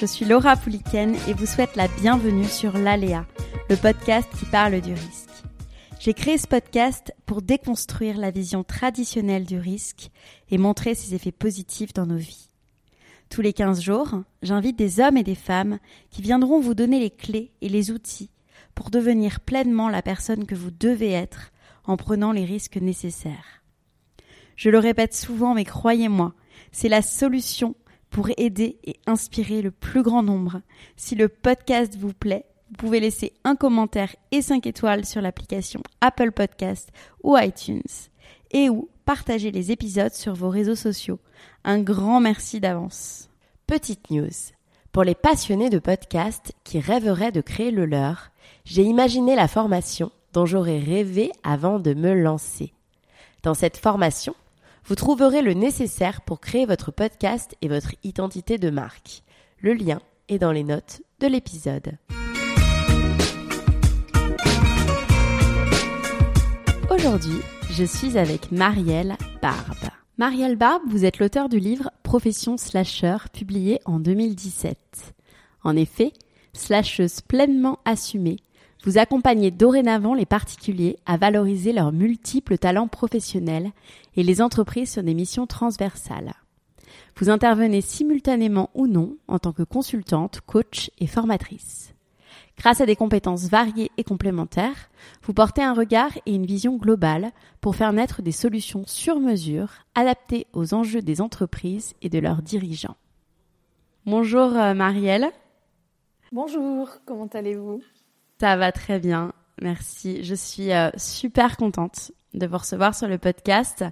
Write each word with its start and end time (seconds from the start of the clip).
Je 0.00 0.06
suis 0.06 0.24
Laura 0.24 0.56
Pouliken 0.56 1.14
et 1.28 1.34
vous 1.34 1.44
souhaite 1.44 1.76
la 1.76 1.86
bienvenue 1.86 2.46
sur 2.46 2.78
l'Aléa, 2.78 3.26
le 3.68 3.76
podcast 3.76 4.26
qui 4.38 4.46
parle 4.46 4.80
du 4.80 4.94
risque. 4.94 5.28
J'ai 5.98 6.14
créé 6.14 6.38
ce 6.38 6.46
podcast 6.46 7.12
pour 7.26 7.42
déconstruire 7.42 8.16
la 8.16 8.30
vision 8.30 8.64
traditionnelle 8.64 9.44
du 9.44 9.58
risque 9.58 10.08
et 10.50 10.56
montrer 10.56 10.94
ses 10.94 11.14
effets 11.14 11.32
positifs 11.32 11.92
dans 11.92 12.06
nos 12.06 12.16
vies. 12.16 12.48
Tous 13.28 13.42
les 13.42 13.52
15 13.52 13.82
jours, 13.82 14.22
j'invite 14.40 14.78
des 14.78 15.00
hommes 15.00 15.18
et 15.18 15.22
des 15.22 15.34
femmes 15.34 15.78
qui 16.08 16.22
viendront 16.22 16.60
vous 16.60 16.74
donner 16.74 16.98
les 16.98 17.10
clés 17.10 17.52
et 17.60 17.68
les 17.68 17.90
outils 17.90 18.30
pour 18.74 18.88
devenir 18.88 19.40
pleinement 19.40 19.90
la 19.90 20.00
personne 20.00 20.46
que 20.46 20.54
vous 20.54 20.70
devez 20.70 21.10
être 21.10 21.52
en 21.84 21.98
prenant 21.98 22.32
les 22.32 22.46
risques 22.46 22.78
nécessaires. 22.78 23.62
Je 24.56 24.70
le 24.70 24.78
répète 24.78 25.14
souvent, 25.14 25.52
mais 25.52 25.66
croyez-moi, 25.66 26.32
c'est 26.72 26.88
la 26.88 27.02
solution 27.02 27.74
pour 28.10 28.28
aider 28.36 28.78
et 28.84 28.96
inspirer 29.06 29.62
le 29.62 29.70
plus 29.70 30.02
grand 30.02 30.22
nombre. 30.22 30.60
Si 30.96 31.14
le 31.14 31.28
podcast 31.28 31.96
vous 31.96 32.12
plaît, 32.12 32.44
vous 32.70 32.76
pouvez 32.76 33.00
laisser 33.00 33.32
un 33.44 33.56
commentaire 33.56 34.14
et 34.30 34.42
5 34.42 34.66
étoiles 34.66 35.04
sur 35.04 35.20
l'application 35.20 35.82
Apple 36.00 36.32
Podcast 36.32 36.90
ou 37.22 37.36
iTunes 37.36 37.82
et 38.52 38.68
ou 38.68 38.88
partager 39.04 39.50
les 39.50 39.72
épisodes 39.72 40.12
sur 40.12 40.34
vos 40.34 40.50
réseaux 40.50 40.74
sociaux. 40.76 41.18
Un 41.64 41.80
grand 41.80 42.20
merci 42.20 42.60
d'avance. 42.60 43.28
Petite 43.66 44.10
news. 44.10 44.28
Pour 44.92 45.04
les 45.04 45.14
passionnés 45.14 45.70
de 45.70 45.78
podcast 45.78 46.52
qui 46.64 46.80
rêveraient 46.80 47.32
de 47.32 47.40
créer 47.40 47.70
le 47.70 47.86
leur, 47.86 48.30
j'ai 48.64 48.82
imaginé 48.82 49.36
la 49.36 49.48
formation 49.48 50.10
dont 50.32 50.46
j'aurais 50.46 50.78
rêvé 50.78 51.30
avant 51.42 51.78
de 51.78 51.94
me 51.94 52.14
lancer. 52.14 52.72
Dans 53.42 53.54
cette 53.54 53.76
formation, 53.76 54.34
vous 54.84 54.94
trouverez 54.94 55.42
le 55.42 55.54
nécessaire 55.54 56.22
pour 56.22 56.40
créer 56.40 56.66
votre 56.66 56.90
podcast 56.90 57.56
et 57.62 57.68
votre 57.68 57.94
identité 58.02 58.58
de 58.58 58.70
marque. 58.70 59.22
Le 59.60 59.74
lien 59.74 60.00
est 60.28 60.38
dans 60.38 60.52
les 60.52 60.64
notes 60.64 61.02
de 61.20 61.26
l'épisode. 61.26 61.96
Aujourd'hui, 66.90 67.40
je 67.70 67.84
suis 67.84 68.18
avec 68.18 68.50
Marielle 68.50 69.16
Barbe. 69.40 69.90
Marielle 70.18 70.56
Barbe, 70.56 70.82
vous 70.88 71.04
êtes 71.04 71.18
l'auteur 71.18 71.48
du 71.48 71.58
livre 71.58 71.90
Profession 72.02 72.56
Slasher, 72.56 73.16
publié 73.32 73.80
en 73.84 74.00
2017. 74.00 74.76
En 75.62 75.76
effet, 75.76 76.12
slasheuse 76.52 77.20
pleinement 77.20 77.78
assumée, 77.84 78.36
vous 78.84 78.98
accompagnez 78.98 79.50
dorénavant 79.50 80.14
les 80.14 80.26
particuliers 80.26 80.98
à 81.06 81.16
valoriser 81.16 81.72
leurs 81.72 81.92
multiples 81.92 82.58
talents 82.58 82.88
professionnels 82.88 83.72
et 84.16 84.22
les 84.22 84.40
entreprises 84.40 84.92
sur 84.92 85.02
des 85.02 85.14
missions 85.14 85.46
transversales. 85.46 86.32
Vous 87.16 87.30
intervenez 87.30 87.80
simultanément 87.80 88.70
ou 88.74 88.86
non 88.86 89.16
en 89.28 89.38
tant 89.38 89.52
que 89.52 89.62
consultante, 89.62 90.40
coach 90.46 90.90
et 90.98 91.06
formatrice. 91.06 91.94
Grâce 92.56 92.80
à 92.80 92.86
des 92.86 92.96
compétences 92.96 93.48
variées 93.48 93.90
et 93.96 94.04
complémentaires, 94.04 94.90
vous 95.22 95.32
portez 95.32 95.62
un 95.62 95.72
regard 95.72 96.12
et 96.26 96.34
une 96.34 96.46
vision 96.46 96.76
globale 96.76 97.30
pour 97.60 97.76
faire 97.76 97.92
naître 97.92 98.22
des 98.22 98.32
solutions 98.32 98.84
sur 98.86 99.18
mesure 99.18 99.70
adaptées 99.94 100.46
aux 100.52 100.74
enjeux 100.74 101.02
des 101.02 101.20
entreprises 101.20 101.94
et 102.02 102.10
de 102.10 102.18
leurs 102.18 102.42
dirigeants. 102.42 102.96
Bonjour 104.04 104.56
euh, 104.56 104.74
Marielle. 104.74 105.28
Bonjour, 106.32 106.90
comment 107.06 107.28
allez-vous? 107.32 107.82
Ça 108.40 108.56
va 108.56 108.72
très 108.72 108.98
bien, 108.98 109.34
merci. 109.60 110.24
Je 110.24 110.34
suis 110.34 110.72
euh, 110.72 110.88
super 110.96 111.58
contente 111.58 112.10
de 112.32 112.46
vous 112.46 112.56
recevoir 112.56 112.94
sur 112.94 113.06
le 113.06 113.18
podcast 113.18 113.84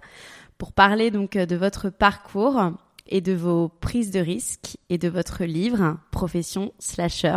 pour 0.56 0.72
parler 0.72 1.10
donc 1.10 1.36
euh, 1.36 1.44
de 1.44 1.54
votre 1.54 1.90
parcours 1.90 2.72
et 3.06 3.20
de 3.20 3.34
vos 3.34 3.68
prises 3.68 4.10
de 4.10 4.20
risques 4.20 4.78
et 4.88 4.96
de 4.96 5.10
votre 5.10 5.44
livre 5.44 5.98
Profession 6.12 6.72
Slasher. 6.78 7.36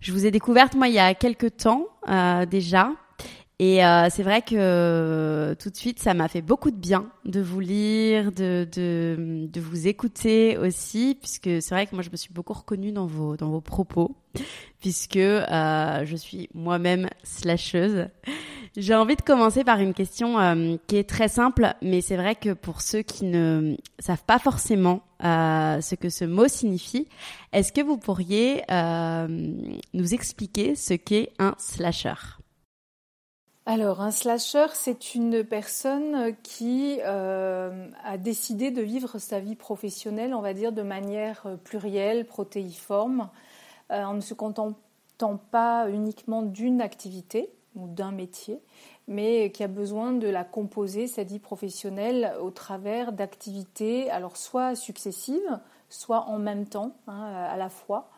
Je 0.00 0.12
vous 0.12 0.24
ai 0.24 0.30
découverte 0.30 0.74
moi 0.74 0.88
il 0.88 0.94
y 0.94 0.98
a 0.98 1.12
quelques 1.12 1.58
temps 1.58 1.86
euh, 2.08 2.46
déjà 2.46 2.92
et 3.62 3.84
euh, 3.84 4.08
c'est 4.08 4.22
vrai 4.22 4.40
que 4.40 4.54
euh, 4.56 5.54
tout 5.54 5.68
de 5.68 5.76
suite, 5.76 5.98
ça 5.98 6.14
m'a 6.14 6.28
fait 6.28 6.40
beaucoup 6.40 6.70
de 6.70 6.78
bien 6.78 7.10
de 7.26 7.42
vous 7.42 7.60
lire, 7.60 8.32
de, 8.32 8.66
de, 8.72 9.46
de 9.52 9.60
vous 9.60 9.86
écouter 9.86 10.56
aussi, 10.56 11.14
puisque 11.20 11.60
c'est 11.60 11.74
vrai 11.74 11.86
que 11.86 11.94
moi, 11.94 12.02
je 12.02 12.08
me 12.08 12.16
suis 12.16 12.32
beaucoup 12.32 12.54
reconnue 12.54 12.90
dans 12.90 13.04
vos, 13.04 13.36
dans 13.36 13.50
vos 13.50 13.60
propos, 13.60 14.16
puisque 14.80 15.16
euh, 15.18 16.06
je 16.06 16.16
suis 16.16 16.48
moi-même 16.54 17.10
slasheuse. 17.22 18.08
J'ai 18.78 18.94
envie 18.94 19.16
de 19.16 19.20
commencer 19.20 19.62
par 19.62 19.78
une 19.80 19.92
question 19.92 20.40
euh, 20.40 20.76
qui 20.86 20.96
est 20.96 21.06
très 21.06 21.28
simple, 21.28 21.74
mais 21.82 22.00
c'est 22.00 22.16
vrai 22.16 22.36
que 22.36 22.54
pour 22.54 22.80
ceux 22.80 23.02
qui 23.02 23.26
ne 23.26 23.76
savent 23.98 24.24
pas 24.24 24.38
forcément 24.38 25.02
euh, 25.22 25.82
ce 25.82 25.96
que 25.96 26.08
ce 26.08 26.24
mot 26.24 26.48
signifie, 26.48 27.08
est-ce 27.52 27.74
que 27.74 27.82
vous 27.82 27.98
pourriez 27.98 28.62
nous 29.92 30.14
expliquer 30.14 30.76
ce 30.76 30.94
qu'est 30.94 31.34
un 31.38 31.54
slasher? 31.58 32.39
Alors, 33.72 34.00
un 34.00 34.10
slasher, 34.10 34.66
c'est 34.74 35.14
une 35.14 35.44
personne 35.44 36.34
qui 36.42 36.98
euh, 37.04 37.86
a 38.02 38.18
décidé 38.18 38.72
de 38.72 38.82
vivre 38.82 39.18
sa 39.18 39.38
vie 39.38 39.54
professionnelle, 39.54 40.34
on 40.34 40.40
va 40.40 40.54
dire, 40.54 40.72
de 40.72 40.82
manière 40.82 41.42
euh, 41.46 41.56
plurielle, 41.56 42.26
protéiforme, 42.26 43.30
euh, 43.92 44.02
en 44.02 44.14
ne 44.14 44.20
se 44.20 44.34
contentant 44.34 45.36
pas 45.52 45.88
uniquement 45.88 46.42
d'une 46.42 46.80
activité 46.80 47.48
ou 47.76 47.86
d'un 47.86 48.10
métier, 48.10 48.60
mais 49.06 49.52
qui 49.52 49.62
a 49.62 49.68
besoin 49.68 50.14
de 50.14 50.26
la 50.26 50.42
composer, 50.42 51.06
sa 51.06 51.22
vie 51.22 51.38
professionnelle, 51.38 52.34
au 52.40 52.50
travers 52.50 53.12
d'activités, 53.12 54.10
alors 54.10 54.36
soit 54.36 54.74
successives, 54.74 55.60
soit 55.88 56.22
en 56.26 56.40
même 56.40 56.66
temps, 56.66 56.96
hein, 57.06 57.22
à 57.48 57.56
la 57.56 57.68
fois. 57.68 58.10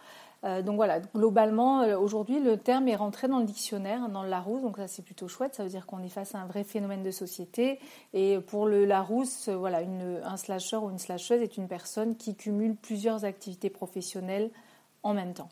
Euh, 0.44 0.62
donc 0.62 0.76
voilà, 0.76 1.00
globalement, 1.00 1.82
euh, 1.82 1.96
aujourd'hui, 1.96 2.40
le 2.40 2.56
terme 2.56 2.88
est 2.88 2.96
rentré 2.96 3.28
dans 3.28 3.38
le 3.38 3.44
dictionnaire, 3.44 4.08
dans 4.08 4.24
le 4.24 4.28
Larousse, 4.28 4.62
donc 4.62 4.76
ça 4.76 4.88
c'est 4.88 5.02
plutôt 5.02 5.28
chouette, 5.28 5.54
ça 5.54 5.62
veut 5.62 5.68
dire 5.68 5.86
qu'on 5.86 6.02
est 6.02 6.08
face 6.08 6.34
à 6.34 6.38
un 6.38 6.46
vrai 6.46 6.64
phénomène 6.64 7.02
de 7.04 7.12
société. 7.12 7.78
Et 8.12 8.38
pour 8.40 8.66
le 8.66 8.84
Larousse, 8.84 9.48
euh, 9.48 9.56
voilà, 9.56 9.82
un 10.24 10.36
slasher 10.36 10.76
ou 10.76 10.90
une 10.90 10.98
slasheuse 10.98 11.40
est 11.42 11.56
une 11.56 11.68
personne 11.68 12.16
qui 12.16 12.34
cumule 12.34 12.74
plusieurs 12.74 13.24
activités 13.24 13.70
professionnelles 13.70 14.50
en 15.04 15.14
même 15.14 15.32
temps. 15.32 15.48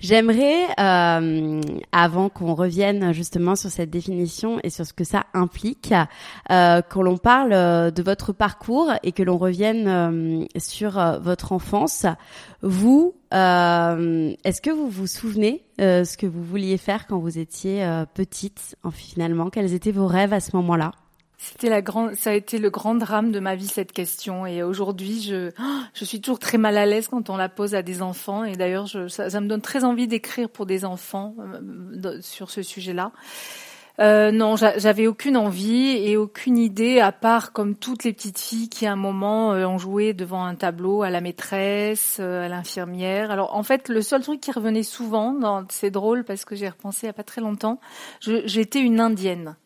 J'aimerais, 0.00 0.66
euh, 0.78 1.60
avant 1.92 2.28
qu'on 2.28 2.54
revienne 2.54 3.12
justement 3.12 3.56
sur 3.56 3.70
cette 3.70 3.90
définition 3.90 4.58
et 4.62 4.70
sur 4.70 4.86
ce 4.86 4.92
que 4.92 5.04
ça 5.04 5.24
implique, 5.34 5.94
euh, 6.50 6.82
que 6.82 6.98
l'on 6.98 7.16
parle 7.16 7.52
euh, 7.52 7.90
de 7.90 8.02
votre 8.02 8.32
parcours 8.32 8.92
et 9.02 9.12
que 9.12 9.22
l'on 9.22 9.38
revienne 9.38 9.88
euh, 9.88 10.44
sur 10.58 10.92
votre 11.20 11.52
enfance. 11.52 12.06
Vous, 12.62 13.14
est-ce 13.32 14.60
que 14.60 14.70
vous 14.70 14.88
vous 14.88 15.06
souvenez 15.06 15.64
ce 15.78 16.16
que 16.16 16.26
vous 16.26 16.42
vouliez 16.42 16.78
faire 16.78 17.06
quand 17.06 17.18
vous 17.18 17.38
étiez 17.38 17.84
petite, 18.14 18.76
finalement? 18.92 19.50
Quels 19.50 19.74
étaient 19.74 19.92
vos 19.92 20.06
rêves 20.06 20.32
à 20.32 20.40
ce 20.40 20.56
moment-là? 20.56 20.92
C'était 21.38 21.68
la 21.68 21.82
grande, 21.82 22.14
ça 22.14 22.30
a 22.30 22.32
été 22.32 22.58
le 22.58 22.70
grand 22.70 22.94
drame 22.94 23.30
de 23.32 23.40
ma 23.40 23.54
vie 23.54 23.66
cette 23.66 23.92
question. 23.92 24.46
Et 24.46 24.62
aujourd'hui, 24.62 25.20
je, 25.22 25.50
je 25.92 26.04
suis 26.04 26.20
toujours 26.20 26.38
très 26.38 26.58
mal 26.58 26.76
à 26.76 26.86
l'aise 26.86 27.08
quand 27.08 27.30
on 27.30 27.36
la 27.36 27.48
pose 27.48 27.74
à 27.74 27.82
des 27.82 28.02
enfants. 28.02 28.44
Et 28.44 28.56
d'ailleurs, 28.56 28.88
ça, 29.08 29.30
ça, 29.30 29.40
me 29.40 29.48
donne 29.48 29.60
très 29.60 29.84
envie 29.84 30.06
d'écrire 30.06 30.48
pour 30.48 30.66
des 30.66 30.84
enfants 30.84 31.34
euh, 31.38 32.18
sur 32.20 32.50
ce 32.50 32.62
sujet-là. 32.62 33.12
Euh, 34.00 34.32
non, 34.32 34.56
j'avais 34.56 35.06
aucune 35.06 35.36
envie 35.36 35.96
et 35.96 36.16
aucune 36.16 36.58
idée, 36.58 36.98
à 36.98 37.12
part 37.12 37.52
comme 37.52 37.76
toutes 37.76 38.02
les 38.02 38.12
petites 38.12 38.40
filles 38.40 38.68
qui 38.68 38.86
à 38.86 38.92
un 38.92 38.96
moment 38.96 39.52
euh, 39.52 39.66
ont 39.66 39.78
joué 39.78 40.14
devant 40.14 40.44
un 40.44 40.56
tableau 40.56 41.02
à 41.02 41.10
la 41.10 41.20
maîtresse, 41.20 42.16
euh, 42.18 42.44
à 42.44 42.48
l'infirmière. 42.48 43.30
Alors 43.30 43.54
en 43.54 43.62
fait, 43.62 43.88
le 43.88 44.02
seul 44.02 44.22
truc 44.22 44.40
qui 44.40 44.50
revenait 44.50 44.82
souvent, 44.82 45.64
c'est 45.68 45.90
drôle 45.92 46.24
parce 46.24 46.44
que 46.44 46.56
j'ai 46.56 46.68
repensé 46.68 47.06
a 47.06 47.12
pas 47.12 47.22
très 47.22 47.40
longtemps, 47.40 47.78
j'étais 48.20 48.80
une 48.80 48.98
indienne. 48.98 49.56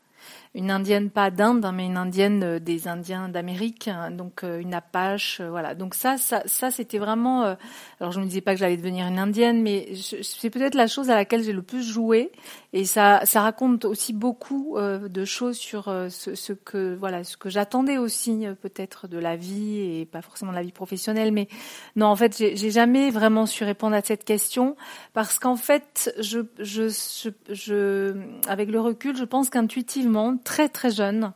Une 0.55 0.71
indienne 0.71 1.11
pas 1.11 1.31
d'Inde, 1.31 1.65
hein, 1.65 1.73
mais 1.73 1.87
une 1.87 1.97
indienne 1.97 2.43
euh, 2.43 2.59
des 2.59 2.89
Indiens 2.89 3.29
d'Amérique, 3.29 3.89
hein, 3.89 4.11
donc 4.11 4.45
euh, 4.45 4.59
une 4.59 4.75
Apache, 4.75 5.41
euh, 5.41 5.51
voilà. 5.51 5.75
Donc 5.75 5.95
ça, 5.95 6.17
ça, 6.17 6.43
ça 6.47 6.71
c'était 6.71 6.99
vraiment. 6.99 7.57
alors 8.01 8.13
je 8.13 8.21
me 8.21 8.25
disais 8.25 8.41
pas 8.41 8.55
que 8.55 8.61
j'allais 8.61 8.77
devenir 8.77 9.07
une 9.07 9.19
indienne, 9.19 9.63
mais 9.63 9.93
c'est 10.23 10.51
peut-être 10.51 10.75
la 10.75 10.87
chose 10.87 11.11
à 11.11 11.15
laquelle 11.15 11.43
j'ai 11.43 11.53
le 11.53 11.63
plus 11.63 11.83
joué, 11.83 12.33
et 12.73 12.85
ça, 12.85 13.21
ça 13.25 13.43
raconte 13.43 13.85
aussi 13.85 14.13
beaucoup 14.13 14.77
de 14.79 15.25
choses 15.25 15.57
sur 15.57 15.85
ce, 16.11 16.35
ce, 16.35 16.53
que 16.53 16.95
voilà, 16.95 17.25
ce 17.25 17.37
que 17.37 17.49
j'attendais 17.49 17.99
aussi 17.99 18.47
peut-être 18.61 19.09
de 19.09 19.19
la 19.19 19.37
vie 19.37 20.01
et 20.01 20.07
pas 20.07 20.23
forcément 20.23 20.53
de 20.53 20.57
la 20.57 20.63
vie 20.63 20.73
professionnelle, 20.73 21.33
mais 21.33 21.49
non, 21.97 22.07
en 22.07 22.17
fait, 22.17 22.37
j'ai 22.37 22.71
jamais 22.71 23.11
vraiment 23.11 23.47
su 23.47 23.65
répondre 23.65 23.95
à 23.95 24.03
cette 24.03 24.25
question 24.25 24.77
parce 25.13 25.39
qu'en 25.39 25.57
fait, 25.57 26.15
je, 26.21 26.41
je, 26.59 26.89
je, 26.89 27.31
je, 27.51 28.15
avec 28.49 28.71
le 28.71 28.81
recul, 28.81 29.17
je 29.17 29.25
pense 29.25 29.51
qu'intuitivement 29.51 30.38
très 30.39 30.69
très 30.69 30.91
jeune. 30.91 31.33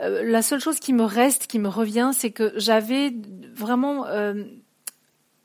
Euh, 0.00 0.22
la 0.24 0.42
seule 0.42 0.60
chose 0.60 0.80
qui 0.80 0.92
me 0.92 1.04
reste, 1.04 1.46
qui 1.46 1.58
me 1.58 1.68
revient, 1.68 2.10
c'est 2.12 2.30
que 2.30 2.52
j'avais 2.56 3.12
vraiment 3.54 4.06
euh, 4.06 4.44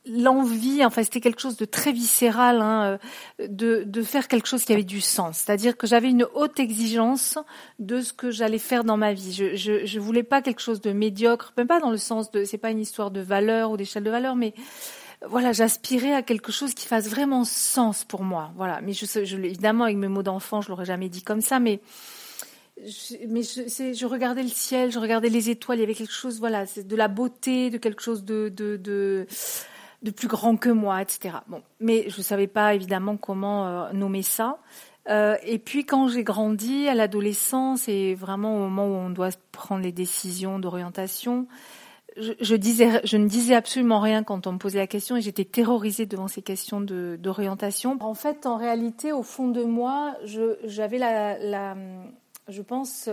l'envie, 0.06 0.84
enfin 0.84 1.02
c'était 1.02 1.20
quelque 1.20 1.40
chose 1.40 1.56
de 1.56 1.64
très 1.64 1.92
viscéral, 1.92 2.60
hein, 2.60 2.98
euh, 3.40 3.46
de, 3.48 3.84
de 3.84 4.02
faire 4.02 4.26
quelque 4.26 4.48
chose 4.48 4.64
qui 4.64 4.72
avait 4.72 4.84
du 4.84 5.00
sens. 5.00 5.38
C'est-à-dire 5.38 5.76
que 5.76 5.86
j'avais 5.86 6.10
une 6.10 6.26
haute 6.34 6.58
exigence 6.58 7.38
de 7.78 8.00
ce 8.00 8.12
que 8.12 8.30
j'allais 8.30 8.58
faire 8.58 8.84
dans 8.84 8.96
ma 8.96 9.12
vie. 9.12 9.32
Je, 9.32 9.84
je, 9.84 10.00
voulais 10.00 10.22
pas 10.22 10.42
quelque 10.42 10.60
chose 10.60 10.80
de 10.80 10.92
médiocre, 10.92 11.52
même 11.56 11.66
pas 11.66 11.80
dans 11.80 11.90
le 11.90 11.98
sens 11.98 12.30
de, 12.30 12.44
c'est 12.44 12.58
pas 12.58 12.70
une 12.70 12.80
histoire 12.80 13.10
de 13.10 13.20
valeur 13.20 13.70
ou 13.70 13.76
d'échelle 13.76 14.04
de 14.04 14.10
valeur, 14.10 14.34
mais 14.34 14.54
voilà, 15.26 15.52
j'aspirais 15.52 16.12
à 16.14 16.22
quelque 16.22 16.52
chose 16.52 16.74
qui 16.74 16.86
fasse 16.86 17.08
vraiment 17.08 17.44
sens 17.44 18.04
pour 18.04 18.22
moi. 18.22 18.52
Voilà, 18.56 18.80
mais 18.80 18.92
évidemment 18.92 19.84
avec 19.84 19.96
mes 19.96 20.08
mots 20.08 20.22
d'enfant, 20.22 20.60
je 20.60 20.68
l'aurais 20.68 20.84
jamais 20.84 21.08
dit 21.08 21.22
comme 21.22 21.40
ça, 21.40 21.58
mais 21.58 21.80
mais 23.28 23.42
je, 23.42 24.06
regardais 24.06 24.42
le 24.42 24.48
ciel, 24.48 24.92
je 24.92 24.98
regardais 24.98 25.28
les 25.28 25.50
étoiles, 25.50 25.78
il 25.78 25.80
y 25.80 25.84
avait 25.84 25.94
quelque 25.94 26.12
chose, 26.12 26.38
voilà, 26.38 26.64
de 26.64 26.96
la 26.96 27.08
beauté, 27.08 27.70
de 27.70 27.78
quelque 27.78 28.02
chose 28.02 28.24
de, 28.24 28.48
de, 28.48 28.76
de, 28.76 30.10
plus 30.10 30.28
grand 30.28 30.56
que 30.56 30.68
moi, 30.68 31.02
etc. 31.02 31.38
Bon, 31.48 31.62
mais 31.80 32.08
je 32.08 32.18
ne 32.18 32.22
savais 32.22 32.46
pas 32.46 32.74
évidemment 32.74 33.16
comment 33.16 33.66
euh, 33.66 33.92
nommer 33.92 34.22
ça. 34.22 34.58
Euh, 35.08 35.36
et 35.42 35.58
puis 35.58 35.84
quand 35.84 36.08
j'ai 36.08 36.22
grandi 36.22 36.86
à 36.86 36.94
l'adolescence 36.94 37.88
et 37.88 38.14
vraiment 38.14 38.56
au 38.56 38.58
moment 38.68 38.86
où 38.86 38.94
on 38.94 39.10
doit 39.10 39.30
prendre 39.52 39.82
les 39.82 39.92
décisions 39.92 40.58
d'orientation, 40.58 41.46
je, 42.16 42.32
je, 42.40 43.16
ne 43.16 43.28
disais 43.28 43.54
absolument 43.54 44.00
rien 44.00 44.22
quand 44.24 44.46
on 44.46 44.52
me 44.52 44.58
posait 44.58 44.78
la 44.78 44.86
question 44.86 45.16
et 45.16 45.20
j'étais 45.20 45.44
terrorisée 45.44 46.04
devant 46.04 46.28
ces 46.28 46.42
questions 46.42 46.80
d'orientation. 46.80 47.96
En 48.00 48.14
fait, 48.14 48.44
en 48.44 48.56
réalité, 48.56 49.12
au 49.12 49.22
fond 49.22 49.48
de 49.48 49.62
moi, 49.62 50.16
j'avais 50.64 50.98
la 50.98 51.76
je 52.48 52.62
pense, 52.62 53.08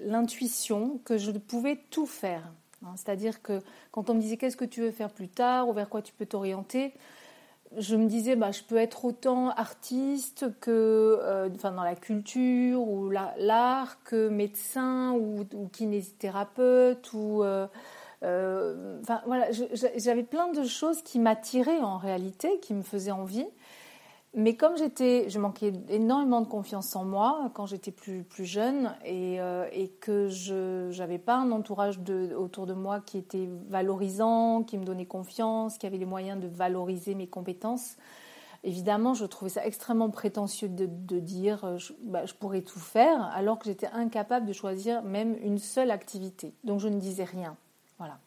l'intuition 0.00 1.00
que 1.04 1.18
je 1.18 1.30
pouvais 1.32 1.78
tout 1.90 2.06
faire. 2.06 2.52
Hein. 2.84 2.92
C'est-à-dire 2.96 3.42
que 3.42 3.60
quand 3.90 4.10
on 4.10 4.14
me 4.14 4.20
disait 4.20 4.36
qu'est-ce 4.36 4.56
que 4.56 4.64
tu 4.64 4.80
veux 4.80 4.90
faire 4.90 5.10
plus 5.10 5.28
tard 5.28 5.68
ou 5.68 5.72
vers 5.72 5.88
quoi 5.88 6.02
tu 6.02 6.12
peux 6.12 6.26
t'orienter, 6.26 6.92
je 7.76 7.96
me 7.96 8.06
disais 8.06 8.36
bah, 8.36 8.52
je 8.52 8.62
peux 8.62 8.76
être 8.76 9.04
autant 9.04 9.50
artiste 9.50 10.46
que 10.60 11.18
euh, 11.22 11.48
dans 11.48 11.82
la 11.82 11.96
culture 11.96 12.80
ou 12.80 13.10
l'art 13.10 14.02
que 14.04 14.28
médecin 14.28 15.12
ou, 15.12 15.44
kinésithérapeute 15.72 17.12
ou 17.12 17.42
euh, 17.42 17.66
euh, 18.22 19.00
voilà 19.26 19.48
j'avais 19.96 20.22
plein 20.22 20.52
de 20.52 20.64
choses 20.64 21.02
qui 21.02 21.18
m'attiraient 21.18 21.80
en 21.80 21.98
réalité 21.98 22.58
qui 22.60 22.74
me 22.74 22.82
faisaient 22.82 23.10
envie 23.10 23.46
mais 24.34 24.56
comme 24.56 24.76
j'étais, 24.76 25.28
je 25.28 25.38
manquais 25.38 25.72
énormément 25.88 26.40
de 26.40 26.48
confiance 26.48 26.96
en 26.96 27.04
moi 27.04 27.50
quand 27.54 27.66
j'étais 27.66 27.92
plus, 27.92 28.24
plus 28.24 28.44
jeune 28.44 28.92
et, 29.04 29.40
euh, 29.40 29.68
et 29.72 29.88
que 29.88 30.28
je 30.28 30.96
n'avais 30.98 31.18
pas 31.18 31.36
un 31.36 31.52
entourage 31.52 32.00
de, 32.00 32.34
autour 32.34 32.66
de 32.66 32.74
moi 32.74 33.00
qui 33.00 33.16
était 33.16 33.48
valorisant, 33.68 34.64
qui 34.64 34.76
me 34.76 34.84
donnait 34.84 35.06
confiance, 35.06 35.78
qui 35.78 35.86
avait 35.86 35.98
les 35.98 36.04
moyens 36.04 36.40
de 36.40 36.48
valoriser 36.48 37.14
mes 37.14 37.28
compétences, 37.28 37.96
évidemment, 38.64 39.14
je 39.14 39.24
trouvais 39.24 39.50
ça 39.50 39.64
extrêmement 39.64 40.10
prétentieux 40.10 40.68
de, 40.68 40.88
de 40.90 41.20
dire 41.20 41.64
euh, 41.64 41.78
je, 41.78 41.92
bah, 42.02 42.26
je, 42.26 42.34
pourrais 42.34 42.62
tout 42.62 42.80
faire 42.80 43.22
alors 43.34 43.60
que 43.60 43.66
j'étais 43.66 43.88
incapable 43.92 44.46
de 44.46 44.52
choisir 44.52 45.02
même 45.02 45.36
une 45.42 45.58
seule 45.58 45.92
activité. 45.92 46.54
Donc 46.64 46.80
je 46.80 46.88
ne 46.88 46.98
disais 46.98 47.24
rien. 47.24 47.56
Voilà. 47.98 48.18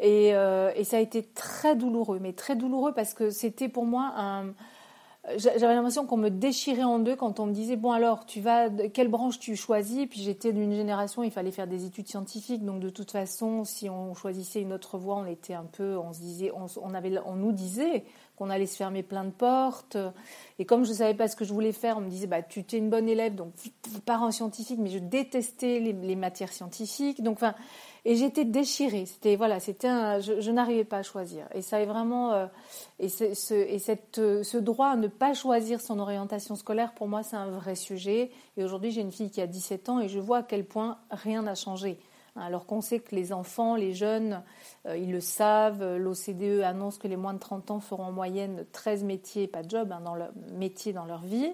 Et, 0.00 0.34
euh, 0.34 0.72
et 0.74 0.84
ça 0.84 0.96
a 0.96 1.00
été 1.00 1.22
très 1.22 1.76
douloureux, 1.76 2.20
mais 2.20 2.32
très 2.32 2.56
douloureux 2.56 2.92
parce 2.92 3.12
que 3.12 3.30
c'était 3.30 3.68
pour 3.68 3.84
moi 3.84 4.12
un 4.16 4.54
j'avais 5.36 5.74
l'impression 5.74 6.06
qu'on 6.06 6.16
me 6.16 6.28
déchirait 6.28 6.84
en 6.84 6.98
deux 6.98 7.16
quand 7.16 7.40
on 7.40 7.46
me 7.46 7.52
disait 7.52 7.76
bon 7.76 7.90
alors 7.90 8.26
tu 8.26 8.40
vas 8.40 8.70
quelle 8.70 9.08
branche 9.08 9.38
tu 9.38 9.56
choisis? 9.56 10.06
Puis 10.06 10.20
j'étais 10.20 10.52
d'une 10.52 10.72
génération 10.72 11.22
il 11.22 11.30
fallait 11.30 11.50
faire 11.50 11.66
des 11.66 11.84
études 11.84 12.08
scientifiques. 12.08 12.64
Donc 12.64 12.80
de 12.80 12.90
toute 12.90 13.10
façon 13.10 13.64
si 13.64 13.90
on 13.90 14.14
choisissait 14.14 14.60
une 14.60 14.72
autre 14.72 14.98
voie 14.98 15.16
on 15.16 15.26
était 15.26 15.54
un 15.54 15.64
peu 15.64 15.96
on 15.96 16.12
se 16.12 16.20
disait 16.20 16.52
on, 16.54 16.94
avait 16.94 17.18
on 17.26 17.34
nous 17.34 17.52
disait 17.52 18.04
qu'on 18.36 18.50
allait 18.50 18.66
se 18.66 18.76
fermer 18.76 19.02
plein 19.02 19.24
de 19.24 19.30
portes. 19.30 19.96
Et 20.58 20.64
comme 20.64 20.84
je 20.84 20.92
savais 20.92 21.14
pas 21.14 21.26
ce 21.26 21.34
que 21.34 21.44
je 21.44 21.52
voulais 21.52 21.72
faire 21.72 21.98
on 21.98 22.02
me 22.02 22.10
disait 22.10 22.28
bah 22.28 22.42
tu 22.42 22.60
es 22.60 22.78
une 22.78 22.90
bonne 22.90 23.08
élève 23.08 23.34
donc 23.34 23.52
pars 24.04 24.22
en 24.22 24.30
scientifique 24.30 24.78
mais 24.78 24.90
je 24.90 24.98
détestais 24.98 25.80
les, 25.80 25.92
les 25.92 26.16
matières 26.16 26.52
scientifiques. 26.52 27.22
Donc 27.22 27.34
enfin 27.34 27.54
et 28.08 28.14
j'étais 28.14 28.44
déchirée. 28.44 29.04
C'était 29.04 29.34
voilà, 29.34 29.58
c'était 29.58 29.88
je, 30.20 30.40
je 30.40 30.50
n'arrivais 30.52 30.84
pas 30.84 30.98
à 30.98 31.02
choisir. 31.02 31.46
Et 31.52 31.60
ça 31.60 31.80
est 31.80 31.86
vraiment 31.86 32.32
euh, 32.32 32.46
et, 33.00 33.08
ce, 33.08 33.54
et 33.54 33.80
cette, 33.80 34.14
ce 34.14 34.56
droit 34.56 34.90
à 34.90 34.96
ne 34.96 35.08
pas 35.08 35.34
choisir 35.34 35.80
son 35.80 35.98
orientation 35.98 36.54
scolaire 36.54 36.94
pour 36.94 37.08
moi 37.08 37.24
c'est 37.24 37.36
un 37.36 37.50
vrai 37.50 37.74
sujet. 37.74 38.30
Et 38.56 38.62
aujourd'hui 38.62 38.92
j'ai 38.92 39.00
une 39.00 39.10
fille 39.10 39.30
qui 39.30 39.40
a 39.40 39.48
17 39.48 39.88
ans 39.88 40.00
et 40.00 40.08
je 40.08 40.20
vois 40.20 40.38
à 40.38 40.42
quel 40.44 40.64
point 40.64 40.98
rien 41.10 41.42
n'a 41.42 41.56
changé. 41.56 41.98
Alors 42.36 42.64
qu'on 42.66 42.80
sait 42.80 43.00
que 43.00 43.14
les 43.14 43.32
enfants, 43.32 43.74
les 43.74 43.92
jeunes, 43.92 44.42
euh, 44.86 44.96
ils 44.96 45.10
le 45.10 45.20
savent. 45.20 45.96
L'OCDE 45.96 46.62
annonce 46.62 46.98
que 46.98 47.08
les 47.08 47.16
moins 47.16 47.34
de 47.34 47.40
30 47.40 47.72
ans 47.72 47.80
feront 47.80 48.04
en 48.04 48.12
moyenne 48.12 48.66
13 48.72 49.02
métiers, 49.02 49.48
pas 49.48 49.64
de 49.64 49.70
job, 49.70 49.90
hein, 49.90 50.00
dans 50.04 50.14
leur 50.14 50.30
métier 50.52 50.92
dans 50.92 51.06
leur 51.06 51.22
vie 51.22 51.50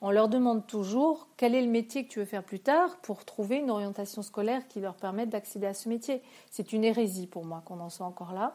on 0.00 0.10
leur 0.10 0.28
demande 0.28 0.66
toujours 0.66 1.28
quel 1.36 1.54
est 1.54 1.62
le 1.62 1.70
métier 1.70 2.04
que 2.04 2.10
tu 2.10 2.18
veux 2.18 2.24
faire 2.24 2.42
plus 2.42 2.60
tard 2.60 2.98
pour 3.02 3.24
trouver 3.24 3.56
une 3.56 3.70
orientation 3.70 4.22
scolaire 4.22 4.66
qui 4.68 4.80
leur 4.80 4.94
permette 4.94 5.30
d'accéder 5.30 5.66
à 5.66 5.74
ce 5.74 5.88
métier. 5.88 6.22
C'est 6.50 6.72
une 6.72 6.84
hérésie 6.84 7.26
pour 7.26 7.44
moi 7.44 7.62
qu'on 7.64 7.80
en 7.80 7.90
soit 7.90 8.06
encore 8.06 8.32
là. 8.32 8.54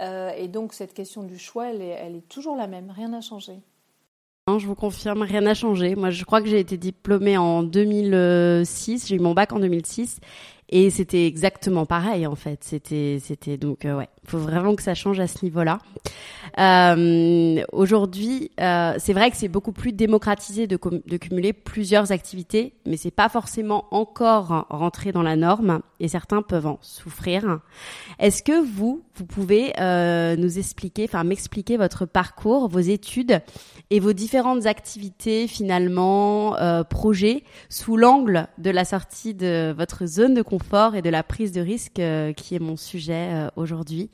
Euh, 0.00 0.30
et 0.36 0.48
donc 0.48 0.72
cette 0.72 0.94
question 0.94 1.22
du 1.22 1.38
choix, 1.38 1.68
elle 1.72 1.82
est, 1.82 2.28
toujours 2.28 2.56
la 2.56 2.66
même, 2.66 2.90
rien 2.90 3.08
n'a 3.08 3.20
changé. 3.20 3.54
Je 4.46 4.66
vous 4.66 4.74
confirme, 4.74 5.22
rien 5.22 5.40
n'a 5.40 5.54
changé. 5.54 5.94
Moi, 5.94 6.10
je 6.10 6.22
crois 6.24 6.42
que 6.42 6.48
j'ai 6.48 6.60
été 6.60 6.76
diplômée 6.76 7.38
en 7.38 7.62
2006. 7.62 9.06
J'ai 9.06 9.16
eu 9.16 9.18
mon 9.18 9.32
bac 9.32 9.52
en 9.54 9.58
2006 9.58 10.20
et 10.68 10.90
c'était 10.90 11.26
exactement 11.26 11.86
pareil 11.86 12.26
en 12.26 12.34
fait. 12.34 12.62
C'était, 12.62 13.18
c'était 13.22 13.56
donc 13.56 13.84
euh, 13.84 13.96
ouais, 13.96 14.08
faut 14.26 14.38
vraiment 14.38 14.74
que 14.74 14.82
ça 14.82 14.94
change 14.94 15.20
à 15.20 15.26
ce 15.26 15.44
niveau-là. 15.44 15.78
Euh, 16.58 17.62
aujourd'hui, 17.72 18.50
euh, 18.60 18.94
c'est 18.98 19.12
vrai 19.12 19.30
que 19.30 19.36
c'est 19.36 19.48
beaucoup 19.48 19.72
plus 19.72 19.92
démocratisé 19.92 20.66
de, 20.66 20.76
cumuler 20.76 21.52
plusieurs 21.52 22.12
activités, 22.12 22.74
mais 22.86 22.96
c'est 22.96 23.10
pas 23.10 23.28
forcément 23.28 23.86
encore 23.90 24.66
rentré 24.70 25.12
dans 25.12 25.22
la 25.22 25.36
norme 25.36 25.80
et 26.00 26.08
certains 26.08 26.42
peuvent 26.42 26.66
en 26.66 26.78
souffrir. 26.80 27.60
Est-ce 28.18 28.42
que 28.42 28.60
vous, 28.60 29.02
vous 29.16 29.26
pouvez 29.26 29.72
euh, 29.80 30.36
nous 30.36 30.58
expliquer, 30.58 31.04
enfin 31.04 31.24
m'expliquer 31.24 31.76
votre 31.76 32.06
parcours, 32.06 32.68
vos 32.68 32.80
études 32.80 33.40
et 33.90 34.00
vos 34.00 34.12
différentes 34.12 34.66
activités 34.66 35.46
finalement, 35.46 36.56
euh, 36.56 36.84
projets 36.84 37.44
sous 37.68 37.96
l'angle 37.96 38.48
de 38.58 38.70
la 38.70 38.84
sortie 38.84 39.34
de 39.34 39.74
votre 39.76 40.06
zone 40.06 40.34
de 40.34 40.42
confort 40.42 40.94
et 40.94 41.02
de 41.02 41.10
la 41.10 41.22
prise 41.22 41.52
de 41.52 41.60
risque 41.60 41.98
euh, 41.98 42.32
qui 42.32 42.54
est 42.54 42.60
mon 42.60 42.76
sujet 42.76 43.28
euh, 43.32 43.48
aujourd'hui? 43.56 44.10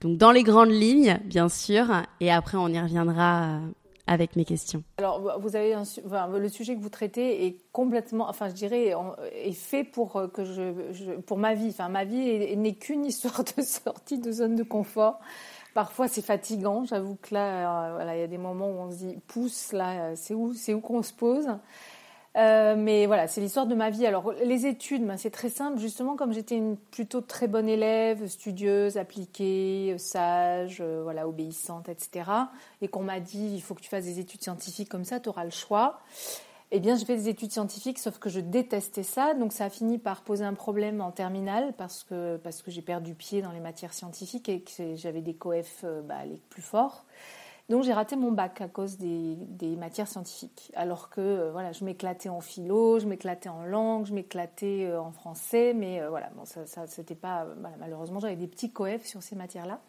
Donc 0.00 0.18
dans 0.18 0.32
les 0.32 0.42
grandes 0.42 0.72
lignes, 0.72 1.20
bien 1.24 1.48
sûr, 1.48 1.86
et 2.20 2.30
après 2.30 2.58
on 2.58 2.68
y 2.68 2.80
reviendra 2.80 3.44
euh, 3.44 3.58
avec 4.08 4.34
mes 4.34 4.44
questions. 4.44 4.82
Alors, 4.98 5.38
vous 5.40 5.54
avez 5.54 5.76
le 5.76 6.48
sujet 6.48 6.74
que 6.74 6.80
vous 6.80 6.88
traitez 6.88 7.46
est 7.46 7.56
complètement, 7.70 8.28
enfin, 8.28 8.48
je 8.48 8.54
dirais, 8.54 8.94
est 9.32 9.52
fait 9.52 9.84
pour 9.84 10.16
euh, 10.16 10.26
que 10.26 10.44
je, 10.44 11.20
pour 11.20 11.38
ma 11.38 11.54
vie. 11.54 11.68
Enfin, 11.68 11.88
ma 11.88 12.04
vie 12.04 12.56
n'est 12.56 12.74
qu'une 12.74 13.04
histoire 13.04 13.44
de 13.44 13.62
sortie 13.64 14.18
de 14.18 14.32
zone 14.32 14.56
de 14.56 14.64
confort. 14.64 15.20
Parfois, 15.72 16.08
c'est 16.08 16.22
fatigant. 16.22 16.84
J'avoue 16.84 17.16
que 17.22 17.32
là, 17.34 17.90
euh, 17.90 17.94
voilà, 17.94 18.16
il 18.16 18.20
y 18.20 18.24
a 18.24 18.28
des 18.28 18.38
moments 18.38 18.70
où 18.70 18.78
on 18.80 18.90
se 18.90 18.96
dit, 18.96 19.16
pousse, 19.28 19.72
là, 19.72 20.16
c'est 20.16 20.34
où, 20.34 20.52
c'est 20.52 20.74
où 20.74 20.80
qu'on 20.80 21.02
se 21.02 21.12
pose. 21.12 21.46
Euh, 22.36 22.76
mais 22.78 23.06
voilà, 23.06 23.26
c'est 23.26 23.40
l'histoire 23.40 23.66
de 23.66 23.74
ma 23.74 23.90
vie. 23.90 24.06
Alors 24.06 24.32
les 24.32 24.66
études, 24.66 25.06
ben, 25.06 25.16
c'est 25.16 25.30
très 25.30 25.50
simple. 25.50 25.78
Justement, 25.78 26.16
comme 26.16 26.32
j'étais 26.32 26.56
une 26.56 26.76
plutôt 26.76 27.20
très 27.20 27.46
bonne 27.46 27.68
élève, 27.68 28.26
studieuse, 28.26 28.96
appliquée, 28.96 29.96
sage, 29.98 30.78
euh, 30.80 31.00
voilà, 31.02 31.28
obéissante, 31.28 31.88
etc. 31.88 32.30
Et 32.80 32.88
qu'on 32.88 33.02
m'a 33.02 33.20
dit, 33.20 33.54
il 33.54 33.62
faut 33.62 33.74
que 33.74 33.82
tu 33.82 33.88
fasses 33.90 34.04
des 34.04 34.18
études 34.18 34.42
scientifiques 34.42 34.88
comme 34.88 35.04
ça, 35.04 35.20
tu 35.20 35.28
auras 35.28 35.44
le 35.44 35.50
choix. 35.50 36.00
Eh 36.74 36.80
bien, 36.80 36.96
j'ai 36.96 37.04
fait 37.04 37.16
des 37.16 37.28
études 37.28 37.52
scientifiques, 37.52 37.98
sauf 37.98 38.18
que 38.18 38.30
je 38.30 38.40
détestais 38.40 39.02
ça. 39.02 39.34
Donc, 39.34 39.52
ça 39.52 39.66
a 39.66 39.70
fini 39.70 39.98
par 39.98 40.22
poser 40.22 40.46
un 40.46 40.54
problème 40.54 41.02
en 41.02 41.10
terminale 41.10 41.74
parce 41.76 42.02
que, 42.02 42.38
parce 42.38 42.62
que 42.62 42.70
j'ai 42.70 42.80
perdu 42.80 43.14
pied 43.14 43.42
dans 43.42 43.52
les 43.52 43.60
matières 43.60 43.92
scientifiques 43.92 44.48
et 44.48 44.62
que 44.62 44.96
j'avais 44.96 45.20
des 45.20 45.34
coefs 45.34 45.82
euh, 45.84 46.00
bah, 46.00 46.24
les 46.24 46.40
plus 46.48 46.62
forts. 46.62 47.04
Donc 47.72 47.82
j'ai 47.82 47.92
raté 47.92 48.14
mon 48.14 48.30
bac 48.30 48.60
à 48.60 48.68
cause 48.68 48.98
des, 48.98 49.76
matières 49.76 50.06
scientifiques. 50.06 50.70
Alors 50.76 51.10
que 51.10 51.50
voilà, 51.50 51.72
je 51.72 51.84
m'éclatais 51.84 52.28
en 52.28 52.40
philo, 52.40 53.00
je 53.00 53.06
m'éclatais 53.06 53.48
en 53.48 53.64
langue, 53.64 54.06
je 54.06 54.12
m'éclatais 54.12 54.94
en 54.94 55.10
français, 55.10 55.72
mais 55.74 56.06
voilà, 56.06 56.30
bon, 56.36 56.44
ça, 56.44 56.86
c'était 56.86 57.14
pas. 57.16 57.46
malheureusement, 57.80 58.20
j'avais 58.20 58.36
des 58.36 58.46
petits 58.46 58.70
coefs 58.70 59.06
sur 59.06 59.22
ces 59.22 59.34
matières-là. 59.34 59.80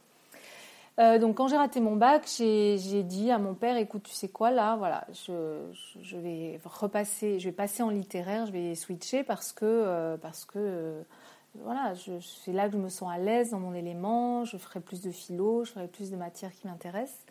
Euh, 1.00 1.18
donc 1.18 1.38
quand 1.38 1.48
j'ai 1.48 1.58
raté 1.58 1.80
mon 1.80 1.96
bac, 1.96 2.28
j'ai 2.38 3.04
dit 3.04 3.32
à 3.32 3.40
mon 3.40 3.56
père, 3.56 3.78
écoute, 3.78 4.04
tu 4.04 4.14
sais 4.14 4.28
quoi 4.28 4.52
là, 4.52 4.76
voilà, 4.76 5.08
je, 5.26 6.18
vais 6.18 6.60
repasser, 6.64 7.40
je 7.40 7.46
vais 7.46 7.52
passer 7.52 7.82
en 7.82 7.90
littéraire, 7.90 8.46
je 8.46 8.52
vais 8.52 8.76
switcher 8.76 9.24
parce 9.24 9.52
que 9.54 9.66
euh, 9.66 10.18
parce 10.18 10.46
que 10.46 10.60
euh, 10.60 11.02
voilà, 11.56 11.94
c'est 12.22 12.54
là 12.54 12.68
que 12.68 12.74
je 12.74 12.78
me 12.78 12.90
sens 12.90 13.12
à 13.12 13.18
l'aise 13.18 13.52
dans 13.52 13.60
mon 13.60 13.74
élément, 13.74 14.46
je 14.46 14.58
ferai 14.58 14.80
plus 14.80 15.02
de 15.02 15.12
philo, 15.12 15.66
je 15.66 15.72
ferai 15.72 15.88
plus 15.88 16.12
de 16.12 16.16
matières 16.16 16.52
qui 16.52 16.68
m'intéressent. 16.68 17.26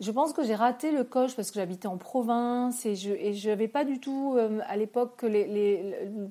Je 0.00 0.10
pense 0.10 0.32
que 0.32 0.42
j'ai 0.42 0.54
raté 0.54 0.90
le 0.90 1.04
coche 1.04 1.36
parce 1.36 1.50
que 1.50 1.60
j'habitais 1.60 1.86
en 1.86 1.98
province 1.98 2.84
et 2.84 2.96
je 2.96 3.48
n'avais 3.48 3.68
pas 3.68 3.84
du 3.84 4.00
tout 4.00 4.36
à 4.66 4.76
l'époque 4.76 5.24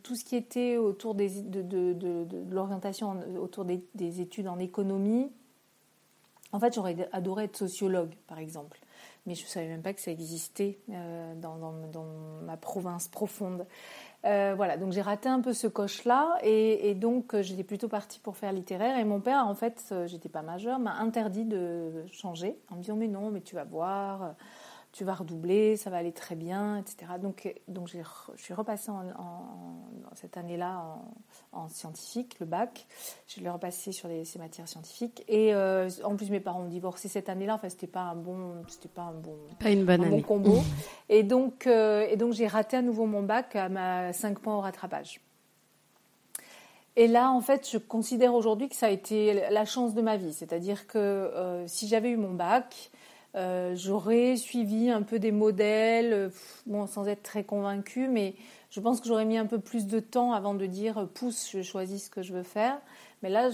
tout 0.03 0.15
ce 0.15 0.25
qui 0.25 0.35
était 0.35 0.77
autour 0.77 1.15
des, 1.15 1.41
de, 1.41 2.27
l'orientation 2.51 3.19
autour 3.39 3.65
des, 3.65 3.83
des 3.95 4.21
études 4.21 4.47
en 4.47 4.59
économie 4.59 5.31
en 6.53 6.59
fait, 6.59 6.75
j'aurais 6.75 7.09
adoré 7.11 7.45
être 7.45 7.57
sociologue, 7.57 8.13
par 8.27 8.37
exemple, 8.37 8.79
mais 9.25 9.33
je 9.33 9.43
ne 9.43 9.49
savais 9.49 9.67
même 9.67 9.81
pas 9.81 9.93
que 9.93 10.01
ça 10.01 10.11
existait 10.11 10.77
euh, 10.89 11.33
dans, 11.35 11.73
ma 12.43 12.57
province 12.57 13.07
profonde. 13.07 13.65
Euh, 14.25 14.53
voilà, 14.55 14.77
donc 14.77 14.93
j'ai 14.93 15.01
raté 15.01 15.27
un 15.27 15.41
peu 15.41 15.51
ce 15.51 15.67
coche-là, 15.67 16.37
et, 16.43 16.95
donc 16.95 17.33
euh, 17.33 17.41
j'étais 17.41 17.63
plutôt 17.63 17.89
partie 17.89 18.19
pour 18.19 18.37
faire 18.37 18.53
littéraire. 18.53 18.97
Et 18.97 19.03
mon 19.03 19.19
père, 19.19 19.45
en 19.47 19.55
fait, 19.55 19.93
j'étais 20.05 20.29
pas 20.29 20.41
majeure, 20.41 20.79
m'a 20.79 20.95
interdit 20.95 21.45
de 21.45 22.05
changer 22.11 22.57
en 22.69 22.75
me 22.75 22.81
disant 22.81 22.95
mais 22.95 23.07
non, 23.07 23.31
mais 23.31 23.41
tu 23.41 23.55
vas 23.55 23.65
voir 23.65 24.35
tu 24.93 25.03
vas 25.03 25.15
redoubler, 25.15 25.75
ça 25.75 25.89
va 25.89 25.97
aller 25.97 26.11
très 26.11 26.35
bien, 26.35 26.77
etc. 26.77 27.13
Donc, 27.19 27.51
donc 27.67 27.87
je 27.87 27.97
suis 28.37 28.53
repassée 28.53 28.91
en, 28.91 29.01
cette 30.13 30.37
année-là 30.37 30.99
en, 31.51 31.67
scientifique, 31.67 32.39
le 32.39 32.45
bac. 32.45 32.85
Je 33.27 33.41
l'ai 33.41 33.49
repassé 33.49 33.91
sur 33.91 34.07
ces 34.23 34.39
matières 34.39 34.67
scientifiques. 34.67 35.23
Et 35.27 35.53
euh, 35.55 35.89
en 36.03 36.15
plus, 36.15 36.29
mes 36.29 36.39
parents 36.39 36.61
ont 36.61 36.69
divorcé 36.69 37.07
cette 37.07 37.27
année-là. 37.27 37.55
Enfin, 37.55 37.69
c'était 37.69 37.87
pas 37.87 38.01
un 38.01 38.15
bon, 38.15 38.63
c'était 38.67 38.87
pas 38.87 39.01
un 39.01 39.13
bon, 39.13 39.35
pas 39.59 39.71
une 39.71 39.83
bonne 39.83 40.03
année. 40.03 40.21
combo. 40.21 40.59
et 41.09 41.23
donc, 41.23 41.65
euh, 41.65 42.05
et 42.07 42.15
donc 42.15 42.33
j'ai 42.33 42.45
raté 42.45 42.77
à 42.77 42.83
nouveau 42.83 43.07
mon 43.07 43.23
bac 43.23 43.55
à 43.55 43.69
ma 43.69 44.13
5 44.13 44.37
points 44.37 44.55
au 44.55 44.61
rattrapage. 44.61 45.19
Et 46.95 47.07
là, 47.07 47.31
en 47.31 47.41
fait, 47.41 47.67
je 47.67 47.79
considère 47.79 48.35
aujourd'hui 48.35 48.69
que 48.69 48.75
ça 48.75 48.85
a 48.85 48.89
été 48.91 49.49
la 49.49 49.65
chance 49.65 49.95
de 49.95 50.03
ma 50.03 50.17
vie. 50.17 50.33
C'est-à-dire 50.33 50.85
que 50.85 50.99
euh, 50.99 51.67
si 51.67 51.87
j'avais 51.87 52.09
eu 52.09 52.17
mon 52.17 52.35
bac, 52.35 52.91
euh, 53.35 53.75
j'aurais 53.75 54.35
suivi 54.37 54.91
un 54.91 55.01
peu 55.01 55.17
des 55.17 55.31
modèles, 55.31 56.13
euh, 56.13 56.29
bon, 56.67 56.85
sans 56.85 57.07
être 57.07 57.23
très 57.23 57.43
convaincue, 57.43 58.07
mais 58.07 58.35
je 58.69 58.79
pense 58.79 59.01
que 59.01 59.07
j'aurais 59.07 59.25
mis 59.25 59.37
un 59.37 59.47
peu 59.47 59.59
plus 59.59 59.87
de 59.87 59.99
temps 59.99 60.33
avant 60.33 60.53
de 60.53 60.65
dire 60.67 60.99
euh, 60.99 61.05
pousse, 61.05 61.49
je 61.51 61.63
choisis 61.63 62.05
ce 62.05 62.09
que 62.11 62.21
je 62.21 62.33
veux 62.33 62.43
faire. 62.43 62.79
Mais 63.23 63.29
là, 63.29 63.49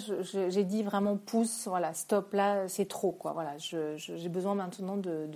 j'ai 0.50 0.63
dit 0.63 0.81
vraiment 0.81 1.15
pousse, 1.15 1.67
voilà, 1.67 1.93
stop, 1.93 2.33
là, 2.33 2.67
c'est 2.67 2.88
trop, 2.88 3.12
quoi. 3.12 3.33
Voilà, 3.33 3.55
j'ai 3.57 4.29
besoin 4.29 4.55
maintenant 4.55 4.98
de 4.98 5.29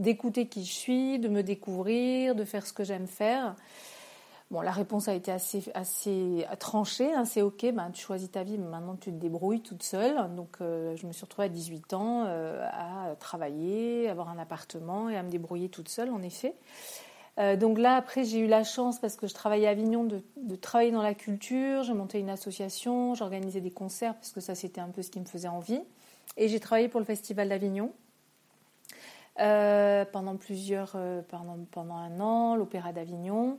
d'écouter 0.00 0.46
qui 0.46 0.64
je 0.64 0.72
suis, 0.72 1.18
de 1.20 1.28
me 1.28 1.42
découvrir, 1.42 2.34
de 2.34 2.44
faire 2.44 2.66
ce 2.66 2.72
que 2.72 2.82
j'aime 2.82 3.06
faire. 3.06 3.54
Bon, 4.50 4.62
la 4.62 4.70
réponse 4.70 5.08
a 5.08 5.14
été 5.14 5.30
assez, 5.30 5.62
assez 5.74 6.46
tranchée. 6.58 7.12
Hein, 7.12 7.26
c'est 7.26 7.42
OK, 7.42 7.66
ben, 7.70 7.90
tu 7.90 8.00
choisis 8.00 8.30
ta 8.30 8.44
vie, 8.44 8.56
mais 8.56 8.68
maintenant 8.68 8.96
tu 8.96 9.10
te 9.10 9.16
débrouilles 9.16 9.60
toute 9.60 9.82
seule. 9.82 10.34
Donc, 10.34 10.56
euh, 10.60 10.96
je 10.96 11.06
me 11.06 11.12
suis 11.12 11.24
retrouvée 11.24 11.46
à 11.46 11.50
18 11.50 11.92
ans 11.92 12.24
euh, 12.26 12.66
à 12.72 13.14
travailler, 13.16 14.08
avoir 14.08 14.30
un 14.30 14.38
appartement 14.38 15.10
et 15.10 15.18
à 15.18 15.22
me 15.22 15.28
débrouiller 15.28 15.68
toute 15.68 15.90
seule, 15.90 16.10
en 16.10 16.22
effet. 16.22 16.54
Euh, 17.38 17.56
donc 17.56 17.78
là, 17.78 17.94
après, 17.94 18.24
j'ai 18.24 18.38
eu 18.38 18.46
la 18.46 18.64
chance, 18.64 18.98
parce 18.98 19.16
que 19.16 19.26
je 19.26 19.34
travaillais 19.34 19.66
à 19.66 19.70
Avignon, 19.70 20.04
de, 20.04 20.22
de 20.38 20.56
travailler 20.56 20.92
dans 20.92 21.02
la 21.02 21.14
culture. 21.14 21.82
J'ai 21.82 21.92
monté 21.92 22.18
une 22.18 22.30
association, 22.30 23.14
j'organisais 23.14 23.60
des 23.60 23.70
concerts, 23.70 24.14
parce 24.14 24.32
que 24.32 24.40
ça, 24.40 24.54
c'était 24.54 24.80
un 24.80 24.88
peu 24.88 25.02
ce 25.02 25.10
qui 25.10 25.20
me 25.20 25.26
faisait 25.26 25.48
envie. 25.48 25.82
Et 26.38 26.48
j'ai 26.48 26.58
travaillé 26.58 26.88
pour 26.88 27.00
le 27.00 27.06
Festival 27.06 27.50
d'Avignon. 27.50 27.92
pendant 29.36 30.36
plusieurs, 30.38 30.96
pendant 31.28 31.96
un 31.96 32.18
an, 32.18 32.56
l'Opéra 32.56 32.94
d'Avignon. 32.94 33.58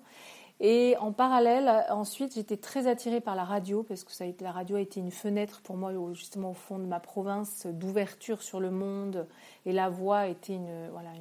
Et 0.61 0.97
en 0.99 1.13
parallèle, 1.13 1.85
ensuite, 1.89 2.35
j'étais 2.35 2.57
très 2.57 2.87
attirée 2.87 3.21
par 3.21 3.35
la 3.35 3.45
radio 3.45 3.83
parce 3.83 4.03
que 4.03 4.11
ça 4.11 4.25
la 4.41 4.51
radio 4.51 4.75
a 4.75 4.81
été 4.81 4.99
une 4.99 5.11
fenêtre 5.11 5.61
pour 5.63 5.77
moi, 5.77 5.93
justement 6.13 6.51
au 6.51 6.53
fond 6.53 6.79
de 6.79 6.85
ma 6.85 6.99
province, 6.99 7.65
d'ouverture 7.65 8.41
sur 8.41 8.59
le 8.59 8.69
monde. 8.69 9.25
Et 9.65 9.71
la 9.71 9.89
voix 9.89 10.27
était 10.27 10.55
une, 10.55 10.89
voilà. 10.91 11.11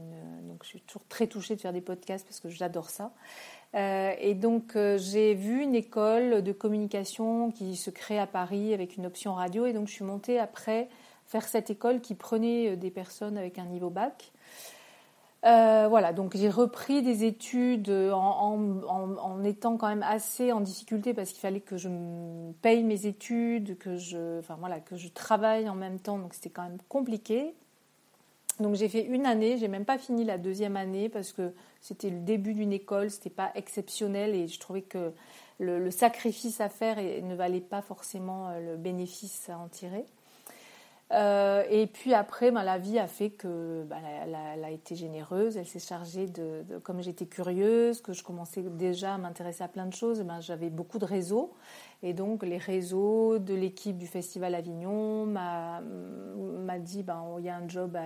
Donc, 0.42 0.64
je 0.64 0.68
suis 0.68 0.80
toujours 0.80 1.06
très 1.08 1.28
touchée 1.28 1.54
de 1.54 1.60
faire 1.60 1.72
des 1.72 1.80
podcasts 1.80 2.26
parce 2.26 2.40
que 2.40 2.48
j'adore 2.48 2.90
ça. 2.90 3.12
Euh, 3.74 4.12
et 4.18 4.34
donc, 4.34 4.76
euh, 4.76 4.98
j'ai 4.98 5.34
vu 5.34 5.62
une 5.62 5.74
école 5.74 6.42
de 6.42 6.52
communication 6.52 7.50
qui 7.50 7.76
se 7.76 7.90
crée 7.90 8.18
à 8.18 8.26
Paris 8.26 8.72
avec 8.72 8.96
une 8.96 9.06
option 9.06 9.34
radio. 9.34 9.66
Et 9.66 9.72
donc, 9.72 9.88
je 9.88 9.92
suis 9.92 10.04
montée 10.04 10.38
après 10.38 10.88
faire 11.26 11.46
cette 11.46 11.68
école 11.68 12.00
qui 12.00 12.14
prenait 12.14 12.70
euh, 12.70 12.76
des 12.76 12.90
personnes 12.90 13.36
avec 13.36 13.58
un 13.58 13.66
niveau 13.66 13.90
bac. 13.90 14.32
Euh, 15.44 15.86
voilà, 15.88 16.12
donc 16.12 16.36
j'ai 16.36 16.50
repris 16.50 17.00
des 17.02 17.24
études 17.24 17.90
en, 17.90 19.44
étant 19.44 19.76
quand 19.76 19.86
même 19.86 20.02
assez 20.02 20.50
en 20.50 20.60
difficulté 20.60 21.14
parce 21.14 21.30
qu'il 21.30 21.40
fallait 21.40 21.60
que 21.60 21.76
je 21.76 21.88
paye 22.60 22.82
mes 22.82 23.06
études, 23.06 23.78
que 23.78 23.96
je, 23.96 24.40
enfin 24.40 24.56
voilà, 24.58 24.80
que 24.80 24.96
je 24.96 25.08
travaille 25.08 25.68
en 25.68 25.76
même 25.76 26.00
temps, 26.00 26.18
donc 26.18 26.34
c'était 26.34 26.50
quand 26.50 26.64
même 26.64 26.78
compliqué. 26.88 27.54
Donc 28.58 28.74
j'ai 28.74 28.88
fait 28.88 29.04
une 29.04 29.26
année, 29.26 29.56
j'ai 29.58 29.68
même 29.68 29.84
pas 29.84 29.98
fini 29.98 30.24
la 30.24 30.38
deuxième 30.38 30.76
année 30.76 31.08
parce 31.08 31.32
que 31.32 31.52
c'était 31.80 32.10
le 32.10 32.18
début 32.18 32.54
d'une 32.54 32.72
école, 32.72 33.10
c'était 33.10 33.30
pas 33.30 33.52
exceptionnel 33.54 34.34
et 34.34 34.48
je 34.48 34.58
trouvais 34.58 34.82
que 34.82 35.12
le, 35.60 35.90
sacrifice 35.92 36.60
à 36.60 36.68
faire 36.68 36.96
ne 36.96 37.34
valait 37.36 37.60
pas 37.60 37.82
forcément 37.82 38.48
euh, 38.48 38.72
le 38.72 38.76
bénéfice 38.76 39.48
à 39.48 39.58
en 39.58 39.68
tirer. 39.68 40.04
Euh, 41.10 41.64
et 41.70 41.86
puis 41.86 42.12
après, 42.12 42.50
ben, 42.50 42.62
la 42.62 42.76
vie 42.76 42.98
a 42.98 43.06
fait 43.06 43.30
que 43.30 43.82
ben, 43.84 43.96
a 44.62 44.70
été 44.70 44.94
généreuse. 44.94 45.56
Elle 45.56 45.66
s'est 45.66 45.78
chargée 45.78 46.26
de, 46.26 46.64
comme 46.82 47.00
j'étais 47.02 47.26
curieuse, 47.26 48.02
que 48.02 48.12
je 48.12 48.22
commençais 48.22 48.62
déjà 48.62 49.14
à 49.14 49.18
m'intéresser 49.18 49.64
à 49.64 49.68
plein 49.68 49.86
de 49.86 49.94
choses. 49.94 50.20
Ben, 50.22 50.40
j'avais 50.40 50.68
beaucoup 50.68 50.98
de 50.98 51.06
réseaux, 51.06 51.54
et 52.02 52.12
donc 52.12 52.42
les 52.42 52.58
réseaux 52.58 53.38
de 53.38 53.54
l'équipe 53.54 53.96
du 53.96 54.06
Festival 54.06 54.54
Avignon 54.54 55.24
m'a 55.24 55.80
dit 56.78 57.02
ben 57.02 57.24
il 57.38 57.44
y 57.44 57.48
a 57.48 57.56
un 57.56 57.66
job 57.66 57.96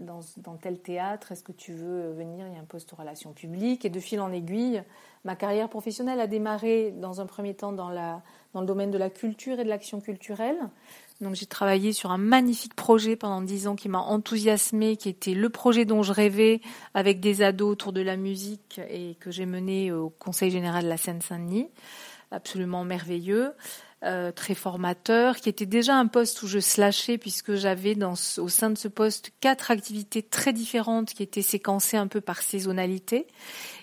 dans, 0.00 0.56
tel 0.56 0.80
théâtre. 0.80 1.30
Est-ce 1.30 1.44
que 1.44 1.52
tu 1.52 1.72
veux 1.72 2.10
venir? 2.12 2.46
Il 2.48 2.54
y 2.54 2.56
a 2.56 2.60
un 2.60 2.64
poste 2.64 2.92
aux 2.92 2.96
relations 2.96 3.32
publiques. 3.32 3.84
Et 3.84 3.90
de 3.90 4.00
fil 4.00 4.20
en 4.20 4.32
aiguille, 4.32 4.82
ma 5.24 5.36
carrière 5.36 5.68
professionnelle 5.68 6.20
a 6.20 6.26
démarré 6.26 6.90
dans 6.90 7.20
un 7.20 7.26
premier 7.26 7.54
temps 7.54 7.72
dans 7.72 7.90
le 7.90 8.66
domaine 8.66 8.90
de 8.90 8.98
la 8.98 9.10
culture 9.10 9.60
et 9.60 9.64
de 9.64 9.68
l'action 9.68 10.00
culturelle. 10.00 10.58
Donc 11.20 11.34
j'ai 11.34 11.46
travaillé 11.46 11.92
sur 11.92 12.12
un 12.12 12.18
magnifique 12.18 12.74
projet 12.74 13.16
pendant 13.16 13.42
dix 13.42 13.66
ans 13.66 13.74
qui 13.74 13.88
m'a 13.88 13.98
enthousiasmé, 13.98 14.96
qui 14.96 15.08
était 15.08 15.34
le 15.34 15.48
projet 15.48 15.84
dont 15.84 16.04
je 16.04 16.12
rêvais 16.12 16.60
avec 16.94 17.18
des 17.18 17.42
ados 17.42 17.72
autour 17.72 17.92
de 17.92 18.00
la 18.00 18.16
musique 18.16 18.80
et 18.88 19.16
que 19.18 19.32
j'ai 19.32 19.46
mené 19.46 19.90
au 19.90 20.10
Conseil 20.10 20.50
général 20.50 20.84
de 20.84 20.88
la 20.88 20.96
Seine-Saint-Denis. 20.96 21.68
Absolument 22.30 22.84
merveilleux. 22.84 23.52
Euh, 24.04 24.30
très 24.30 24.54
formateur, 24.54 25.38
qui 25.38 25.48
était 25.48 25.66
déjà 25.66 25.96
un 25.96 26.06
poste 26.06 26.44
où 26.44 26.46
je 26.46 26.60
slashais 26.60 27.18
puisque 27.18 27.56
j'avais 27.56 27.96
dans 27.96 28.14
au 28.36 28.48
sein 28.48 28.70
de 28.70 28.78
ce 28.78 28.86
poste 28.86 29.32
quatre 29.40 29.72
activités 29.72 30.22
très 30.22 30.52
différentes 30.52 31.14
qui 31.14 31.24
étaient 31.24 31.42
séquencées 31.42 31.96
un 31.96 32.06
peu 32.06 32.20
par 32.20 32.42
saisonnalité. 32.42 33.26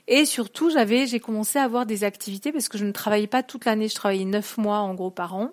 Et 0.08 0.24
surtout, 0.24 0.70
j'avais, 0.70 1.06
j'ai 1.06 1.20
commencé 1.20 1.60
à 1.60 1.64
avoir 1.64 1.86
des 1.86 2.06
activités 2.06 2.54
parce 2.54 2.70
que 2.70 2.78
je 2.78 2.86
ne 2.86 2.94
travaillais 2.94 3.28
pas 3.28 3.44
toute 3.44 3.66
l'année, 3.66 3.90
je 3.90 3.96
travaillais 3.96 4.24
neuf 4.24 4.58
mois 4.58 4.80
en 4.80 4.94
gros 4.94 5.12
par 5.12 5.36
an 5.36 5.52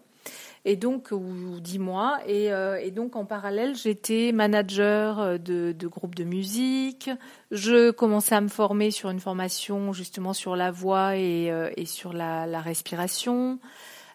et 0.65 0.77
donc 0.77 1.11
ou 1.11 1.59
dix 1.61 1.79
mois 1.79 2.21
et, 2.27 2.53
euh, 2.53 2.81
et, 2.81 2.91
donc 2.91 3.17
en 3.17 3.25
parallèle 3.25 3.75
j'étais 3.75 4.31
manager 4.33 5.21
euh, 5.21 5.39
de, 5.39 5.73
de 5.73 5.87
groupes 5.89 6.15
de 6.15 6.25
musique 6.25 7.11
je 7.51 7.91
commençais 7.91 8.35
à 8.35 8.41
me 8.41 8.49
former 8.49 8.91
sur 8.91 9.11
une 9.11 9.21
formation 9.21 9.93
justement 9.93 10.33
sur 10.33 10.55
la 10.55 10.71
voix 10.71 11.17
et, 11.17 11.51
euh, 11.51 11.71
et 11.77 11.87
sur 11.87 12.13
la, 12.13 12.61
respiration 12.61 13.59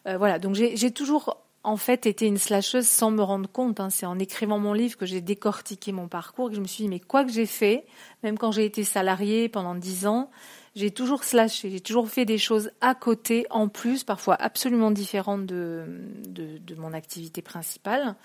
voilà 0.05 0.39
donc 0.39 0.55
j'ai 0.55 0.91
toujours 0.91 1.37
en 1.67 1.75
fait 1.75 2.05
été 2.05 2.27
une 2.27 2.37
slasheuse 2.37 2.87
sans 2.87 3.11
me 3.11 3.21
rendre 3.21 3.49
compte. 3.49 3.81
Hein. 3.81 3.89
C'est 3.89 4.05
en 4.05 4.17
écrivant 4.19 4.57
mon 4.57 4.71
livre 4.71 4.95
que 4.95 5.05
j'ai 5.05 5.19
décortiqué 5.19 5.91
mon 5.91 6.07
parcours, 6.07 6.49
que 6.49 6.55
je 6.55 6.61
me 6.61 6.65
suis 6.65 6.85
dit, 6.85 6.89
mais 6.89 7.01
quoi 7.01 7.25
que 7.25 7.31
j'ai 7.31 7.45
fait, 7.45 7.85
même 8.23 8.37
quand 8.37 8.53
j'ai 8.53 8.63
été 8.63 8.85
salariée 8.85 9.49
pendant 9.49 9.75
dix 9.75 10.07
ans, 10.07 10.29
j'ai 10.77 10.91
toujours 10.91 11.23
slashé, 11.23 11.71
j'ai 11.71 11.79
toujours 11.79 12.07
fait 12.07 12.23
des 12.23 12.37
choses 12.37 12.69
à 12.81 12.93
côté, 12.93 13.47
en 13.49 13.67
plus, 13.67 14.03
parfois 14.03 14.35
absolument 14.35 14.91
différentes 14.91 15.47
de, 15.47 15.85
de, 16.27 16.75
mon 16.75 16.93
activité 16.93 17.41
principale. 17.41 18.15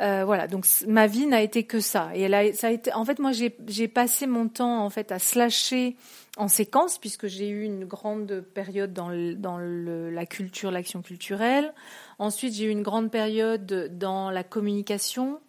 Euh, 0.00 0.22
voilà, 0.24 0.46
donc 0.48 0.66
ma 0.86 1.06
vie 1.06 1.26
n'a 1.26 1.40
été 1.40 1.64
que 1.64 1.80
ça. 1.80 2.10
Et 2.14 2.52
ça 2.52 2.66
a 2.66 2.70
été, 2.70 2.92
en 2.92 3.06
fait, 3.06 3.18
moi, 3.18 3.32
j'ai 3.32 3.88
passé 3.88 4.26
mon 4.26 4.48
temps 4.48 4.84
en 4.84 4.90
fait 4.90 5.10
à 5.12 5.18
slasher 5.18 5.96
en 6.36 6.46
séquence, 6.46 6.98
puisque 6.98 7.26
j'ai 7.26 7.48
eu 7.48 7.62
une 7.62 7.86
grande 7.86 8.44
période 8.54 8.92
dans, 8.92 9.08
dans 9.36 9.56
le, 9.56 10.10
la 10.10 10.26
culture, 10.26 10.70
l'action 10.70 11.00
culturelle. 11.00 11.72
Ensuite, 12.18 12.52
j'ai 12.52 12.66
eu 12.66 12.70
une 12.70 12.82
grande 12.82 13.10
période 13.10 13.96
dans 13.96 14.30
la 14.30 14.44
communication. 14.44 15.40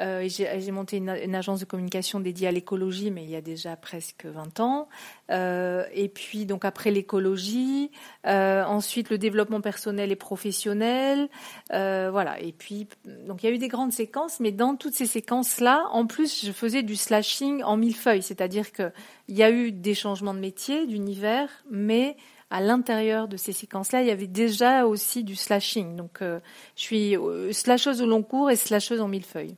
Euh, 0.00 0.28
j'ai 0.28 0.70
monté 0.72 0.96
une, 0.96 1.34
agence 1.34 1.60
de 1.60 1.64
communication 1.64 2.18
dédiée 2.18 2.48
à 2.48 2.52
l'écologie, 2.52 3.10
mais 3.10 3.24
il 3.24 3.30
y 3.30 3.36
a 3.36 3.40
déjà 3.40 3.76
presque 3.76 4.26
20 4.26 4.60
ans. 4.60 4.88
Euh, 5.30 5.84
et 5.92 6.08
puis 6.08 6.46
donc 6.46 6.64
après 6.64 6.90
l'écologie, 6.90 7.90
euh, 8.26 8.64
ensuite 8.64 9.10
le 9.10 9.18
développement 9.18 9.60
personnel 9.60 10.10
et 10.10 10.16
professionnel, 10.16 11.28
voilà. 11.70 12.40
Et 12.40 12.52
puis 12.52 12.88
donc 13.26 13.42
il 13.42 13.46
y 13.46 13.48
a 13.48 13.52
eu 13.52 13.58
des 13.58 13.68
grandes 13.68 13.92
séquences, 13.92 14.40
mais 14.40 14.52
dans 14.52 14.76
toutes 14.76 14.94
ces 14.94 15.06
séquences-là, 15.06 15.84
en 15.92 16.06
plus 16.06 16.44
je 16.44 16.52
faisais 16.52 16.82
du 16.82 16.96
slashing 16.96 17.62
en 17.62 17.76
mille 17.76 17.96
feuilles, 17.96 18.22
c'est-à-dire 18.22 18.72
que 18.72 18.90
il 19.28 19.36
y 19.36 19.42
a 19.42 19.50
eu 19.50 19.72
des 19.72 19.94
changements 19.94 20.34
de 20.34 20.40
métier, 20.40 20.86
d'univers, 20.86 21.48
mais 21.70 22.16
à 22.50 22.60
l'intérieur 22.60 23.26
de 23.26 23.36
ces 23.36 23.52
séquences-là, 23.52 24.02
il 24.02 24.08
y 24.08 24.10
avait 24.10 24.26
déjà 24.26 24.86
aussi 24.86 25.24
du 25.24 25.34
slashing. 25.34 25.96
Donc, 25.96 26.18
je 26.20 26.40
suis 26.76 27.16
slasheuse 27.52 28.02
au 28.02 28.06
long 28.06 28.22
cours 28.22 28.50
et 28.50 28.54
slasheuse 28.56 29.00
en 29.00 29.08
mille 29.08 29.24
feuilles. 29.24 29.56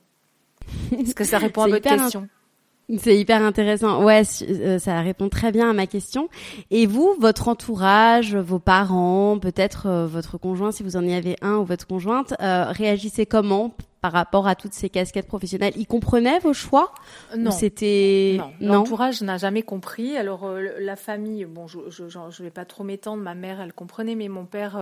Est-ce 0.97 1.15
que 1.15 1.23
ça 1.23 1.37
répond 1.37 1.63
à 1.63 1.67
votre 1.67 1.87
question 1.87 2.27
c'est 2.99 3.17
hyper 3.17 3.41
intéressant. 3.41 4.03
Ouais, 4.03 4.21
euh, 4.43 4.79
ça 4.79 5.01
répond 5.01 5.27
très 5.27 5.51
bien 5.51 5.69
à 5.69 5.73
ma 5.73 5.87
question. 5.87 6.29
Et 6.71 6.85
vous, 6.85 7.15
votre 7.19 7.49
entourage, 7.49 8.35
vos 8.35 8.59
parents, 8.59 9.39
peut-être 9.39 9.89
votre 10.05 10.37
conjoint, 10.37 10.71
si 10.71 10.83
vous 10.83 10.95
en 10.95 11.03
y 11.03 11.13
avez 11.13 11.35
un, 11.41 11.57
ou 11.57 11.65
votre 11.65 11.85
conjointe, 11.85 12.33
euh, 12.41 12.65
réagissez 12.69 13.25
comment 13.25 13.75
par 13.99 14.13
rapport 14.13 14.47
à 14.47 14.55
toutes 14.55 14.73
ces 14.73 14.89
casquettes 14.89 15.27
professionnelles? 15.27 15.73
Ils 15.75 15.87
comprenaient 15.87 16.39
vos 16.39 16.53
choix? 16.53 16.93
Non. 17.37 17.51
C'était 17.51 18.37
non. 18.39 18.51
L'entourage 18.61 19.21
n'a 19.21 19.37
jamais 19.37 19.63
compris. 19.63 20.15
Alors 20.15 20.49
la 20.79 20.95
famille, 20.95 21.43
bon, 21.43 21.67
je 21.67 21.79
je, 21.89 22.05
je, 22.07 22.43
vais 22.43 22.51
pas 22.51 22.63
trop 22.63 22.85
m'étendre. 22.85 23.21
Ma 23.21 23.35
mère, 23.35 23.59
elle 23.59 23.73
comprenait, 23.73 24.15
mais 24.15 24.29
mon 24.29 24.45
père 24.45 24.79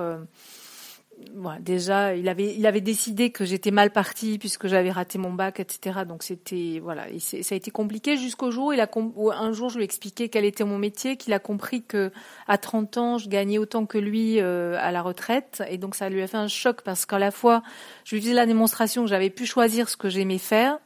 déjà, 1.60 2.16
il 2.16 2.28
avait, 2.28 2.56
il 2.56 2.82
décidé 2.82 3.30
que 3.30 3.46
j'étais 3.46 3.72
mal 3.72 3.92
partie 3.92 4.38
puisque 4.38 4.68
j'avais 4.68 4.92
raté 4.92 5.18
mon 5.18 5.34
bac, 5.34 5.60
etc. 5.60 6.00
Donc 6.08 6.24
c'était, 6.24 6.80
voilà, 6.82 7.06
ça 7.20 7.38
a 7.56 7.56
été 7.56 7.72
compliqué 7.72 8.18
jusqu'au 8.18 8.52
jour 8.52 8.74
où, 9.16 9.32
un 9.32 9.52
jour, 9.54 9.70
je 9.70 9.78
lui 9.78 9.84
ai 9.84 9.86
expliqué 9.86 10.30
quel 10.30 10.46
était 10.46 10.64
mon 10.64 10.78
métier, 10.78 11.18
qu'il 11.18 11.34
a 11.34 11.40
compris 11.40 11.84
que 11.84 12.12
à 12.48 12.58
30 12.58 12.98
ans, 12.98 13.18
je 13.18 13.30
gagnais 13.30 13.58
autant 13.58 13.86
que 13.86 13.98
lui 13.98 14.40
euh, 14.40 14.78
à 14.80 14.92
la 14.92 15.02
retraite, 15.02 15.64
et 15.70 15.78
donc 15.78 15.96
ça 15.96 16.10
lui 16.10 16.22
a 16.22 16.28
fait 16.28 16.38
un 16.38 16.48
choc 16.48 16.82
parce 16.82 17.06
qu'à 17.06 17.20
la 17.20 17.32
fois, 17.32 17.64
je 18.04 18.16
lui 18.16 18.22
faisais 18.22 18.34
la 18.34 18.46
démonstration 18.46 19.04
que 19.04 19.10
j'avais 19.10 19.30
pu 19.30 19.46
choisir 19.46 19.90
ce 19.90 19.98
que 19.98 20.10
j'aimais 20.10 20.38
faire, 20.38 20.80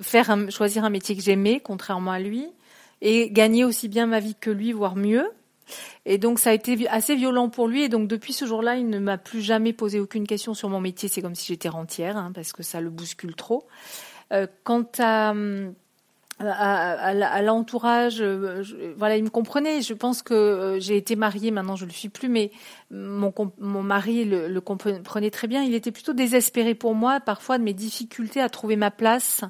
faire 0.00 0.36
choisir 0.50 0.84
un 0.84 0.90
métier 0.90 1.16
que 1.16 1.22
j'aimais, 1.22 1.60
contrairement 1.60 2.12
à 2.12 2.20
lui, 2.20 2.46
et 3.02 3.30
gagner 3.30 3.64
aussi 3.64 3.88
bien 3.88 4.06
ma 4.06 4.20
vie 4.20 4.34
que 4.34 4.50
lui, 4.50 4.72
voire 4.72 4.96
mieux. 4.96 5.30
Et 6.06 6.18
donc 6.18 6.38
ça 6.38 6.50
a 6.50 6.52
été 6.52 6.88
assez 6.88 7.14
violent 7.14 7.48
pour 7.48 7.68
lui. 7.68 7.82
Et 7.84 7.88
donc 7.88 8.08
depuis 8.08 8.32
ce 8.32 8.44
jour-là, 8.44 8.76
il 8.76 8.88
ne 8.88 8.98
m'a 8.98 9.18
plus 9.18 9.40
jamais 9.42 9.72
posé 9.72 10.00
aucune 10.00 10.26
question 10.26 10.54
sur 10.54 10.68
mon 10.68 10.80
métier. 10.80 11.08
C'est 11.08 11.22
comme 11.22 11.34
si 11.34 11.46
j'étais 11.46 11.68
rentière, 11.68 12.16
hein, 12.16 12.32
parce 12.34 12.52
que 12.52 12.62
ça 12.62 12.80
le 12.80 12.90
bouscule 12.90 13.34
trop. 13.34 13.66
Euh, 14.32 14.46
quant 14.64 14.86
à, 14.98 15.34
à, 16.40 17.42
l'entourage, 17.42 18.20
euh, 18.20 18.62
voilà, 18.96 19.16
il 19.16 19.24
me 19.24 19.30
comprenait. 19.30 19.82
Je 19.82 19.94
pense 19.94 20.22
que 20.22 20.34
euh, 20.34 20.80
j'ai 20.80 20.96
été 20.96 21.16
mariée, 21.16 21.50
maintenant 21.50 21.76
je 21.76 21.84
le 21.84 21.90
suis 21.90 22.08
plus, 22.08 22.28
mais 22.28 22.50
mon, 22.90 23.32
mon 23.58 23.82
mari 23.82 24.24
le, 24.24 24.48
le 24.48 24.60
comprenait 24.60 25.30
très 25.30 25.48
bien. 25.48 25.62
Il 25.62 25.74
était 25.74 25.92
plutôt 25.92 26.12
désespéré 26.12 26.74
pour 26.74 26.94
moi, 26.94 27.20
parfois 27.20 27.58
de 27.58 27.64
mes 27.64 27.74
difficultés 27.74 28.40
à 28.40 28.48
trouver 28.48 28.76
ma 28.76 28.90
place 28.90 29.42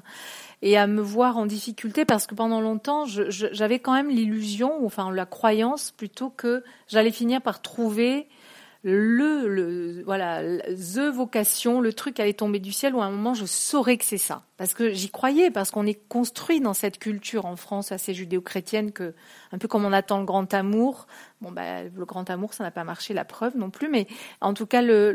et 0.61 0.77
à 0.77 0.87
me 0.87 1.01
voir 1.01 1.37
en 1.37 1.45
difficulté 1.45 2.05
parce 2.05 2.27
que 2.27 2.35
pendant 2.35 2.61
longtemps, 2.61 3.05
j'avais 3.05 3.79
quand 3.79 3.93
même 3.93 4.09
l'illusion, 4.09 4.85
enfin 4.85 5.11
la 5.11 5.25
croyance 5.25 5.91
plutôt 5.91 6.29
que 6.29 6.63
j'allais 6.87 7.11
finir 7.11 7.41
par 7.41 7.61
trouver 7.61 8.27
le, 8.83 9.47
le 9.47 10.03
voilà 10.05 10.41
the 10.43 11.11
vocation, 11.13 11.81
le 11.81 11.93
truc 11.93 12.19
allait 12.19 12.33
tomber 12.33 12.59
du 12.59 12.71
ciel 12.71 12.95
où 12.95 13.01
à 13.01 13.05
un 13.05 13.11
moment 13.11 13.33
je 13.33 13.45
saurais 13.45 13.97
que 13.97 14.05
c'est 14.05 14.17
ça. 14.17 14.43
Parce 14.57 14.73
que 14.73 14.91
j'y 14.91 15.09
croyais, 15.09 15.51
parce 15.51 15.71
qu'on 15.71 15.85
est 15.85 16.07
construit 16.07 16.61
dans 16.61 16.73
cette 16.73 16.99
culture 16.99 17.45
en 17.45 17.55
France 17.55 17.91
assez 17.91 18.13
judéo-chrétienne 18.13 18.91
que, 18.91 19.13
un 19.51 19.57
peu 19.57 19.67
comme 19.67 19.85
on 19.85 19.93
attend 19.93 20.19
le 20.19 20.25
grand 20.25 20.51
amour, 20.53 21.07
bon 21.41 21.51
bah 21.51 21.83
le 21.83 22.05
grand 22.05 22.29
amour 22.29 22.53
ça 22.53 22.63
n'a 22.63 22.71
pas 22.71 22.83
marché, 22.83 23.13
la 23.13 23.25
preuve 23.25 23.57
non 23.57 23.69
plus, 23.69 23.89
mais 23.89 24.07
en 24.39 24.53
tout 24.53 24.65
cas 24.65 24.81
le 24.81 25.11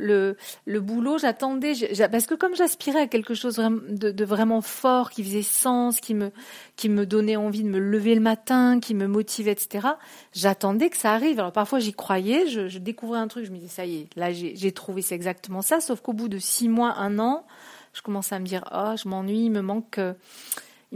le, 0.67 0.81
boulot 0.81 1.19
j'attendais, 1.19 1.73
parce 2.11 2.27
que 2.27 2.35
comme 2.35 2.55
j'aspirais 2.55 3.03
à 3.03 3.07
quelque 3.07 3.35
chose 3.35 3.57
de, 3.57 4.25
vraiment 4.25 4.61
fort, 4.61 5.11
qui 5.11 5.23
faisait 5.25 5.43
sens, 5.43 6.01
qui 6.01 6.15
me 6.15 6.31
qui 6.77 6.89
me 6.89 7.07
donnait 7.07 7.37
envie 7.37 7.63
de 7.63 7.69
me 7.69 7.79
lever 7.79 8.15
le 8.15 8.21
matin, 8.21 8.81
qui 8.81 8.95
me 8.95 9.07
motivait, 9.07 9.53
etc. 9.53 9.89
J'attendais 10.33 10.91
que 10.91 10.97
ça 10.97 11.13
arrive. 11.13 11.39
Alors 11.39 11.53
parfois 11.53 11.79
j'y 11.79 11.93
croyais, 11.93 12.49
je, 12.49 12.79
découvrais 12.79 13.19
un 13.19 13.29
truc, 13.29 13.45
je 13.47 13.51
me 13.51 13.57
disais 13.57 13.69
ça 13.69 13.87
y 13.87 14.01
est, 14.01 14.17
là 14.17 14.33
j'ai 14.33 14.73
trouvé 14.73 15.03
c'est 15.03 15.15
exactement 15.15 15.63
ça, 15.63 15.81
sauf 15.81 16.01
qu'au 16.01 16.13
bout 16.13 16.29
de 16.29 16.39
six 16.39 16.69
mois, 16.69 16.95
un 16.99 17.19
an 17.19 17.47
je 17.93 18.03
commence 18.03 18.31
à 18.33 18.39
me 18.39 18.45
dire 18.45 18.63
oh 18.75 18.93
je 19.03 19.09
m'ennuie, 19.09 19.47
il 19.47 19.51
me 19.51 19.63
manque 19.63 19.99
euh, 19.99 20.13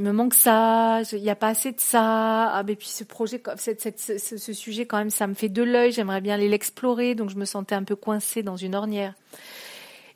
il 0.01 0.05
me 0.07 0.13
manque 0.13 0.33
ça, 0.33 1.03
il 1.13 1.21
n'y 1.21 1.29
a 1.29 1.37
pas 1.37 1.49
assez 1.49 1.73
de 1.73 1.81
ça. 1.81 2.53
Ah, 2.55 2.63
mais 2.67 2.75
puis 2.75 2.89
ce 2.89 3.05
projet, 3.05 3.43
cette, 3.59 4.01
ce, 4.01 4.17
ce, 4.17 4.53
sujet 4.55 4.87
quand 4.87 4.97
même, 4.97 5.11
ça 5.11 5.27
me 5.27 5.35
fait 5.35 5.51
de 5.51 5.63
l'œil. 5.63 5.93
J'aimerais 5.93 6.23
bien 6.23 6.37
aller 6.37 6.49
l'explorer, 6.49 7.15
donc 7.15 7.29
je 7.29 7.37
me 7.37 7.45
sentais 7.45 7.75
un 7.75 7.85
peu 7.85 7.97
coincée 7.97 8.43
dans 8.43 8.57
une 8.57 8.75
ornière 8.75 9.13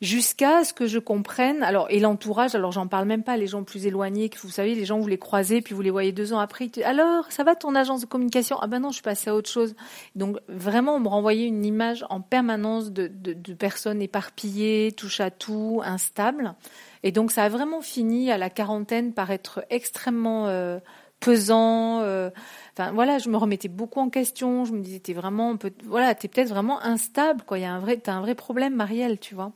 jusqu'à 0.04 0.64
ce 0.64 0.72
que 0.72 0.86
je 0.86 0.98
comprenne. 0.98 1.62
Alors, 1.62 1.86
et 1.90 1.98
l'entourage, 1.98 2.54
alors 2.54 2.72
j'en 2.72 2.86
parle 2.86 3.06
même 3.06 3.22
pas, 3.22 3.36
les 3.36 3.46
gens 3.46 3.64
plus 3.64 3.86
éloignés, 3.86 4.28
que 4.28 4.38
vous 4.38 4.50
savez, 4.50 4.74
les 4.74 4.84
gens 4.84 4.98
vous 4.98 5.08
les 5.08 5.18
croisez, 5.18 5.62
puis 5.62 5.74
vous 5.74 5.80
les 5.80 5.90
voyez 5.90 6.12
deux 6.12 6.32
ans 6.32 6.38
après. 6.38 6.70
alors, 6.84 7.30
ça 7.30 7.42
va 7.42 7.56
ton 7.56 7.74
agence 7.74 8.02
de 8.02 8.06
communication? 8.06 8.58
Ah 8.60 8.66
ben 8.66 8.80
non, 8.80 8.90
je 8.90 8.94
suis 8.94 9.02
passée 9.02 9.30
à 9.30 9.34
autre 9.34 9.50
chose. 9.50 9.74
Donc 10.14 10.36
vraiment, 10.48 10.96
on 10.96 11.00
me 11.00 11.08
renvoyait 11.08 11.46
une 11.46 11.64
image 11.64 12.04
en 12.10 12.20
permanence 12.20 12.92
de, 12.92 13.08
de, 13.08 13.32
de 13.32 13.54
personnes 13.54 14.02
éparpillées, 14.02 14.92
touche 14.92 15.20
à 15.20 15.30
tout, 15.30 15.80
instables. 15.84 16.54
Et 17.02 17.12
donc 17.12 17.30
ça 17.30 17.44
a 17.44 17.48
vraiment 17.48 17.80
fini 17.80 18.30
à 18.30 18.38
la 18.38 18.50
quarantaine 18.50 19.12
par 19.12 19.30
être 19.30 19.64
extrêmement 19.70 20.48
euh, 20.48 20.78
pesant. 21.20 22.00
Euh, 22.00 22.30
enfin 22.72 22.92
voilà, 22.92 23.18
je 23.18 23.28
me 23.28 23.36
remettais 23.36 23.68
beaucoup 23.68 24.00
en 24.00 24.10
question. 24.10 24.64
Je 24.64 24.72
me 24.72 24.80
disais, 24.80 25.00
t'es 25.00 25.12
vraiment, 25.12 25.56
peut, 25.56 25.72
voilà, 25.84 26.14
t'es 26.14 26.28
peut-être 26.28 26.48
vraiment 26.48 26.82
instable, 26.82 27.42
quoi. 27.42 27.58
Y 27.58 27.64
a 27.64 27.72
un 27.72 27.80
vrai, 27.80 27.96
t'as 27.98 28.14
un 28.14 28.20
vrai 28.20 28.34
problème, 28.34 28.74
Marielle, 28.74 29.18
tu 29.18 29.34
vois. 29.34 29.52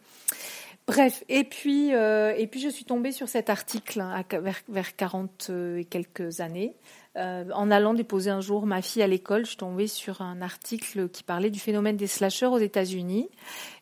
Bref, 0.86 1.22
et 1.28 1.44
puis 1.44 1.92
euh, 1.92 2.32
et 2.34 2.46
puis 2.46 2.60
je 2.60 2.68
suis 2.70 2.86
tombée 2.86 3.12
sur 3.12 3.28
cet 3.28 3.50
article 3.50 4.00
hein, 4.00 4.24
vers, 4.30 4.60
vers 4.68 4.96
40 4.96 5.50
et 5.76 5.84
quelques 5.84 6.40
années. 6.40 6.76
Euh, 7.18 7.44
en 7.52 7.70
allant 7.72 7.94
déposer 7.94 8.31
un 8.31 8.40
jour 8.40 8.64
ma 8.64 8.81
fille 8.81 9.02
à 9.02 9.09
l'école, 9.09 9.42
je 9.42 9.48
suis 9.48 9.57
tombée 9.57 9.88
sur 9.88 10.22
un 10.22 10.40
article 10.40 11.09
qui 11.09 11.24
parlait 11.24 11.50
du 11.50 11.59
phénomène 11.59 11.96
des 11.96 12.07
slashers 12.07 12.46
aux 12.46 12.59
États-Unis. 12.59 13.28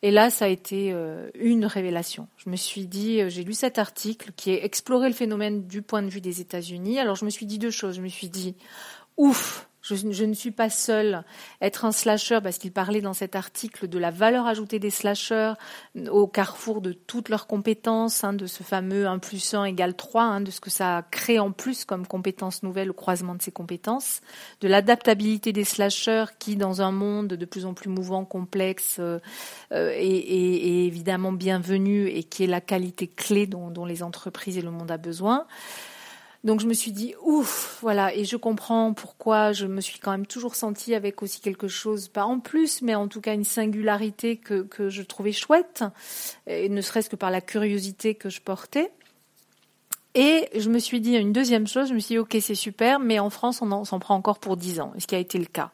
Et 0.03 0.11
là, 0.11 0.31
ça 0.31 0.46
a 0.46 0.49
été 0.49 0.92
euh, 0.92 1.29
une 1.35 1.66
révélation. 1.66 2.29
Je 2.38 2.49
me 2.49 2.57
suis 2.57 2.87
dit, 2.87 3.20
euh, 3.20 3.29
j'ai 3.29 3.44
lu 3.44 3.53
cet 3.53 3.79
article 3.79 4.33
qui 4.37 4.53
a 4.53 4.64
exploré 4.64 5.09
le 5.09 5.14
phénomène 5.14 5.66
du 5.66 5.83
point 5.83 6.03
de 6.03 6.09
vue 6.09 6.22
des 6.22 6.40
États-Unis. 6.40 6.99
Alors 6.99 7.16
je 7.16 7.27
me 7.27 7.31
suis 7.31 7.44
dit 7.44 7.59
deux 7.59 7.70
choses. 7.70 7.96
Je 7.96 8.01
me 8.01 8.09
suis 8.09 8.31
dit, 8.31 8.57
ouf, 9.18 9.65
je, 9.94 10.25
ne 10.25 10.35
suis 10.35 10.51
pas 10.51 10.70
seule. 10.70 11.22
Être 11.61 11.85
un 11.85 11.92
slasher, 11.92 12.40
parce 12.42 12.59
qu'il 12.59 12.72
parlait 12.72 13.01
dans 13.01 13.14
cet 13.14 13.37
article 13.37 13.88
de 13.88 13.99
la 13.99 14.11
valeur 14.11 14.46
ajoutée 14.46 14.79
des 14.79 14.90
slashers 14.90 15.53
au 16.11 16.27
carrefour 16.27 16.81
de 16.81 16.92
toutes 16.92 17.29
leurs 17.29 17.46
compétences, 17.46 18.25
hein, 18.25 18.33
de 18.33 18.46
ce 18.46 18.62
fameux 18.62 19.07
1 19.07 19.18
plus 19.18 19.55
1 19.55 19.64
égale 19.64 19.94
3, 19.94 20.22
hein, 20.22 20.40
de 20.40 20.51
ce 20.51 20.61
que 20.61 20.70
ça 20.70 21.05
crée 21.11 21.38
en 21.38 21.53
plus 21.53 21.85
comme 21.85 22.07
compétences 22.07 22.62
nouvelles 22.62 22.90
au 22.90 22.94
croisement 22.94 23.35
de 23.35 23.42
ces 23.42 23.53
compétences, 23.53 24.20
de 24.61 24.68
l'adaptabilité 24.68 25.53
des 25.53 25.64
slashers 25.64 26.27
qui, 26.38 26.57
dans 26.57 26.83
un 26.83 26.92
monde 26.92 27.29
de 27.29 27.44
plus 27.44 27.66
en 27.66 27.75
plus 27.75 27.90
mouvant, 27.90 28.25
complexe, 28.25 28.96
euh, 28.99 29.18
euh 29.72 29.90
est, 29.96 30.87
évidemment 30.87 31.33
bienvenu 31.33 32.09
et 32.09 32.25
qui 32.25 32.44
est 32.44 32.49
la 32.49 32.61
qualité 32.61 33.07
clé 33.07 33.46
dont, 33.46 33.70
dont 33.70 33.85
les 33.85 34.03
entreprises 34.03 34.59
et 34.59 34.62
le 34.62 34.70
monde 34.70 34.90
a 34.90 34.96
besoin. 34.96 35.46
Donc 36.46 36.61
je 36.61 36.68
me 36.68 36.74
suis 36.74 36.92
dit 36.92 37.12
ouf, 37.24 37.78
voilà, 37.82 38.14
et 38.14 38.24
je 38.24 38.37
comprends 38.37 38.94
pourquoi 38.94 39.50
je 39.50 39.66
me 39.66 39.80
suis 39.80 39.98
quand 39.98 40.12
même 40.12 40.26
toujours 40.26 40.54
sentie 40.54 40.94
avec 40.94 41.20
aussi 41.20 41.40
quelque 41.40 41.66
chose, 41.66 42.06
pas 42.06 42.24
en 42.24 42.38
plus, 42.38 42.82
mais 42.82 42.94
en 42.94 43.09
tout 43.09 43.20
cas 43.20 43.35
une 43.35 43.42
singularité 43.42 44.37
que, 44.37 44.88
je 44.88 45.02
trouvais 45.02 45.32
chouette, 45.32 45.82
et 46.46 46.68
ne 46.68 46.80
serait-ce 46.80 47.11
que 47.11 47.16
par 47.16 47.32
la 47.32 47.40
curiosité 47.40 48.14
que 48.14 48.30
je 48.30 48.40
portais. 48.40 48.92
Et 50.14 50.48
je 50.56 50.70
me 50.70 50.78
suis 50.78 51.00
dit 51.00 51.16
une 51.16 51.32
deuxième 51.32 51.66
chose, 51.66 51.88
je 51.88 51.94
me 51.94 51.98
suis 51.98 52.14
dit 52.14 52.18
ok 52.20 52.37
c'est 52.40 52.54
super, 52.54 53.00
mais 53.00 53.18
en 53.18 53.28
France 53.28 53.61
on 53.61 53.85
s'en 53.85 53.98
prend 53.98 54.14
encore 54.14 54.38
pour 54.38 54.56
dix 54.56 54.78
ans, 54.78 54.92
ce 54.98 55.06
qui 55.09 55.16
a 55.16 55.18
été 55.18 55.38
le 55.38 55.46
cas. 55.46 55.72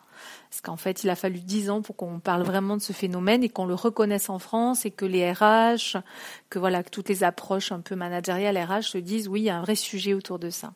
Parce 0.53 0.61
qu'en 0.61 0.77
fait, 0.77 1.03
il 1.03 1.09
a 1.09 1.17
fallu 1.17 1.41
dix 1.41 1.71
ans 1.71 1.81
pour 1.81 1.97
qu'on 1.97 2.21
parle 2.21 2.43
vraiment 2.43 2.77
de 2.77 2.83
ce 2.83 2.93
phénomène 2.93 3.43
et 3.43 3.49
qu'on 3.49 3.65
le 3.65 3.73
reconnaisse 3.73 4.29
en 4.29 4.39
France 4.39 4.85
et 4.85 4.91
que 4.91 5.07
les 5.07 5.33
RH, 5.33 5.97
que 6.51 6.59
voilà, 6.59 6.83
que 6.83 6.91
toutes 6.91 7.09
les 7.09 7.25
approches 7.25 7.73
un 7.73 7.81
peu 7.81 7.97
managériales 7.97 8.59
RH 8.59 8.83
se 8.83 8.99
disent 8.99 9.29
oui, 9.29 9.41
il 9.41 9.45
y 9.45 9.49
a 9.49 9.57
un 9.57 9.63
vrai 9.63 9.77
sujet 9.77 10.13
autour 10.13 10.39
de 10.39 10.51
ça. 10.51 10.75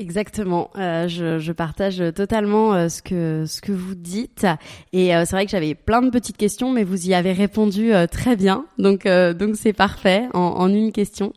Exactement, 0.00 0.70
euh, 0.76 1.08
je, 1.08 1.40
je, 1.40 1.50
partage 1.50 2.00
totalement 2.14 2.72
euh, 2.72 2.88
ce 2.88 3.02
que 3.02 3.46
ce 3.48 3.60
que 3.60 3.72
vous 3.72 3.96
dites. 3.96 4.46
Et 4.92 5.12
euh, 5.12 5.24
c'est 5.24 5.34
vrai 5.34 5.44
que 5.44 5.50
j'avais 5.50 5.74
plein 5.74 6.02
de 6.02 6.10
petites 6.10 6.36
questions 6.36 6.70
mais 6.70 6.84
vous 6.84 7.08
y 7.08 7.14
avez 7.14 7.32
répondu 7.32 7.92
euh, 7.92 8.06
très 8.06 8.36
bien. 8.36 8.64
Donc 8.78 9.06
euh, 9.06 9.34
donc 9.34 9.56
c'est 9.56 9.72
parfait 9.72 10.28
en, 10.34 10.38
en, 10.38 10.68
une 10.68 10.92
question. 10.92 11.32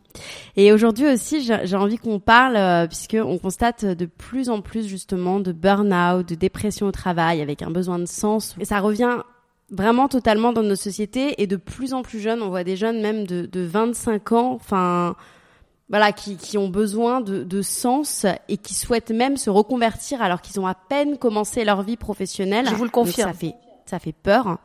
Et 0.54 0.72
aujourd'hui 0.72 1.12
aussi 1.12 1.42
j'ai 1.42 1.76
envie 1.76 1.98
qu'on 1.98 2.20
parle 2.20 2.86
puisque 2.86 3.16
on 3.20 3.36
constate 3.36 3.84
de 3.84 4.06
plus 4.06 4.48
en 4.48 4.60
plus 4.60 4.86
justement 4.86 5.40
de 5.40 5.50
burn-out, 5.50 6.28
de 6.28 6.36
dépression 6.36 6.86
au 6.86 6.92
travail 6.92 7.42
avec 7.42 7.62
un 7.62 7.70
besoin 7.70 7.98
de 7.98 8.06
sens. 8.06 8.54
Et 8.60 8.64
ça 8.64 8.78
revient 8.78 9.18
vraiment 9.72 10.06
totalement 10.06 10.52
dans 10.52 10.62
nos 10.62 10.76
sociétés. 10.76 11.42
Et 11.42 11.48
de 11.48 11.56
plus 11.56 11.94
en 11.94 12.02
plus 12.02 12.20
jeunes. 12.20 12.42
On 12.42 12.50
voit 12.50 12.62
des 12.62 12.76
jeunes 12.76 13.00
même 13.00 13.26
de, 13.26 13.44
de 13.44 13.60
25 13.62 14.30
ans, 14.30 14.52
enfin 14.52 15.16
voilà, 15.92 16.10
qui, 16.10 16.36
qui 16.36 16.58
ont 16.58 16.68
besoin 16.68 17.20
de, 17.20 17.44
de 17.44 17.62
sens 17.62 18.26
et 18.48 18.56
qui 18.56 18.74
souhaitent 18.74 19.12
même 19.12 19.36
se 19.36 19.50
reconvertir 19.50 20.22
alors 20.22 20.40
qu'ils 20.40 20.58
ont 20.58 20.66
à 20.66 20.74
peine 20.74 21.18
commencé 21.18 21.64
leur 21.64 21.82
vie 21.82 21.98
professionnelle. 21.98 22.66
Je 22.68 22.74
vous 22.74 22.84
le 22.84 22.90
confirme. 22.90 23.30
ça 23.30 23.38
fait 23.38 23.54
ça 23.84 23.98
fait 23.98 24.12
peur. 24.12 24.58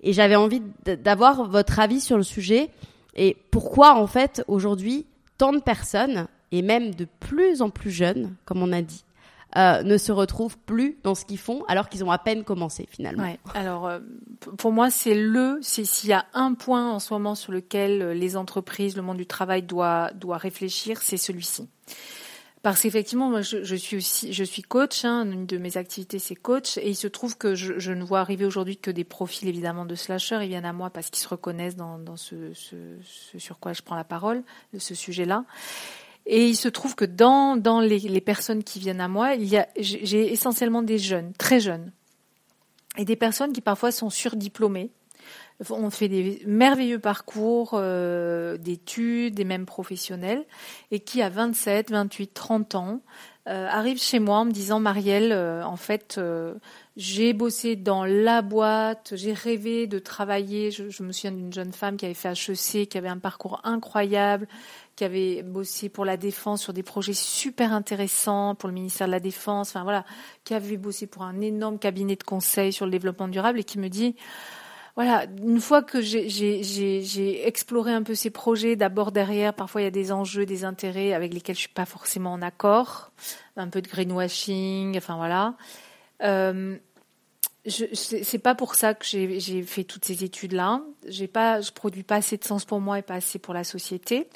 Et 0.00 0.14
j'avais 0.14 0.36
envie 0.36 0.62
d'avoir 0.84 1.46
votre 1.48 1.80
avis 1.80 2.00
sur 2.00 2.16
le 2.16 2.22
sujet 2.22 2.70
et 3.14 3.36
pourquoi 3.50 3.94
en 3.94 4.06
fait 4.06 4.42
aujourd'hui 4.48 5.04
tant 5.36 5.52
de 5.52 5.60
personnes 5.60 6.26
et 6.50 6.62
même 6.62 6.94
de 6.94 7.06
plus 7.20 7.60
en 7.60 7.68
plus 7.68 7.90
jeunes, 7.90 8.34
comme 8.46 8.62
on 8.62 8.72
a 8.72 8.80
dit, 8.80 9.04
euh, 9.56 9.82
ne 9.82 9.96
se 9.98 10.12
retrouvent 10.12 10.58
plus 10.58 10.98
dans 11.02 11.14
ce 11.14 11.24
qu'ils 11.24 11.38
font 11.38 11.64
alors 11.68 11.88
qu'ils 11.88 12.04
ont 12.04 12.10
à 12.10 12.18
peine 12.18 12.44
commencé 12.44 12.86
finalement. 12.90 13.36
Alors 13.54 13.86
euh, 13.86 14.00
pour 14.58 14.72
moi 14.72 14.90
c'est 14.90 15.14
le 15.14 15.58
c'est 15.62 15.84
s'il 15.84 16.10
y 16.10 16.12
a 16.12 16.26
un 16.34 16.54
point 16.54 16.90
en 16.90 16.98
ce 16.98 17.12
moment 17.12 17.34
sur 17.34 17.52
lequel 17.52 18.02
euh, 18.02 18.14
les 18.14 18.36
entreprises, 18.36 18.96
le 18.96 19.02
monde 19.02 19.16
du 19.16 19.26
travail 19.26 19.62
doit 19.62 20.10
doit 20.14 20.38
réfléchir, 20.38 21.02
c'est 21.02 21.16
celui-ci. 21.16 21.68
Parce 22.64 22.80
qu'effectivement, 22.80 23.28
moi, 23.28 23.42
je, 23.42 23.62
je, 23.62 23.76
suis 23.76 23.98
aussi, 23.98 24.32
je 24.32 24.42
suis 24.42 24.62
coach. 24.62 25.04
Hein, 25.04 25.30
une 25.30 25.44
de 25.44 25.58
mes 25.58 25.76
activités, 25.76 26.18
c'est 26.18 26.34
coach, 26.34 26.78
et 26.78 26.88
il 26.88 26.94
se 26.94 27.06
trouve 27.06 27.36
que 27.36 27.54
je, 27.54 27.78
je 27.78 27.92
ne 27.92 28.02
vois 28.02 28.20
arriver 28.20 28.46
aujourd'hui 28.46 28.78
que 28.78 28.90
des 28.90 29.04
profils 29.04 29.46
évidemment 29.46 29.84
de 29.84 29.94
slashers. 29.94 30.38
Ils 30.40 30.48
viennent 30.48 30.64
à 30.64 30.72
moi 30.72 30.88
parce 30.88 31.10
qu'ils 31.10 31.22
se 31.22 31.28
reconnaissent 31.28 31.76
dans, 31.76 31.98
dans 31.98 32.16
ce, 32.16 32.54
ce, 32.54 32.76
ce, 33.02 33.38
sur 33.38 33.58
quoi 33.58 33.74
je 33.74 33.82
prends 33.82 33.96
la 33.96 34.04
parole, 34.04 34.42
de 34.72 34.78
ce 34.78 34.94
sujet-là. 34.94 35.44
Et 36.26 36.48
il 36.48 36.56
se 36.56 36.68
trouve 36.68 36.94
que 36.94 37.04
dans, 37.04 37.56
dans 37.56 37.80
les, 37.80 38.20
personnes 38.20 38.64
qui 38.64 38.78
viennent 38.78 39.00
à 39.00 39.08
moi, 39.08 39.34
j'ai 39.76 40.32
essentiellement 40.32 40.82
des 40.82 40.98
jeunes, 40.98 41.32
très 41.38 41.60
jeunes, 41.60 41.92
et 42.96 43.04
des 43.04 43.16
personnes 43.16 43.52
qui 43.52 43.60
parfois 43.60 43.92
sont 43.92 44.10
surdiplômées. 44.10 44.90
On 45.70 45.90
fait 45.90 46.08
des 46.08 46.42
merveilleux 46.46 46.98
parcours 46.98 47.72
euh, 47.74 48.56
d'études, 48.56 49.34
des 49.34 49.44
mêmes 49.44 49.66
professionnels, 49.66 50.44
et 50.90 51.00
qui 51.00 51.22
à 51.22 51.28
27, 51.28 51.90
28, 51.90 52.34
30 52.34 52.74
ans 52.74 53.00
euh, 53.46 53.68
arrivent 53.68 54.00
chez 54.00 54.20
moi 54.20 54.38
en 54.38 54.46
me 54.46 54.52
disant 54.52 54.80
Marielle, 54.80 55.30
euh, 55.30 55.62
en 55.64 55.76
fait, 55.76 56.16
euh, 56.16 56.54
j'ai 56.96 57.34
bossé 57.34 57.76
dans 57.76 58.06
la 58.06 58.40
boîte, 58.40 59.12
j'ai 59.16 59.34
rêvé 59.34 59.86
de 59.86 59.98
travailler. 59.98 60.70
Je, 60.70 60.88
je 60.88 61.02
me 61.02 61.12
souviens 61.12 61.32
d'une 61.32 61.52
jeune 61.52 61.72
femme 61.72 61.98
qui 61.98 62.06
avait 62.06 62.14
fait 62.14 62.30
HEC, 62.30 62.88
qui 62.88 62.96
avait 62.96 63.08
un 63.08 63.18
parcours 63.18 63.60
incroyable, 63.64 64.48
qui 64.96 65.04
avait 65.04 65.42
bossé 65.42 65.88
pour 65.88 66.04
la 66.04 66.16
défense 66.16 66.62
sur 66.62 66.72
des 66.72 66.82
projets 66.82 67.14
super 67.14 67.72
intéressants 67.72 68.54
pour 68.54 68.68
le 68.68 68.74
ministère 68.74 69.06
de 69.06 69.12
la 69.12 69.20
Défense, 69.20 69.70
enfin 69.70 69.82
voilà, 69.82 70.04
qui 70.44 70.54
avait 70.54 70.76
bossé 70.76 71.06
pour 71.06 71.22
un 71.22 71.40
énorme 71.40 71.78
cabinet 71.78 72.16
de 72.16 72.22
conseil 72.22 72.72
sur 72.72 72.84
le 72.84 72.92
développement 72.92 73.28
durable 73.28 73.58
et 73.60 73.64
qui 73.64 73.78
me 73.78 73.88
dit 73.88 74.14
voilà, 74.94 75.26
une 75.42 75.60
fois 75.60 75.82
que 75.82 76.00
j'ai 76.00 77.46
exploré 77.46 77.92
un 77.92 78.04
peu 78.04 78.14
ces 78.14 78.30
projets, 78.30 78.76
d'abord 78.76 79.10
derrière, 79.10 79.52
parfois 79.52 79.80
il 79.80 79.84
y 79.84 79.88
a 79.88 79.90
des 79.90 80.12
enjeux, 80.12 80.46
des 80.46 80.64
intérêts 80.64 81.12
avec 81.12 81.34
lesquels 81.34 81.56
je 81.56 81.62
suis 81.62 81.68
pas 81.68 81.86
forcément 81.86 82.32
en 82.32 82.42
accord, 82.42 83.10
un 83.56 83.68
peu 83.68 83.82
de 83.82 83.88
greenwashing, 83.88 84.96
enfin 84.96 85.16
voilà. 85.16 85.54
Euh, 86.22 86.76
c'est 87.66 88.38
pas 88.38 88.54
pour 88.54 88.76
ça 88.76 88.94
que 88.94 89.04
j'ai 89.04 89.62
fait 89.62 89.82
toutes 89.82 90.04
ces 90.04 90.22
études 90.22 90.52
là. 90.52 90.82
J'ai 91.08 91.26
pas, 91.26 91.60
je 91.60 91.72
produis 91.72 92.02
pas 92.04 92.16
assez 92.16 92.36
de 92.36 92.44
sens 92.44 92.64
pour 92.64 92.80
moi 92.80 92.98
et 92.98 93.02
pas 93.02 93.14
assez 93.14 93.40
pour 93.40 93.54
la 93.54 93.64
société 93.64 94.28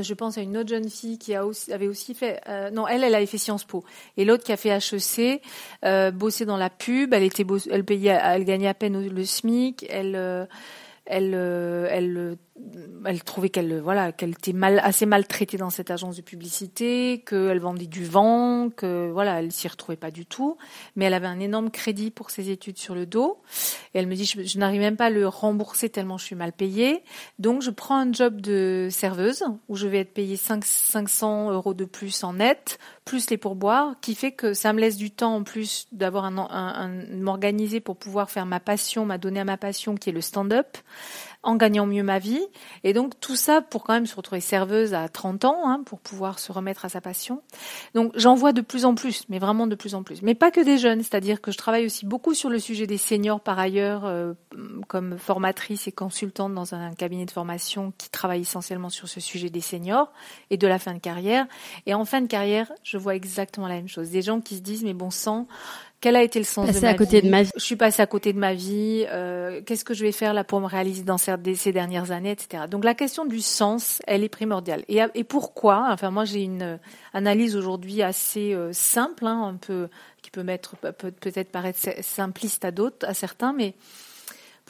je 0.00 0.14
pense 0.14 0.38
à 0.38 0.40
une 0.40 0.56
autre 0.56 0.68
jeune 0.68 0.88
fille 0.88 1.18
qui 1.18 1.34
avait 1.34 1.86
aussi 1.86 2.14
fait, 2.14 2.40
euh, 2.48 2.70
non, 2.70 2.86
elle, 2.88 3.04
elle 3.04 3.14
avait 3.14 3.26
fait 3.26 3.38
Sciences 3.38 3.64
Po, 3.64 3.84
et 4.16 4.24
l'autre 4.24 4.44
qui 4.44 4.52
a 4.52 4.56
fait 4.56 4.70
HEC, 4.70 5.42
euh, 5.84 6.10
bossé 6.10 6.44
dans 6.44 6.56
la 6.56 6.70
pub, 6.70 7.12
elle 7.12 7.22
était, 7.22 7.46
elle 7.70 7.84
payait, 7.84 8.18
elle 8.22 8.44
gagnait 8.44 8.68
à 8.68 8.74
peine 8.74 9.08
le 9.08 9.24
SMIC, 9.24 9.86
elle, 9.88 10.14
euh, 10.16 10.46
elle, 11.04 11.32
euh, 11.34 11.88
elle, 11.90 12.36
elle 13.04 13.24
trouvait 13.24 13.48
qu'elle, 13.48 13.80
voilà, 13.80 14.12
qu'elle 14.12 14.30
était 14.30 14.52
mal, 14.52 14.80
assez 14.84 15.04
maltraitée 15.04 15.56
dans 15.56 15.70
cette 15.70 15.90
agence 15.90 16.16
de 16.16 16.22
publicité, 16.22 17.24
qu'elle 17.26 17.58
vendait 17.58 17.86
du 17.86 18.04
vent, 18.04 18.70
que 18.70 19.10
voilà, 19.10 19.40
elle 19.40 19.50
s'y 19.50 19.66
retrouvait 19.66 19.96
pas 19.96 20.10
du 20.10 20.26
tout. 20.26 20.56
Mais 20.94 21.06
elle 21.06 21.14
avait 21.14 21.26
un 21.26 21.40
énorme 21.40 21.70
crédit 21.70 22.10
pour 22.10 22.30
ses 22.30 22.50
études 22.50 22.78
sur 22.78 22.94
le 22.94 23.06
dos. 23.06 23.38
Et 23.94 23.98
elle 23.98 24.06
me 24.06 24.14
dit, 24.14 24.24
je, 24.24 24.58
n'arrive 24.58 24.80
même 24.80 24.96
pas 24.96 25.06
à 25.06 25.10
le 25.10 25.26
rembourser 25.26 25.88
tellement 25.88 26.18
je 26.18 26.24
suis 26.24 26.36
mal 26.36 26.52
payée. 26.52 27.02
Donc 27.38 27.62
je 27.62 27.70
prends 27.70 27.96
un 27.96 28.12
job 28.12 28.40
de 28.40 28.88
serveuse 28.90 29.44
où 29.68 29.76
je 29.76 29.88
vais 29.88 29.98
être 29.98 30.14
payée 30.14 30.36
5, 30.36 30.64
500 30.64 31.50
euros 31.50 31.74
de 31.74 31.84
plus 31.84 32.22
en 32.22 32.34
net, 32.34 32.78
plus 33.04 33.30
les 33.30 33.36
pourboires, 33.36 33.94
qui 34.00 34.14
fait 34.14 34.32
que 34.32 34.54
ça 34.54 34.72
me 34.72 34.80
laisse 34.80 34.96
du 34.96 35.10
temps 35.10 35.34
en 35.34 35.42
plus 35.42 35.86
d'avoir 35.92 36.24
un, 36.24 36.38
un, 36.38 36.46
un 36.48 36.88
m'organiser 37.16 37.80
pour 37.80 37.96
pouvoir 37.96 38.30
faire 38.30 38.46
ma 38.46 38.60
passion, 38.60 39.04
m'a 39.04 39.18
donné 39.18 39.40
à 39.40 39.44
ma 39.44 39.56
passion 39.56 39.94
qui 39.96 40.10
est 40.10 40.12
le 40.12 40.20
stand-up 40.20 40.78
en 41.42 41.56
gagnant 41.56 41.86
mieux 41.86 42.02
ma 42.02 42.18
vie. 42.18 42.40
Et 42.84 42.92
donc 42.92 43.18
tout 43.20 43.36
ça 43.36 43.60
pour 43.60 43.84
quand 43.84 43.94
même 43.94 44.06
se 44.06 44.14
retrouver 44.14 44.40
serveuse 44.40 44.94
à 44.94 45.08
30 45.08 45.44
ans, 45.44 45.68
hein, 45.68 45.82
pour 45.84 46.00
pouvoir 46.00 46.38
se 46.38 46.52
remettre 46.52 46.84
à 46.84 46.88
sa 46.88 47.00
passion. 47.00 47.42
Donc 47.94 48.12
j'en 48.14 48.34
vois 48.34 48.52
de 48.52 48.60
plus 48.60 48.84
en 48.84 48.94
plus, 48.94 49.24
mais 49.28 49.38
vraiment 49.38 49.66
de 49.66 49.74
plus 49.74 49.94
en 49.94 50.02
plus. 50.02 50.22
Mais 50.22 50.34
pas 50.34 50.50
que 50.50 50.60
des 50.60 50.78
jeunes, 50.78 51.02
c'est-à-dire 51.02 51.40
que 51.40 51.50
je 51.50 51.58
travaille 51.58 51.86
aussi 51.86 52.06
beaucoup 52.06 52.34
sur 52.34 52.48
le 52.48 52.58
sujet 52.58 52.86
des 52.86 52.98
seniors 52.98 53.40
par 53.40 53.58
ailleurs, 53.58 54.04
euh, 54.04 54.34
comme 54.88 55.18
formatrice 55.18 55.88
et 55.88 55.92
consultante 55.92 56.54
dans 56.54 56.74
un 56.74 56.94
cabinet 56.94 57.26
de 57.26 57.30
formation 57.30 57.92
qui 57.98 58.10
travaille 58.10 58.42
essentiellement 58.42 58.90
sur 58.90 59.08
ce 59.08 59.20
sujet 59.20 59.50
des 59.50 59.60
seniors 59.60 60.12
et 60.50 60.56
de 60.56 60.66
la 60.66 60.78
fin 60.78 60.94
de 60.94 61.00
carrière. 61.00 61.46
Et 61.86 61.94
en 61.94 62.04
fin 62.04 62.20
de 62.20 62.26
carrière, 62.26 62.70
je 62.82 62.98
vois 62.98 63.16
exactement 63.16 63.66
la 63.66 63.74
même 63.74 63.88
chose. 63.88 64.10
Des 64.10 64.22
gens 64.22 64.40
qui 64.40 64.56
se 64.56 64.62
disent 64.62 64.84
mais 64.84 64.94
bon 64.94 65.10
sang, 65.10 65.46
quel 66.02 66.16
a 66.16 66.22
été 66.22 66.40
le 66.40 66.44
sens 66.44 66.68
de 66.68 66.80
ma 66.80 66.88
à 66.88 66.94
côté 66.94 67.20
vie 67.20 67.28
de 67.28 67.30
ma 67.30 67.42
vie. 67.44 67.50
Je 67.56 67.62
suis 67.62 67.76
passée 67.76 68.02
à 68.02 68.06
côté 68.06 68.32
de 68.32 68.38
ma 68.38 68.54
vie. 68.54 69.06
Euh, 69.08 69.62
Qu'est-ce 69.64 69.84
que 69.84 69.94
je 69.94 70.04
vais 70.04 70.10
faire 70.10 70.34
là 70.34 70.42
pour 70.42 70.60
me 70.60 70.66
réaliser 70.66 71.04
dans 71.04 71.16
ces, 71.16 71.72
dernières 71.72 72.10
années, 72.10 72.32
etc. 72.32 72.64
Donc 72.68 72.84
la 72.84 72.94
question 72.94 73.24
du 73.24 73.40
sens, 73.40 74.02
elle 74.08 74.24
est 74.24 74.28
primordiale. 74.28 74.84
Et, 74.88 75.00
et 75.14 75.22
pourquoi? 75.22 75.88
Enfin, 75.90 76.10
moi, 76.10 76.24
j'ai 76.24 76.42
une 76.42 76.80
analyse 77.14 77.56
aujourd'hui 77.56 78.02
assez 78.02 78.52
euh, 78.52 78.70
simple, 78.72 79.26
hein, 79.26 79.44
un 79.44 79.54
peu 79.54 79.88
qui 80.22 80.32
peut 80.32 80.42
mettre 80.42 80.76
peut-être 80.76 81.50
paraître 81.50 81.78
simpliste 82.00 82.64
à 82.64 82.72
d'autres, 82.72 83.06
à 83.06 83.14
certains, 83.14 83.52
mais 83.52 83.74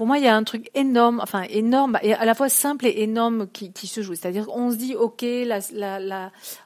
pour 0.02 0.08
moi, 0.08 0.18
il 0.18 0.24
y 0.24 0.26
a 0.26 0.34
un 0.34 0.42
truc 0.42 0.68
énorme, 0.74 1.20
enfin 1.22 1.42
énorme, 1.48 1.96
et 2.02 2.12
à 2.12 2.24
la 2.24 2.34
fois 2.34 2.48
simple 2.48 2.86
et 2.86 3.02
énorme 3.02 3.46
qui, 3.46 3.86
se 3.86 4.02
joue. 4.02 4.16
C'est-à-dire 4.16 4.46
qu'on 4.46 4.72
se 4.72 4.76
dit, 4.76 4.96
ok, 4.96 5.24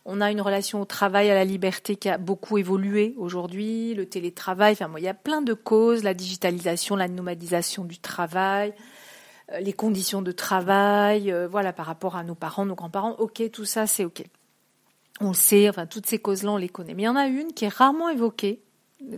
on 0.07 0.21
a 0.23 0.31
une 0.31 0.41
relation 0.41 0.81
au 0.81 0.87
travail, 0.87 1.31
à 1.31 1.35
la 1.35 1.45
liberté 1.45 1.97
qui 1.97 2.09
a 2.09 2.17
beaucoup 2.17 2.57
évolué 2.57 3.15
aujourd'hui, 3.19 3.93
le 3.93 4.07
télétravail, 4.07 4.73
enfin 4.73 4.91
il 4.97 5.05
y 5.05 5.09
a 5.09 5.13
plein 5.13 5.43
de 5.43 5.53
causes, 5.53 6.03
la 6.03 6.15
digitalisation, 6.15 6.97
la 6.97 7.09
nomadisation 7.09 7.85
du 7.85 7.99
travail, 7.99 8.73
euh, 9.53 9.61
les 9.61 9.75
conditions 9.75 10.23
de 10.23 10.33
travail, 10.33 11.31
euh, 11.31 11.47
voilà, 11.47 11.75
par 11.75 11.85
rapport 11.85 12.17
à 12.17 12.25
nos 12.25 12.35
parents, 12.35 12.65
nos 12.65 12.75
grands-parents, 12.75 13.17
ok, 13.19 13.51
tout 13.53 13.67
ça, 13.67 13.87
c'est 13.87 14.07
ok. 14.07 14.25
On 15.21 15.29
le 15.29 15.35
sait, 15.35 15.69
enfin 15.69 15.85
toutes 15.85 16.07
ces 16.07 16.19
causes-là, 16.19 16.53
on 16.53 16.57
les 16.57 16.71
connaît. 16.71 16.95
Mais 16.95 17.03
il 17.03 17.05
y 17.05 17.09
en 17.09 17.17
a 17.17 17.27
une 17.27 17.53
qui 17.53 17.67
est 17.67 17.75
rarement 17.75 18.09
évoquée, 18.09 18.63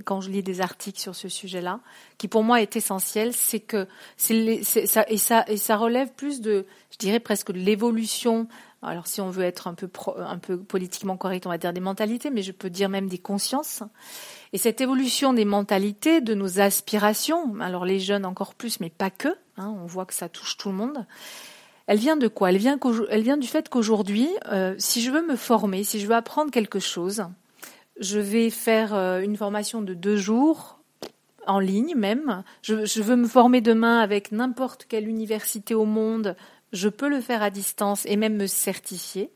quand 0.05 0.21
je 0.21 0.31
lis 0.31 0.43
des 0.43 0.61
articles 0.61 0.99
sur 0.99 1.15
ce 1.15 1.29
sujet-là, 1.29 1.81
qui 2.19 2.29
pour 2.29 2.43
moi 2.43 2.61
est 2.61 2.77
essentiel, 2.77 3.33
c'est 3.33 3.61
que 3.61 3.87
ça 4.17 5.05
et 5.09 5.57
ça 5.57 5.77
relève 5.77 6.13
plus 6.13 6.41
de, 6.41 6.67
je 6.91 6.99
dirais 6.99 7.21
presque 7.21 7.53
de 7.53 7.59
l'évolution. 7.59 8.49
Alors 8.83 9.07
si 9.07 9.21
on 9.21 9.31
veut 9.31 9.45
être 9.45 9.67
un 9.67 9.75
peu 9.75 9.89
un 10.19 10.39
peu 10.39 10.59
politiquement 10.59 11.17
correct, 11.17 11.47
on 11.47 11.51
va 11.51 11.59
dire 11.59 11.73
des 11.73 11.81
mentalités, 11.81 12.31
mais 12.31 12.43
je 12.43 12.53
peux 12.53 12.71
dire 12.71 12.89
même 12.89 13.09
des 13.09 13.19
consciences. 13.19 13.83
Et 14.53 14.59
cette 14.59 14.81
évolution 14.81 15.33
des 15.33 15.45
mentalités, 15.45 16.21
de 16.21 16.35
nos 16.35 16.61
aspirations, 16.61 17.61
alors 17.61 17.85
les 17.85 18.01
jeunes 18.01 18.25
encore 18.25 18.55
plus, 18.55 18.81
mais 18.81 18.91
pas 18.91 19.11
que. 19.11 19.29
Hein, 19.57 19.75
on 19.83 19.87
voit 19.87 20.07
que 20.07 20.15
ça 20.15 20.29
touche 20.29 20.57
tout 20.57 20.71
le 20.71 20.75
monde. 20.75 21.07
Elle 21.87 21.99
vient 21.99 22.17
de 22.17 22.29
quoi? 22.29 22.51
Elle 22.51 22.59
vient, 22.59 22.79
elle 23.11 23.23
vient 23.23 23.37
du 23.37 23.47
fait 23.47 23.69
qu'aujourd'hui, 23.69 24.29
euh, 24.53 24.75
si 24.79 25.01
je 25.01 25.11
veux 25.11 25.27
me 25.27 25.37
former, 25.37 25.85
si 25.85 26.01
je 26.01 26.07
veux 26.07 26.15
apprendre 26.15 26.51
quelque 26.51 26.81
chose, 26.81 27.25
je 27.99 28.19
vais 28.19 28.51
faire 28.51 28.95
euh, 28.95 29.21
une 29.21 29.37
formation 29.37 29.83
de 29.83 29.95
deux 29.95 30.17
jours 30.17 30.81
en 31.47 31.59
ligne 31.59 31.95
même. 31.97 32.43
Je, 32.63 33.03
veux 33.03 33.17
me 33.17 33.27
former 33.27 33.61
demain 33.61 34.01
avec 34.01 34.33
n'importe 34.33 34.85
quelle 34.87 35.09
université 35.09 35.75
au 35.75 35.87
monde. 35.87 36.37
Je 36.73 36.89
peux 36.89 37.09
le 37.09 37.21
faire 37.21 37.43
à 37.43 37.51
distance 37.51 38.05
et 38.07 38.17
même 38.17 38.37
me 38.37 38.47
certifier. 38.47 39.31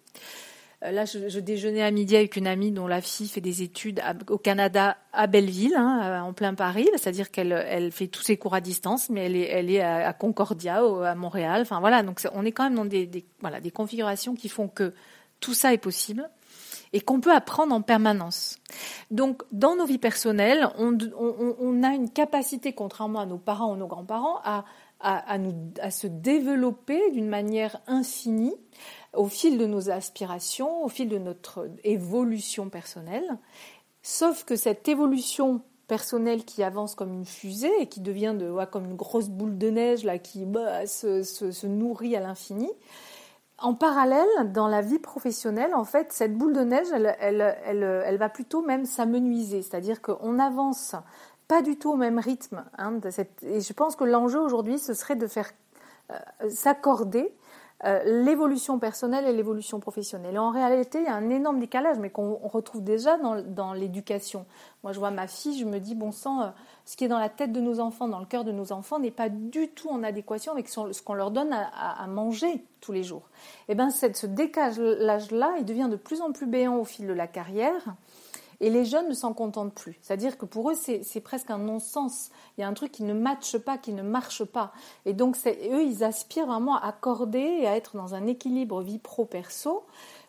Euh, 0.84 0.90
là, 0.90 1.06
je, 1.06 1.38
déjeunais 1.40 1.82
à 1.82 1.90
midi 1.90 2.14
avec 2.14 2.36
une 2.36 2.46
amie 2.46 2.70
dont 2.70 2.86
la 2.86 3.00
fille 3.00 3.28
fait 3.28 3.40
des 3.40 3.62
études 3.62 4.02
au 4.28 4.36
Canada, 4.36 4.98
à 5.14 5.26
Belleville, 5.26 5.74
hein, 5.74 6.22
en 6.22 6.34
plein 6.34 6.54
Paris. 6.54 6.88
C'est-à-dire 6.96 7.30
qu'elle 7.30 7.52
elle 7.52 7.90
fait 7.90 8.08
tous 8.08 8.22
ses 8.22 8.36
cours 8.36 8.54
à 8.54 8.60
distance, 8.60 9.08
mais 9.08 9.24
elle 9.24 9.70
est, 9.70 9.80
à, 9.80 10.12
Concordia, 10.12 10.82
à 11.04 11.14
Montréal. 11.14 11.62
Enfin 11.62 11.80
voilà, 11.80 12.02
donc 12.02 12.20
on 12.34 12.44
est 12.44 12.52
quand 12.52 12.64
même 12.64 12.74
dans 12.74 12.84
des, 12.84 13.06
des 13.06 13.70
configurations 13.70 14.34
qui 14.34 14.50
font 14.50 14.68
que 14.68 14.92
tout 15.40 15.54
ça 15.54 15.72
est 15.72 15.78
possible 15.78 16.28
et 16.92 17.00
qu'on 17.00 17.20
peut 17.20 17.32
apprendre 17.32 17.74
en 17.74 17.82
permanence. 17.82 18.58
Donc, 19.10 19.42
dans 19.50 19.76
nos 19.76 19.86
vies 19.86 19.98
personnelles, 19.98 20.68
on, 20.78 21.82
a 21.82 21.94
une 21.94 22.10
capacité, 22.10 22.72
contrairement 22.72 23.20
à 23.20 23.26
nos 23.26 23.38
parents 23.38 23.72
ou 23.72 23.76
nos 23.76 23.86
grands-parents, 23.86 24.40
à, 24.44 24.64
se 25.90 26.06
développer 26.06 27.10
d'une 27.10 27.28
manière 27.28 27.80
infinie 27.86 28.54
au 29.14 29.26
fil 29.26 29.58
de 29.58 29.66
nos 29.66 29.90
aspirations, 29.90 30.84
au 30.84 30.88
fil 30.88 31.08
de 31.08 31.18
notre 31.18 31.68
évolution 31.84 32.68
personnelle. 32.68 33.38
Sauf 34.02 34.44
que 34.44 34.56
cette 34.56 34.88
évolution 34.88 35.62
personnel 35.92 36.44
qui 36.44 36.62
avance 36.62 36.94
comme 36.94 37.12
une 37.12 37.26
fusée 37.26 37.70
et 37.80 37.86
qui 37.86 38.00
devient 38.00 38.34
de, 38.38 38.52
comme 38.64 38.86
une 38.86 38.96
grosse 38.96 39.28
boule 39.28 39.58
de 39.58 39.68
neige 39.68 40.04
là, 40.04 40.18
qui 40.18 40.46
bah, 40.46 40.86
se, 40.86 41.66
nourrit 41.66 42.16
à 42.16 42.20
l'infini. 42.20 42.70
En 43.62 43.74
parallèle, 43.74 44.52
dans 44.52 44.66
la 44.66 44.80
vie 44.80 44.98
professionnelle, 44.98 45.74
en 45.74 45.84
fait, 45.84 46.12
cette 46.12 46.36
boule 46.36 46.52
de 46.52 46.62
neige, 46.62 46.88
elle, 46.92 47.56
elle, 47.64 48.16
va 48.18 48.28
plutôt 48.28 48.60
même 48.60 48.84
s'amenuiser, 48.84 49.62
c'est-à-dire 49.62 50.02
qu'on 50.02 50.40
avance 50.40 50.96
pas 51.46 51.62
du 51.62 51.78
tout 51.78 51.92
au 51.92 51.96
même 51.96 52.18
rythme. 52.18 52.64
Hein, 52.76 52.98
et 53.42 53.60
je 53.60 53.72
pense 53.72 53.94
que 53.94 54.02
l'enjeu 54.02 54.40
aujourd'hui, 54.40 54.80
ce 54.80 54.94
serait 54.94 55.14
de 55.14 55.28
faire 55.28 55.52
euh, 56.10 56.50
s'accorder 56.50 57.32
euh, 57.84 58.22
l'évolution 58.24 58.78
personnelle 58.78 59.26
et 59.26 59.32
l'évolution 59.32 59.80
professionnelle. 59.80 60.38
En 60.38 60.50
réalité, 60.50 60.98
il 60.98 61.04
y 61.04 61.08
a 61.08 61.14
un 61.14 61.30
énorme 61.30 61.58
décalage, 61.58 61.98
mais 61.98 62.10
qu'on 62.10 62.34
retrouve 62.36 62.84
déjà 62.84 63.18
dans, 63.18 63.72
l'éducation. 63.72 64.46
Moi, 64.84 64.92
je 64.92 64.98
vois 64.98 65.10
ma 65.10 65.26
fille, 65.26 65.58
je 65.58 65.64
me 65.64 65.80
dis, 65.80 65.94
bon 65.94 66.12
sang, 66.12 66.42
euh, 66.42 66.46
ce 66.84 66.96
qui 66.96 67.04
est 67.04 67.08
dans 67.08 67.18
la 67.18 67.28
tête 67.28 67.52
de 67.52 67.60
nos 67.60 67.80
enfants, 67.80 68.06
dans 68.06 68.20
le 68.20 68.26
cœur 68.26 68.44
de 68.44 68.52
nos 68.52 68.72
enfants, 68.72 69.00
n'est 69.00 69.10
pas 69.10 69.28
du 69.28 69.68
tout 69.68 69.88
en 69.88 70.02
adéquation 70.04 70.52
avec 70.52 70.68
ce 70.68 71.02
qu'on 71.02 71.14
leur 71.14 71.32
donne 71.32 71.52
à, 71.52 72.06
manger 72.06 72.64
tous 72.80 72.92
les 72.92 73.02
jours. 73.02 73.28
Et 73.68 73.72
eh 73.72 73.74
bien, 73.74 73.90
ce 73.90 74.26
décalage-là, 74.26 75.54
il 75.58 75.64
devient 75.64 75.88
de 75.90 75.96
plus 75.96 76.20
en 76.20 76.32
plus 76.32 76.46
béant 76.46 76.76
au 76.76 76.84
fil 76.84 77.06
de 77.06 77.12
la 77.12 77.26
carrière. 77.26 77.96
Et 78.62 78.70
les 78.70 78.84
jeunes 78.84 79.08
ne 79.08 79.14
s'en 79.14 79.34
contentent 79.34 79.74
plus. 79.74 79.98
C'est-à-dire 80.00 80.38
que 80.38 80.46
pour 80.46 80.70
eux, 80.70 80.74
c'est 80.74 81.20
presque 81.20 81.50
un 81.50 81.58
non-sens. 81.58 82.30
Il 82.56 82.60
y 82.60 82.64
a 82.64 82.68
un 82.68 82.74
truc 82.74 82.92
qui 82.92 83.02
ne 83.02 83.12
matche 83.12 83.58
pas, 83.58 83.76
qui 83.76 83.92
ne 83.92 84.02
marche 84.02 84.44
pas. 84.44 84.72
Et 85.04 85.14
donc, 85.14 85.36
eux, 85.46 85.82
ils 85.82 86.04
aspirent 86.04 86.46
vraiment 86.46 86.76
à 86.76 86.86
accorder 86.86 87.40
et 87.40 87.66
à 87.66 87.76
être 87.76 87.96
dans 87.96 88.14
un 88.14 88.24
équilibre 88.28 88.80
vie 88.80 89.00
pro-perso 89.00 89.84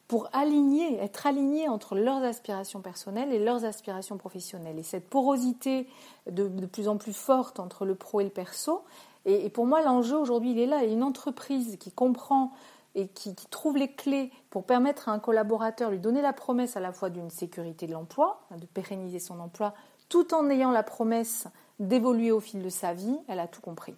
pour 0.07 0.29
aligner, 0.33 0.97
être 0.97 1.27
alignés 1.27 1.69
entre 1.69 1.95
leurs 1.95 2.23
aspirations 2.23 2.81
personnelles 2.81 3.31
et 3.31 3.39
leurs 3.39 3.65
aspirations 3.65 4.17
professionnelles. 4.17 4.79
Et 4.79 4.83
cette 4.83 5.07
porosité 5.09 5.87
de, 6.29 6.47
plus 6.65 6.87
en 6.87 6.97
plus 6.97 7.13
forte 7.13 7.59
entre 7.59 7.85
le 7.85 7.93
pro 7.93 8.19
et 8.19 8.23
le 8.23 8.31
perso, 8.31 8.81
et, 9.25 9.45
et 9.45 9.49
pour 9.49 9.67
moi, 9.67 9.83
l'enjeu 9.83 10.17
aujourd'hui, 10.17 10.51
il 10.51 10.59
est 10.59 10.65
là. 10.65 10.83
Et 10.83 10.91
une 10.91 11.03
entreprise 11.03 11.77
qui 11.79 11.91
comprend 11.91 12.51
et 12.95 13.07
qui, 13.07 13.35
trouve 13.49 13.77
les 13.77 13.91
clés 13.91 14.31
pour 14.49 14.65
permettre 14.65 15.09
à 15.09 15.11
un 15.13 15.19
collaborateur, 15.19 15.89
lui 15.89 15.99
donner 15.99 16.21
la 16.21 16.33
promesse 16.33 16.77
à 16.77 16.79
la 16.79 16.91
fois 16.91 17.09
d'une 17.09 17.29
sécurité 17.29 17.87
de 17.87 17.93
l'emploi, 17.93 18.45
hein, 18.51 18.57
de 18.57 18.65
pérenniser 18.65 19.19
son 19.19 19.39
emploi, 19.39 19.73
tout 20.09 20.33
en 20.33 20.49
ayant 20.49 20.71
la 20.71 20.83
promesse 20.83 21.47
d'évoluer 21.79 22.31
au 22.31 22.39
fil 22.39 22.61
de 22.61 22.69
sa 22.69 22.93
vie, 22.93 23.17
elle 23.27 23.39
a 23.39 23.47
tout 23.47 23.61
compris. 23.61 23.95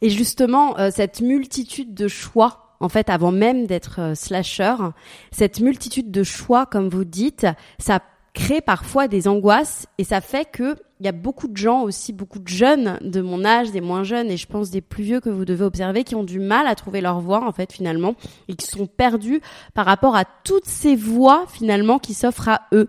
Et 0.00 0.10
justement, 0.10 0.78
euh, 0.78 0.90
cette 0.90 1.20
multitude 1.20 1.94
de 1.94 2.08
choix, 2.08 2.76
en 2.80 2.88
fait, 2.88 3.08
avant 3.08 3.32
même 3.32 3.66
d'être 3.66 4.00
euh, 4.00 4.14
slasher, 4.14 4.76
cette 5.30 5.60
multitude 5.60 6.10
de 6.10 6.22
choix, 6.22 6.66
comme 6.66 6.88
vous 6.88 7.04
dites, 7.04 7.46
ça 7.78 8.00
crée 8.34 8.60
parfois 8.60 9.08
des 9.08 9.28
angoisses 9.28 9.86
et 9.96 10.04
ça 10.04 10.20
fait 10.20 10.44
que 10.44 10.76
il 11.00 11.06
y 11.06 11.08
a 11.08 11.12
beaucoup 11.12 11.48
de 11.48 11.56
gens 11.56 11.82
aussi, 11.82 12.12
beaucoup 12.12 12.38
de 12.38 12.48
jeunes 12.48 12.98
de 13.00 13.20
mon 13.20 13.44
âge, 13.44 13.70
des 13.70 13.80
moins 13.80 14.04
jeunes 14.04 14.30
et 14.30 14.36
je 14.36 14.46
pense 14.46 14.70
des 14.70 14.80
plus 14.80 15.04
vieux 15.04 15.20
que 15.20 15.28
vous 15.30 15.44
devez 15.44 15.64
observer 15.64 16.02
qui 16.04 16.14
ont 16.14 16.24
du 16.24 16.40
mal 16.40 16.66
à 16.66 16.74
trouver 16.74 17.00
leur 17.00 17.20
voie 17.20 17.46
en 17.46 17.52
fait 17.52 17.72
finalement 17.72 18.14
et 18.48 18.54
qui 18.54 18.66
sont 18.66 18.86
perdus 18.86 19.40
par 19.74 19.86
rapport 19.86 20.16
à 20.16 20.24
toutes 20.44 20.66
ces 20.66 20.96
voies 20.96 21.46
finalement 21.48 21.98
qui 21.98 22.14
s'offrent 22.14 22.48
à 22.48 22.62
eux. 22.72 22.88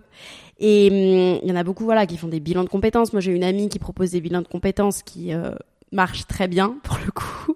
Et 0.59 0.87
hum, 0.89 1.39
il 1.43 1.49
y 1.49 1.51
en 1.51 1.55
a 1.55 1.63
beaucoup 1.63 1.83
voilà 1.83 2.05
qui 2.05 2.17
font 2.17 2.27
des 2.27 2.39
bilans 2.39 2.63
de 2.63 2.69
compétences. 2.69 3.13
Moi 3.13 3.21
j'ai 3.21 3.31
une 3.31 3.43
amie 3.43 3.69
qui 3.69 3.79
propose 3.79 4.11
des 4.11 4.21
bilans 4.21 4.41
de 4.41 4.47
compétences 4.47 5.03
qui 5.03 5.33
euh, 5.33 5.51
marche 5.91 6.27
très 6.27 6.47
bien 6.47 6.77
pour 6.83 6.97
le 7.05 7.11
coup. 7.11 7.55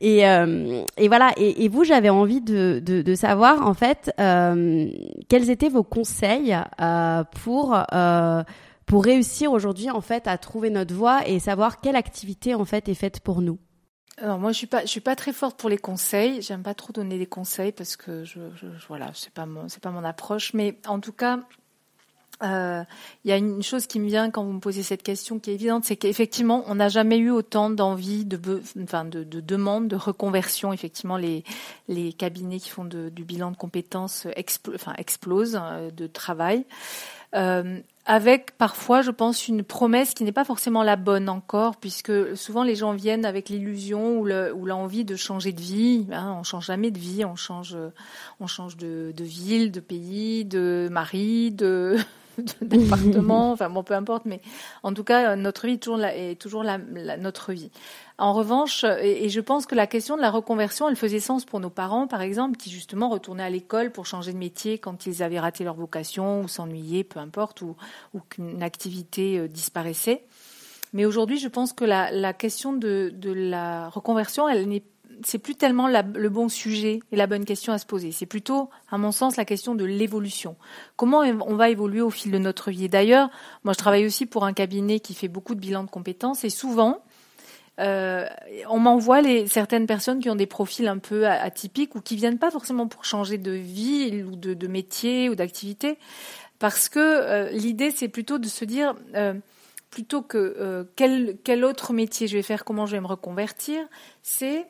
Et, 0.00 0.28
euh, 0.28 0.84
et 0.96 1.08
voilà. 1.08 1.32
Et, 1.36 1.68
vous, 1.68 1.84
j'avais 1.84 2.08
envie 2.08 2.40
de, 2.40 2.80
de, 2.84 3.14
savoir 3.14 3.66
en 3.66 3.74
fait 3.74 4.12
euh, 4.20 4.88
quels 5.28 5.50
étaient 5.50 5.68
vos 5.68 5.82
conseils 5.82 6.56
euh, 6.80 7.24
pour 7.42 7.78
pour 8.86 9.04
réussir 9.04 9.52
aujourd'hui 9.52 9.90
en 9.90 10.00
fait 10.00 10.26
à 10.26 10.38
trouver 10.38 10.70
notre 10.70 10.94
voie 10.94 11.28
et 11.28 11.38
savoir 11.40 11.80
quelle 11.80 11.96
activité 11.96 12.54
en 12.54 12.64
fait 12.64 12.88
est 12.88 12.94
faite 12.94 13.20
pour 13.20 13.42
nous. 13.42 13.58
Alors 14.16 14.38
moi 14.38 14.50
je 14.52 14.58
suis 14.58 14.66
pas 14.66 14.82
je 14.82 14.86
suis 14.86 15.00
pas 15.00 15.14
très 15.14 15.32
forte 15.32 15.58
pour 15.58 15.68
les 15.68 15.78
conseils. 15.78 16.42
J'aime 16.42 16.62
pas 16.62 16.74
trop 16.74 16.92
donner 16.92 17.18
des 17.18 17.26
conseils 17.26 17.72
parce 17.72 17.96
que 17.96 18.24
je, 18.24 18.40
je, 18.56 18.66
je 18.78 18.86
voilà 18.88 19.10
c'est 19.14 19.32
pas 19.32 19.46
mon 19.46 19.68
c'est 19.68 19.82
pas 19.82 19.90
mon 19.90 20.04
approche. 20.04 20.54
Mais 20.54 20.78
en 20.86 21.00
tout 21.00 21.12
cas 21.12 21.40
euh, 22.42 22.84
il 23.24 23.30
y 23.30 23.32
a 23.32 23.36
une 23.36 23.62
chose 23.62 23.86
qui 23.86 23.98
me 23.98 24.06
vient 24.06 24.30
quand 24.30 24.44
vous 24.44 24.52
me 24.52 24.60
posez 24.60 24.82
cette 24.82 25.02
question 25.02 25.38
qui 25.38 25.50
est 25.50 25.54
évidente, 25.54 25.84
c'est 25.84 25.96
qu'effectivement, 25.96 26.64
on 26.68 26.76
n'a 26.76 26.88
jamais 26.88 27.18
eu 27.18 27.30
autant 27.30 27.68
d'envie, 27.68 28.24
de, 28.24 28.62
enfin, 28.82 29.04
de, 29.04 29.24
de 29.24 29.40
demandes, 29.40 29.88
de 29.88 29.96
reconversion. 29.96 30.72
Effectivement, 30.72 31.16
les, 31.16 31.42
les 31.88 32.12
cabinets 32.12 32.60
qui 32.60 32.70
font 32.70 32.84
de, 32.84 33.08
du 33.08 33.24
bilan 33.24 33.50
de 33.50 33.56
compétences 33.56 34.26
enfin, 34.74 34.94
explosent 34.96 35.58
euh, 35.60 35.90
de 35.90 36.06
travail. 36.06 36.64
Euh, 37.34 37.80
avec 38.06 38.56
parfois, 38.56 39.02
je 39.02 39.10
pense, 39.10 39.48
une 39.48 39.62
promesse 39.62 40.14
qui 40.14 40.24
n'est 40.24 40.32
pas 40.32 40.44
forcément 40.44 40.82
la 40.82 40.96
bonne 40.96 41.28
encore, 41.28 41.76
puisque 41.76 42.34
souvent 42.38 42.62
les 42.62 42.74
gens 42.74 42.94
viennent 42.94 43.26
avec 43.26 43.50
l'illusion 43.50 44.20
ou 44.20 44.64
l'envie 44.64 45.04
de 45.04 45.14
changer 45.14 45.52
de 45.52 45.60
vie. 45.60 46.06
Hein, 46.10 46.36
on 46.38 46.42
change 46.42 46.66
jamais 46.66 46.90
de 46.90 46.98
vie, 46.98 47.26
on 47.26 47.36
change, 47.36 47.76
on 48.40 48.46
change 48.46 48.78
de, 48.78 49.12
de 49.14 49.24
ville, 49.24 49.70
de 49.70 49.80
pays, 49.80 50.46
de 50.46 50.88
mari, 50.90 51.50
de 51.50 51.98
d'appartement, 52.62 53.52
enfin 53.52 53.70
bon, 53.70 53.82
peu 53.82 53.94
importe, 53.94 54.24
mais 54.24 54.40
en 54.82 54.92
tout 54.92 55.04
cas, 55.04 55.36
notre 55.36 55.66
vie 55.66 55.74
est 55.74 55.78
toujours, 55.78 55.98
la, 55.98 56.16
est 56.16 56.40
toujours 56.40 56.62
la, 56.62 56.78
notre 57.16 57.52
vie. 57.52 57.70
En 58.18 58.32
revanche, 58.32 58.84
et, 58.84 59.28
je 59.28 59.40
pense 59.40 59.66
que 59.66 59.74
la 59.74 59.86
question 59.86 60.16
de 60.16 60.22
la 60.22 60.30
reconversion, 60.30 60.88
elle 60.88 60.96
faisait 60.96 61.20
sens 61.20 61.44
pour 61.44 61.60
nos 61.60 61.70
parents, 61.70 62.06
par 62.06 62.20
exemple, 62.20 62.56
qui 62.56 62.70
justement 62.70 63.08
retournaient 63.08 63.44
à 63.44 63.50
l'école 63.50 63.92
pour 63.92 64.06
changer 64.06 64.32
de 64.32 64.38
métier 64.38 64.78
quand 64.78 65.06
ils 65.06 65.22
avaient 65.22 65.38
raté 65.38 65.64
leur 65.64 65.74
vocation 65.74 66.42
ou 66.42 66.48
s'ennuyaient, 66.48 67.04
peu 67.04 67.20
importe, 67.20 67.62
ou, 67.62 67.76
ou 68.14 68.20
qu'une 68.28 68.62
activité 68.62 69.38
euh, 69.38 69.48
disparaissait. 69.48 70.24
Mais 70.92 71.04
aujourd'hui, 71.04 71.38
je 71.38 71.48
pense 71.48 71.72
que 71.72 71.84
la, 71.84 72.10
la 72.10 72.32
question 72.32 72.72
de, 72.72 73.12
de 73.14 73.30
la 73.30 73.88
reconversion, 73.88 74.48
elle 74.48 74.66
n'est 74.68 74.82
c'est 75.24 75.38
plus 75.38 75.54
tellement 75.54 75.88
le 75.88 76.28
bon 76.28 76.48
sujet 76.48 77.00
et 77.12 77.16
la 77.16 77.26
bonne 77.26 77.44
question 77.44 77.72
à 77.72 77.78
se 77.78 77.86
poser. 77.86 78.12
C'est 78.12 78.26
plutôt, 78.26 78.70
à 78.90 78.98
mon 78.98 79.12
sens, 79.12 79.36
la 79.36 79.44
question 79.44 79.74
de 79.74 79.84
l'évolution. 79.84 80.56
Comment 80.96 81.20
on 81.20 81.56
va 81.56 81.70
évoluer 81.70 82.00
au 82.00 82.10
fil 82.10 82.30
de 82.30 82.38
notre 82.38 82.70
vie. 82.70 82.88
D'ailleurs, 82.88 83.30
moi, 83.64 83.72
je 83.72 83.78
travaille 83.78 84.06
aussi 84.06 84.26
pour 84.26 84.44
un 84.44 84.52
cabinet 84.52 85.00
qui 85.00 85.14
fait 85.14 85.28
beaucoup 85.28 85.54
de 85.54 85.60
bilans 85.60 85.84
de 85.84 85.90
compétences 85.90 86.44
et 86.44 86.50
souvent, 86.50 87.02
euh, 87.80 88.26
on 88.68 88.78
m'envoie 88.78 89.22
certaines 89.46 89.86
personnes 89.86 90.20
qui 90.20 90.28
ont 90.30 90.34
des 90.34 90.46
profils 90.46 90.88
un 90.88 90.98
peu 90.98 91.26
atypiques 91.26 91.94
ou 91.94 92.00
qui 92.00 92.16
viennent 92.16 92.38
pas 92.38 92.50
forcément 92.50 92.88
pour 92.88 93.04
changer 93.04 93.38
de 93.38 93.52
vie 93.52 94.24
ou 94.24 94.34
de, 94.34 94.66
métier 94.66 95.28
ou 95.28 95.36
d'activité, 95.36 95.96
parce 96.58 96.88
que 96.88 96.98
euh, 96.98 97.50
l'idée 97.50 97.92
c'est 97.92 98.08
plutôt 98.08 98.38
de 98.38 98.48
se 98.48 98.64
dire 98.64 98.94
euh, 99.14 99.34
plutôt 99.90 100.22
que 100.22 100.88
quel, 100.96 101.38
quel 101.44 101.64
autre 101.64 101.92
métier 101.92 102.26
je 102.26 102.36
vais 102.36 102.42
faire, 102.42 102.64
comment 102.64 102.84
je 102.84 102.92
vais 102.92 103.00
me 103.00 103.06
reconvertir, 103.06 103.86
c'est 104.22 104.66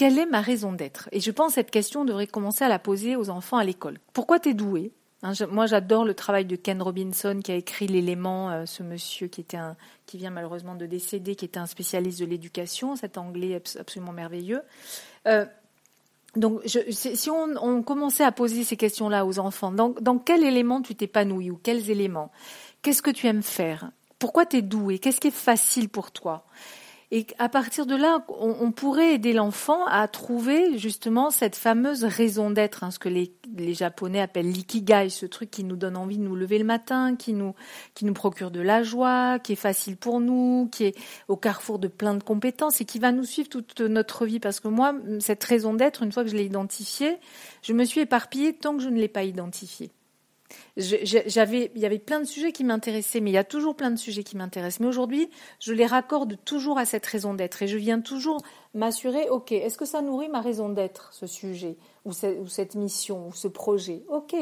quelle 0.00 0.18
est 0.18 0.24
ma 0.24 0.40
raison 0.40 0.72
d'être? 0.72 1.10
Et 1.12 1.20
je 1.20 1.30
pense 1.30 1.48
que 1.48 1.54
cette 1.56 1.70
question 1.70 2.06
devrait 2.06 2.26
commencer 2.26 2.64
à 2.64 2.70
la 2.70 2.78
poser 2.78 3.16
aux 3.16 3.28
enfants 3.28 3.58
à 3.58 3.64
l'école. 3.64 3.98
Pourquoi 4.14 4.40
tu 4.40 4.48
es 4.48 4.54
doué 4.54 4.92
hein, 5.22 5.32
Moi, 5.50 5.66
j'adore 5.66 6.06
le 6.06 6.14
travail 6.14 6.46
de 6.46 6.56
Ken 6.56 6.80
Robinson 6.80 7.40
qui 7.44 7.52
a 7.52 7.54
écrit 7.54 7.86
l'élément, 7.86 8.50
euh, 8.50 8.64
ce 8.64 8.82
monsieur 8.82 9.28
qui 9.28 9.42
était 9.42 9.58
un, 9.58 9.76
qui 10.06 10.16
vient 10.16 10.30
malheureusement 10.30 10.74
de 10.74 10.86
décéder, 10.86 11.34
qui 11.36 11.44
était 11.44 11.58
un 11.58 11.66
spécialiste 11.66 12.18
de 12.18 12.24
l'éducation, 12.24 12.96
cet 12.96 13.18
anglais 13.18 13.60
absolument 13.78 14.12
merveilleux. 14.12 14.62
Euh, 15.28 15.44
donc, 16.34 16.62
si 16.64 17.28
on, 17.28 17.82
commençait 17.82 18.24
à 18.24 18.32
poser 18.32 18.64
ces 18.64 18.78
questions-là 18.78 19.26
aux 19.26 19.38
enfants, 19.38 19.70
dans, 19.70 19.90
dans 20.00 20.16
quel 20.16 20.44
élément 20.44 20.80
tu 20.80 20.94
t'épanouis 20.94 21.50
ou 21.50 21.60
quels 21.62 21.90
éléments? 21.90 22.32
Qu'est-ce 22.80 23.02
que 23.02 23.10
tu 23.10 23.26
aimes 23.26 23.42
faire? 23.42 23.90
Pourquoi 24.18 24.46
tu 24.46 24.56
es 24.56 24.62
doué 24.62 24.98
Qu'est-ce 24.98 25.20
qui 25.20 25.28
est 25.28 25.30
facile 25.30 25.90
pour 25.90 26.10
toi? 26.10 26.46
Et 27.12 27.26
à 27.38 27.48
partir 27.48 27.86
de 27.86 27.96
là, 27.96 28.24
on, 28.28 28.70
pourrait 28.70 29.14
aider 29.14 29.32
l'enfant 29.32 29.84
à 29.86 30.06
trouver 30.06 30.78
justement 30.78 31.30
cette 31.30 31.56
fameuse 31.56 32.04
raison 32.04 32.52
d'être, 32.52 32.84
hein, 32.84 32.92
ce 32.92 33.00
que 33.00 33.08
les, 33.08 33.32
Japonais 33.74 34.20
appellent 34.20 34.50
l'ikigai, 34.50 35.08
ce 35.10 35.26
truc 35.26 35.50
qui 35.50 35.64
nous 35.64 35.74
donne 35.74 35.96
envie 35.96 36.18
de 36.18 36.22
nous 36.22 36.36
lever 36.36 36.58
le 36.58 36.64
matin, 36.64 37.16
qui 37.16 37.32
nous, 37.32 37.54
qui 37.94 38.04
nous 38.04 38.12
procure 38.12 38.52
de 38.52 38.60
la 38.60 38.84
joie, 38.84 39.40
qui 39.40 39.54
est 39.54 39.56
facile 39.56 39.96
pour 39.96 40.20
nous, 40.20 40.68
qui 40.70 40.84
est 40.84 40.96
au 41.26 41.36
carrefour 41.36 41.80
de 41.80 41.88
plein 41.88 42.14
de 42.14 42.22
compétences 42.22 42.80
et 42.80 42.84
qui 42.84 43.00
va 43.00 43.10
nous 43.10 43.24
suivre 43.24 43.48
toute 43.48 43.80
notre 43.80 44.24
vie. 44.24 44.38
Parce 44.38 44.60
que 44.60 44.68
moi, 44.68 44.94
cette 45.18 45.42
raison 45.42 45.74
d'être, 45.74 46.04
une 46.04 46.12
fois 46.12 46.22
que 46.22 46.30
je 46.30 46.36
l'ai 46.36 46.44
identifiée, 46.44 47.18
je 47.62 47.72
me 47.72 47.84
suis 47.84 48.02
éparpillée 48.02 48.52
tant 48.52 48.76
que 48.76 48.84
je 48.84 48.88
ne 48.88 49.00
l'ai 49.00 49.08
pas 49.08 49.24
identifiée 49.24 49.90
j'avais, 50.76 51.70
il 51.74 51.80
y 51.80 51.86
avait 51.86 51.98
plein 51.98 52.20
de 52.20 52.24
sujets 52.24 52.52
qui 52.52 52.64
m'intéressaient, 52.64 53.20
mais 53.20 53.30
il 53.30 53.34
y 53.34 53.38
a 53.38 53.44
toujours 53.44 53.74
plein 53.74 53.90
de 53.90 53.96
sujets 53.96 54.22
qui 54.22 54.36
m'intéressent. 54.36 54.80
Mais 54.80 54.86
aujourd'hui, 54.86 55.30
je 55.58 55.72
les 55.72 55.86
raccorde 55.86 56.36
toujours 56.44 56.78
à 56.78 56.84
cette 56.84 57.06
raison 57.06 57.34
d'être 57.34 57.62
et 57.62 57.68
je 57.68 57.76
viens 57.76 58.00
toujours 58.00 58.42
m'assurer, 58.74 59.28
ok, 59.30 59.52
est-ce 59.52 59.78
que 59.78 59.84
ça 59.84 60.02
nourrit 60.02 60.28
ma 60.28 60.40
raison 60.40 60.68
d'être, 60.68 61.12
ce 61.12 61.26
sujet, 61.26 61.76
ou, 62.04 62.12
cette 62.12 62.74
mission, 62.74 63.28
ou 63.28 63.32
ce 63.32 63.48
projet? 63.48 64.02
Ok. 64.08 64.34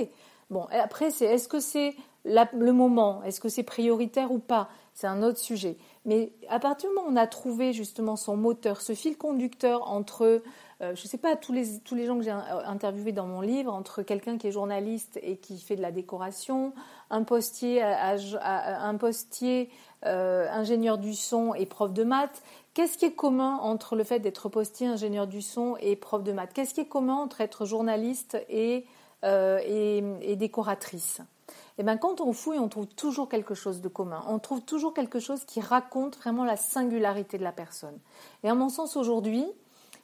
Bon, 0.50 0.66
après, 0.70 1.10
c'est 1.10 1.26
est-ce 1.26 1.48
que 1.48 1.60
c'est 1.60 1.94
le 2.24 2.72
moment, 2.72 3.22
est-ce 3.24 3.40
que 3.40 3.48
c'est 3.48 3.62
prioritaire 3.62 4.32
ou 4.32 4.38
pas? 4.38 4.68
C'est 4.94 5.06
un 5.06 5.22
autre 5.22 5.38
sujet. 5.38 5.76
Mais 6.04 6.32
à 6.48 6.58
partir 6.58 6.90
du 6.90 6.96
moment 6.96 7.08
où 7.08 7.12
on 7.12 7.16
a 7.16 7.26
trouvé 7.26 7.72
justement 7.72 8.16
son 8.16 8.36
moteur, 8.36 8.80
ce 8.80 8.94
fil 8.94 9.16
conducteur 9.16 9.88
entre 9.88 10.42
je 10.80 10.90
ne 10.90 10.94
sais 10.96 11.18
pas, 11.18 11.34
tous 11.36 11.52
les, 11.52 11.80
tous 11.80 11.94
les 11.94 12.06
gens 12.06 12.16
que 12.16 12.24
j'ai 12.24 12.30
interviewés 12.30 13.12
dans 13.12 13.26
mon 13.26 13.40
livre, 13.40 13.72
entre 13.72 14.02
quelqu'un 14.02 14.38
qui 14.38 14.46
est 14.46 14.52
journaliste 14.52 15.18
et 15.22 15.36
qui 15.36 15.58
fait 15.58 15.76
de 15.76 15.82
la 15.82 15.90
décoration, 15.90 16.72
un 17.10 17.24
postier, 17.24 17.82
un 17.82 18.96
postier 18.96 19.70
ingénieur 20.02 20.98
du 20.98 21.14
son 21.14 21.54
et 21.54 21.66
prof 21.66 21.92
de 21.92 22.04
maths, 22.04 22.42
Qu'est-ce 22.78 22.96
qui 22.96 23.06
est 23.06 23.12
commun 23.16 23.56
entre 23.56 23.96
le 23.96 24.04
fait 24.04 24.20
d'être 24.20 24.48
postier, 24.48 24.86
ingénieur 24.86 25.26
du 25.26 25.42
son 25.42 25.76
et 25.80 25.96
prof 25.96 26.22
de 26.22 26.30
maths? 26.30 26.52
Qu'est-ce 26.54 26.74
qui 26.74 26.80
est 26.82 26.86
commun 26.86 27.16
entre 27.16 27.40
être 27.40 27.64
journaliste 27.66 28.38
et, 28.48 28.86
et 29.24 30.36
décoratrice? 30.36 31.20
Et 31.50 31.80
eh 31.80 31.82
bien 31.82 31.96
quand 31.96 32.20
on 32.20 32.32
fouille, 32.32 32.60
on 32.60 32.68
trouve 32.68 32.86
toujours 32.86 33.28
quelque 33.28 33.54
chose 33.54 33.80
de 33.80 33.88
commun. 33.88 34.22
On 34.28 34.38
trouve 34.38 34.60
toujours 34.60 34.94
quelque 34.94 35.18
chose 35.18 35.44
qui 35.44 35.60
raconte 35.60 36.18
vraiment 36.18 36.44
la 36.44 36.56
singularité 36.56 37.36
de 37.36 37.42
la 37.42 37.50
personne. 37.50 37.98
Et 38.44 38.48
à 38.48 38.54
mon 38.54 38.68
sens, 38.68 38.96
aujourd'hui, 38.96 39.44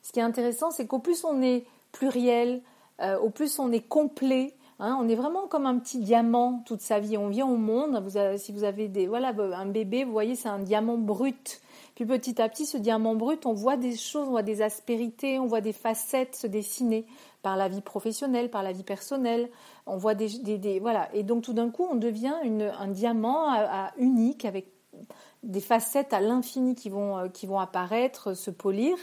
ce 0.04 0.12
qui 0.12 0.20
est 0.20 0.22
intéressant, 0.22 0.70
c'est 0.70 0.86
qu'au 0.86 0.98
plus 0.98 1.24
on 1.24 1.40
est 1.40 1.64
pluriel, 1.90 2.60
euh, 3.00 3.18
au 3.18 3.30
plus 3.30 3.58
on 3.58 3.72
est 3.72 3.80
complet, 3.80 4.54
hein, 4.78 4.98
on 5.00 5.08
est 5.08 5.14
vraiment 5.14 5.46
comme 5.48 5.64
un 5.64 5.78
petit 5.78 5.98
diamant 5.98 6.62
toute 6.66 6.82
sa 6.82 7.00
vie. 7.00 7.16
On 7.16 7.28
vient 7.28 7.46
au 7.46 7.56
monde. 7.56 8.00
si 8.36 8.52
vous 8.52 8.64
avez 8.64 8.90
un 9.08 9.66
bébé, 9.66 10.04
vous 10.04 10.12
voyez, 10.12 10.36
c'est 10.36 10.50
un 10.50 10.58
diamant 10.58 10.98
brut. 10.98 11.62
Puis 11.94 12.04
petit 12.04 12.42
à 12.42 12.50
petit, 12.50 12.66
ce 12.66 12.76
diamant 12.76 13.14
brut, 13.14 13.46
on 13.46 13.54
voit 13.54 13.78
des 13.78 13.96
choses, 13.96 14.28
on 14.28 14.32
voit 14.32 14.42
des 14.42 14.60
aspérités, 14.60 15.38
on 15.38 15.46
voit 15.46 15.62
des 15.62 15.72
facettes 15.72 16.36
se 16.36 16.46
dessiner 16.46 17.06
par 17.40 17.56
la 17.56 17.68
vie 17.68 17.80
professionnelle, 17.80 18.50
par 18.50 18.62
la 18.62 18.72
vie 18.72 18.82
personnelle. 18.82 19.48
On 19.86 19.96
voit 19.96 20.14
des, 20.14 20.80
voilà. 20.80 21.08
Et 21.14 21.22
donc 21.22 21.44
tout 21.44 21.54
d'un 21.54 21.70
coup, 21.70 21.86
on 21.90 21.94
devient 21.94 22.34
un 22.78 22.88
diamant 22.88 23.54
unique 23.96 24.44
avec 24.44 24.66
des 25.42 25.60
facettes 25.60 26.12
à 26.12 26.20
l'infini 26.20 26.74
qui 26.74 26.88
vont, 26.88 27.18
euh, 27.18 27.28
qui 27.28 27.46
vont 27.46 27.58
apparaître, 27.58 28.34
se 28.34 28.50
polir. 28.50 28.96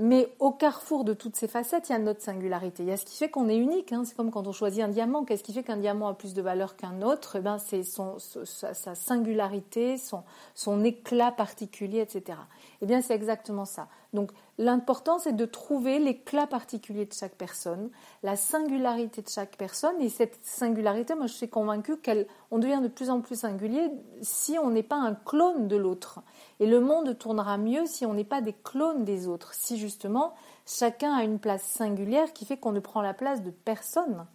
Mais 0.00 0.32
au 0.38 0.52
carrefour 0.52 1.02
de 1.02 1.12
toutes 1.12 1.34
ces 1.34 1.48
facettes, 1.48 1.88
il 1.88 1.92
y 1.92 1.94
a 1.96 1.98
notre 1.98 2.22
singularité. 2.22 2.84
Il 2.84 2.88
y 2.88 2.92
a 2.92 2.96
ce 2.96 3.04
qui 3.04 3.16
fait 3.16 3.28
qu'on 3.28 3.48
est 3.48 3.56
unique. 3.56 3.92
Hein. 3.92 4.04
C'est 4.04 4.16
comme 4.16 4.30
quand 4.30 4.46
on 4.46 4.52
choisit 4.52 4.80
un 4.80 4.88
diamant. 4.88 5.24
Qu'est-ce 5.24 5.42
qui 5.42 5.52
fait 5.52 5.64
qu'un 5.64 5.76
diamant 5.76 6.06
a 6.06 6.14
plus 6.14 6.34
de 6.34 6.40
valeur 6.40 6.76
qu'un 6.76 7.02
autre? 7.02 7.34
Eh 7.34 7.40
ben, 7.40 7.58
C'est 7.58 7.82
sa, 7.82 8.94
singularité, 8.94 9.98
son, 9.98 10.22
son 10.54 10.84
éclat 10.84 11.32
particulier, 11.32 11.98
etc. 11.98 12.38
Eh 12.80 12.86
bien, 12.86 13.02
c'est 13.02 13.14
exactement 13.14 13.64
ça. 13.64 13.88
Donc, 14.14 14.32
l'important, 14.56 15.18
c'est 15.18 15.34
de 15.34 15.44
trouver 15.44 15.98
l'éclat 15.98 16.46
particulier 16.46 17.04
de 17.04 17.12
chaque 17.12 17.34
personne, 17.34 17.90
la 18.22 18.36
singularité 18.36 19.20
de 19.20 19.28
chaque 19.28 19.56
personne. 19.56 20.00
Et 20.00 20.08
cette 20.08 20.38
singularité, 20.42 21.14
moi, 21.14 21.26
je 21.26 21.34
suis 21.34 21.48
convaincue 21.48 21.96
qu'on 21.96 22.58
devient 22.58 22.80
de 22.82 22.88
plus 22.88 23.10
en 23.10 23.20
plus 23.20 23.40
singulier 23.40 23.90
si 24.22 24.58
on 24.58 24.70
n'est 24.70 24.82
pas 24.82 24.96
un 24.96 25.14
clone 25.14 25.68
de 25.68 25.76
l'autre. 25.76 26.20
Et 26.58 26.66
le 26.66 26.80
monde 26.80 27.18
tournera 27.18 27.58
mieux 27.58 27.84
si 27.86 28.06
on 28.06 28.14
n'est 28.14 28.24
pas 28.24 28.40
des 28.40 28.54
clones 28.54 29.04
des 29.04 29.28
autres, 29.28 29.52
si 29.52 29.76
justement 29.76 30.34
chacun 30.66 31.14
a 31.14 31.22
une 31.22 31.38
place 31.38 31.62
singulière 31.62 32.32
qui 32.32 32.46
fait 32.46 32.56
qu'on 32.56 32.72
ne 32.72 32.80
prend 32.80 33.02
la 33.02 33.14
place 33.14 33.42
de 33.42 33.50
personne. 33.50 34.26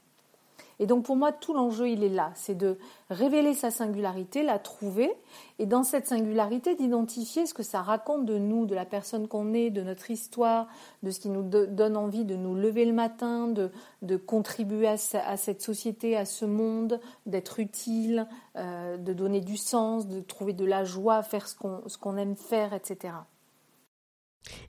Et 0.80 0.88
donc 0.88 1.06
pour 1.06 1.16
moi, 1.16 1.32
tout 1.32 1.54
l'enjeu, 1.54 1.90
il 1.90 2.04
est 2.04 2.10
là, 2.10 2.32
c'est 2.36 2.56
de 2.56 2.78
révéler 3.10 3.54
sa 3.54 3.72
singularité, 3.72 4.44
la 4.44 4.60
trouver, 4.60 5.12
et 5.60 5.66
dans 5.66 5.84
cette 5.84 6.08
singularité, 6.08 6.76
d'identifier 6.76 7.46
ce 7.46 7.54
que 7.54 7.64
ça 7.64 7.82
raconte 7.82 8.26
de 8.26 8.38
nous, 8.38 8.66
de 8.66 8.76
la 8.76 8.86
personne 8.86 9.28
qu'on 9.28 9.54
est, 9.54 9.70
de 9.70 9.82
notre 9.82 10.10
histoire, 10.10 10.68
de 11.04 11.12
ce 11.12 11.20
qui 11.20 11.30
nous 11.30 11.44
donne 11.44 11.98
envie 11.98 12.26
de 12.26 12.36
nous 12.36 12.56
lever 12.56 12.86
le 12.86 12.94
matin, 12.94 13.48
de, 13.48 13.72
de 14.02 14.18
contribuer 14.18 14.88
à, 14.88 14.98
cette 15.38 15.62
société, 15.62 16.18
à 16.18 16.26
ce 16.26 16.46
monde, 16.46 17.00
d'être 17.26 17.60
utile, 17.60 18.28
euh, 18.56 18.98
de 18.98 19.14
donner 19.14 19.42
du 19.42 19.58
sens, 19.58 20.08
de 20.08 20.22
trouver 20.22 20.54
de 20.54 20.66
la 20.66 20.84
joie, 20.84 21.24
faire 21.24 21.48
ce 21.48 21.56
qu'on 21.98 22.18
aime 22.18 22.36
faire, 22.36 22.74
etc. 22.74 23.14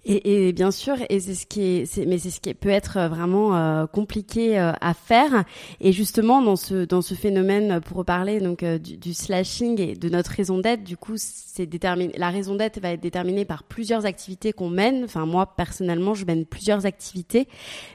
Et, 0.07 0.53
bien 0.53 0.71
sûr, 0.71 0.97
et 1.09 1.19
c'est 1.19 1.35
ce 1.35 1.47
qui 1.47 1.63
est, 1.63 2.07
mais 2.07 2.19
c'est 2.19 2.31
ce 2.31 2.41
qui 2.41 2.53
peut 2.53 2.69
être 2.69 3.09
vraiment 3.09 3.57
euh, 3.57 3.87
compliqué 3.87 4.59
euh, 4.59 4.73
à 4.81 4.93
faire. 4.93 5.45
Et 5.81 5.93
justement, 5.93 6.43
dans 6.43 6.57
ce 6.57 6.85
dans 6.85 7.01
ce 7.01 7.15
phénomène, 7.15 7.81
pour 7.81 7.97
reparler 7.99 8.39
donc 8.39 8.63
euh, 8.63 8.79
du, 8.79 9.15
slashing 9.15 9.81
et 9.81 9.95
de 9.95 10.09
notre 10.11 10.31
raison 10.31 10.59
d'être, 10.59 10.85
du 10.85 10.99
coup, 10.99 11.15
c'est 11.17 11.67
déterminé. 11.67 12.13
La 12.19 12.29
raison 12.29 12.55
d'être 12.55 12.81
va 12.81 12.91
être 12.91 13.01
déterminée 13.01 13.47
par 13.47 13.63
plusieurs 13.65 14.05
activités 14.05 14.53
qu'on 14.53 14.69
mène. 14.69 15.05
Enfin, 15.05 15.25
moi 15.25 15.55
personnellement, 15.57 16.13
je 16.13 16.27
mène 16.27 16.45
plusieurs 16.45 16.85
activités, 16.85 17.49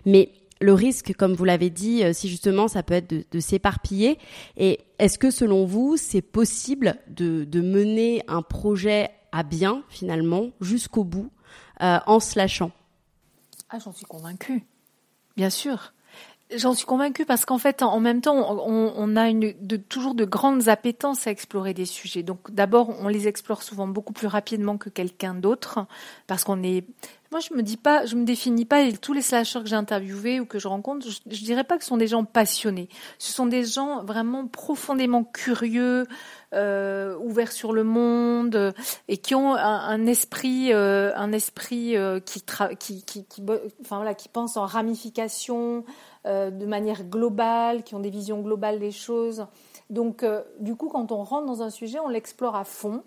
mais 0.05 0.31
le 0.61 0.73
risque, 0.73 1.13
comme 1.15 1.35
vous 1.35 1.45
l'avez 1.45 1.69
dit, 1.69 2.03
si 2.13 2.27
justement 2.27 2.67
ça 2.67 2.81
peut 2.81 2.95
être 2.95 3.13
de, 3.31 3.39
s'éparpiller. 3.39 4.17
Et 4.57 4.79
est-ce 4.97 5.19
que 5.19 5.29
selon 5.29 5.65
vous, 5.65 5.95
c'est 5.95 6.23
possible 6.23 6.95
de 7.07 7.61
mener 7.61 8.23
un 8.27 8.41
projet 8.41 9.09
à 9.31 9.43
bien 9.43 9.83
finalement 9.89 10.49
jusqu'au 10.59 11.03
bout 11.03 11.29
euh, 11.81 11.99
en 12.05 12.19
se 12.19 12.37
lâchant 12.37 12.71
Ah, 13.69 13.79
j'en 13.79 13.93
suis 13.93 14.05
convaincue. 14.05 14.65
Bien 15.37 15.49
sûr. 15.49 15.93
J'en 16.55 16.73
suis 16.73 16.87
convaincue 16.87 17.25
parce 17.25 17.45
qu'en 17.45 17.59
fait, 17.59 17.83
en 17.83 17.99
même 17.99 18.21
temps, 18.21 18.57
on, 18.65 19.15
a 19.15 19.29
toujours 19.87 20.15
de 20.15 20.25
grandes 20.25 20.67
appétences 20.67 21.27
à 21.27 21.31
explorer 21.31 21.75
des 21.75 21.85
sujets. 21.85 22.23
Donc, 22.23 22.49
d'abord, 22.49 22.89
on 22.99 23.07
les 23.07 23.27
explore 23.27 23.61
souvent 23.61 23.87
beaucoup 23.87 24.13
plus 24.13 24.25
rapidement 24.25 24.79
que 24.79 24.89
quelqu'un 24.89 25.35
d'autre 25.35 25.85
parce 26.25 26.43
qu'on 26.43 26.63
est. 26.63 26.85
Moi, 27.31 27.39
je 27.39 27.53
me 27.53 27.61
dis 27.61 27.77
pas, 27.77 28.07
je 28.07 28.15
me 28.15 28.25
définis 28.25 28.65
pas. 28.65 28.91
Tous 28.93 29.13
les 29.13 29.21
slashers 29.21 29.61
que 29.61 29.67
j'ai 29.67 29.75
interviewés 29.75 30.39
ou 30.39 30.47
que 30.47 30.57
je 30.57 30.67
rencontre, 30.67 31.07
je, 31.07 31.19
je 31.29 31.43
dirais 31.43 31.63
pas 31.63 31.77
que 31.77 31.83
ce 31.83 31.89
sont 31.89 31.97
des 31.97 32.07
gens 32.07 32.23
passionnés. 32.23 32.89
Ce 33.19 33.31
sont 33.31 33.45
des 33.45 33.63
gens 33.63 34.03
vraiment 34.03 34.47
profondément 34.47 35.23
curieux, 35.23 36.07
euh, 36.53 37.15
ouverts 37.17 37.51
sur 37.51 37.73
le 37.73 37.83
monde 37.83 38.73
et 39.07 39.17
qui 39.17 39.35
ont 39.35 39.53
un, 39.53 40.05
esprit, 40.05 40.73
euh, 40.73 41.11
un 41.15 41.31
esprit 41.31 41.95
euh, 41.95 42.19
qui, 42.19 42.43
enfin 43.81 43.97
voilà, 43.97 44.13
qui 44.13 44.29
pense 44.29 44.57
en 44.57 44.65
ramification 44.65 45.83
euh, 46.25 46.49
de 46.51 46.65
manière 46.65 47.03
globale, 47.03 47.83
qui 47.83 47.95
ont 47.95 47.99
des 47.99 48.09
visions 48.09 48.41
globales 48.41 48.79
des 48.79 48.91
choses. 48.91 49.45
Donc, 49.89 50.23
du 50.59 50.75
coup, 50.75 50.87
quand 50.87 51.11
on 51.11 51.23
rentre 51.23 51.47
dans 51.47 51.63
un 51.63 51.71
sujet, 51.71 51.99
on 51.99 52.09
l'explore 52.09 52.55
à 52.55 52.63
fond, 52.63 53.03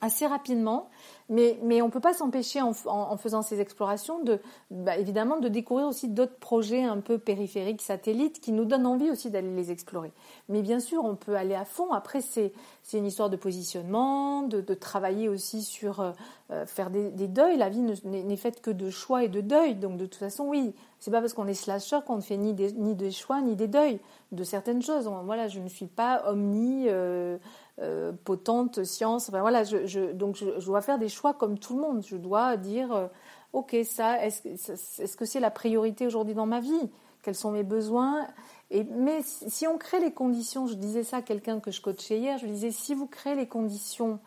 assez 0.00 0.26
rapidement, 0.26 0.90
mais, 1.30 1.58
mais 1.62 1.80
on 1.80 1.86
ne 1.86 1.90
peut 1.90 2.00
pas 2.00 2.12
s'empêcher 2.12 2.60
en, 2.60 3.16
faisant 3.16 3.40
ces 3.40 3.60
explorations 3.60 4.22
de, 4.22 4.40
bah, 4.70 4.98
évidemment, 4.98 5.38
de 5.38 5.48
découvrir 5.48 5.86
aussi 5.86 6.08
d'autres 6.08 6.36
projets 6.36 6.82
un 6.82 6.98
peu 6.98 7.18
périphériques, 7.18 7.80
satellites, 7.80 8.40
qui 8.40 8.52
nous 8.52 8.66
donnent 8.66 8.86
envie 8.86 9.10
aussi 9.10 9.30
d'aller 9.30 9.54
les 9.54 9.70
explorer. 9.70 10.12
Mais 10.50 10.60
bien 10.60 10.80
sûr, 10.80 11.02
on 11.04 11.16
peut 11.16 11.36
aller 11.36 11.54
à 11.54 11.64
fond. 11.64 11.92
Après, 11.92 12.20
c'est 12.20 12.52
une 12.92 13.06
histoire 13.06 13.30
de 13.30 13.36
positionnement, 13.36 14.42
de, 14.42 14.74
travailler 14.74 15.28
aussi 15.28 15.62
sur 15.62 16.00
euh, 16.00 16.12
euh, 16.50 16.66
faire 16.66 16.90
des, 16.90 17.10
deuils. 17.28 17.56
La 17.56 17.70
vie 17.70 17.80
n'est 17.80 18.36
faite 18.36 18.60
que 18.60 18.70
de 18.70 18.90
choix 18.90 19.24
et 19.24 19.28
de 19.28 19.40
deuil. 19.40 19.76
Donc, 19.76 19.96
de 19.96 20.04
toute 20.04 20.16
façon, 20.16 20.44
oui, 20.48 20.74
c'est 20.98 21.10
pas 21.10 21.20
parce 21.20 21.32
qu'on 21.32 21.46
est 21.46 21.54
slasher 21.54 22.00
qu'on 22.06 22.16
ne 22.16 22.20
fait 22.20 22.36
ni 22.36 22.52
des, 22.52 22.72
ni 22.72 22.94
des 22.94 23.10
choix 23.10 23.40
ni 23.40 23.56
des 23.56 23.68
deuils 23.68 24.00
de 24.32 24.44
certaines 24.44 24.82
choses. 24.82 25.08
Voilà, 25.24 25.48
je 25.48 25.60
ne 25.60 25.68
suis 25.68 25.86
pas 25.86 26.24
omni. 26.26 26.86
Euh, 26.88 27.38
euh, 27.80 28.12
potente 28.24 28.84
science. 28.84 29.28
Enfin, 29.28 29.40
voilà, 29.40 29.64
je, 29.64 29.84
je 29.84 30.12
donc 30.12 30.36
je, 30.36 30.60
je, 30.60 30.66
dois 30.66 30.80
faire 30.80 30.98
des 30.98 31.08
choix 31.08 31.34
comme 31.34 31.58
tout 31.58 31.74
le 31.74 31.82
monde. 31.82 32.04
Je 32.06 32.16
dois 32.16 32.56
dire, 32.56 32.92
euh, 32.92 33.06
ok, 33.52 33.76
ça, 33.84 34.24
est-ce 34.24 34.46
est 35.02 35.16
que 35.16 35.24
c'est 35.24 35.40
la 35.40 35.50
priorité 35.50 36.06
aujourd'hui 36.06 36.34
dans 36.34 36.46
ma 36.46 36.60
vie? 36.60 36.90
Quels 37.22 37.34
sont 37.34 37.50
mes 37.50 37.64
besoins? 37.64 38.28
Et 38.70 38.84
mais 38.84 39.22
si 39.24 39.66
on 39.66 39.76
crée 39.76 39.98
les 39.98 40.12
conditions, 40.12 40.68
je 40.68 40.74
disais 40.74 41.02
ça 41.02 41.16
à 41.16 41.22
quelqu'un 41.22 41.58
que 41.58 41.72
je 41.72 41.80
coachais 41.80 42.18
hier, 42.18 42.38
je 42.38 42.46
disais 42.46 42.70
si 42.70 42.94
vous 42.94 43.08
créez 43.08 43.34
les 43.34 43.48
conditions 43.48 44.20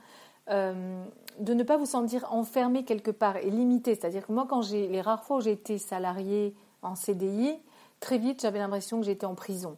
euh, 0.49 1.03
de 1.39 1.53
ne 1.53 1.63
pas 1.63 1.77
vous 1.77 1.85
sentir 1.85 2.27
enfermé 2.33 2.83
quelque 2.83 3.11
part 3.11 3.37
et 3.37 3.49
limité, 3.49 3.95
c'est-à-dire 3.95 4.27
que 4.27 4.33
moi, 4.33 4.45
quand 4.49 4.61
j'ai 4.61 4.87
les 4.87 4.99
rares 5.01 5.23
fois 5.23 5.37
où 5.37 5.41
j'ai 5.41 5.51
été 5.51 5.77
salarié 5.77 6.53
en 6.81 6.95
CDI, 6.95 7.57
très 7.99 8.17
vite 8.17 8.41
j'avais 8.41 8.59
l'impression 8.59 8.99
que 8.99 9.05
j'étais 9.05 9.25
en 9.25 9.35
prison 9.35 9.77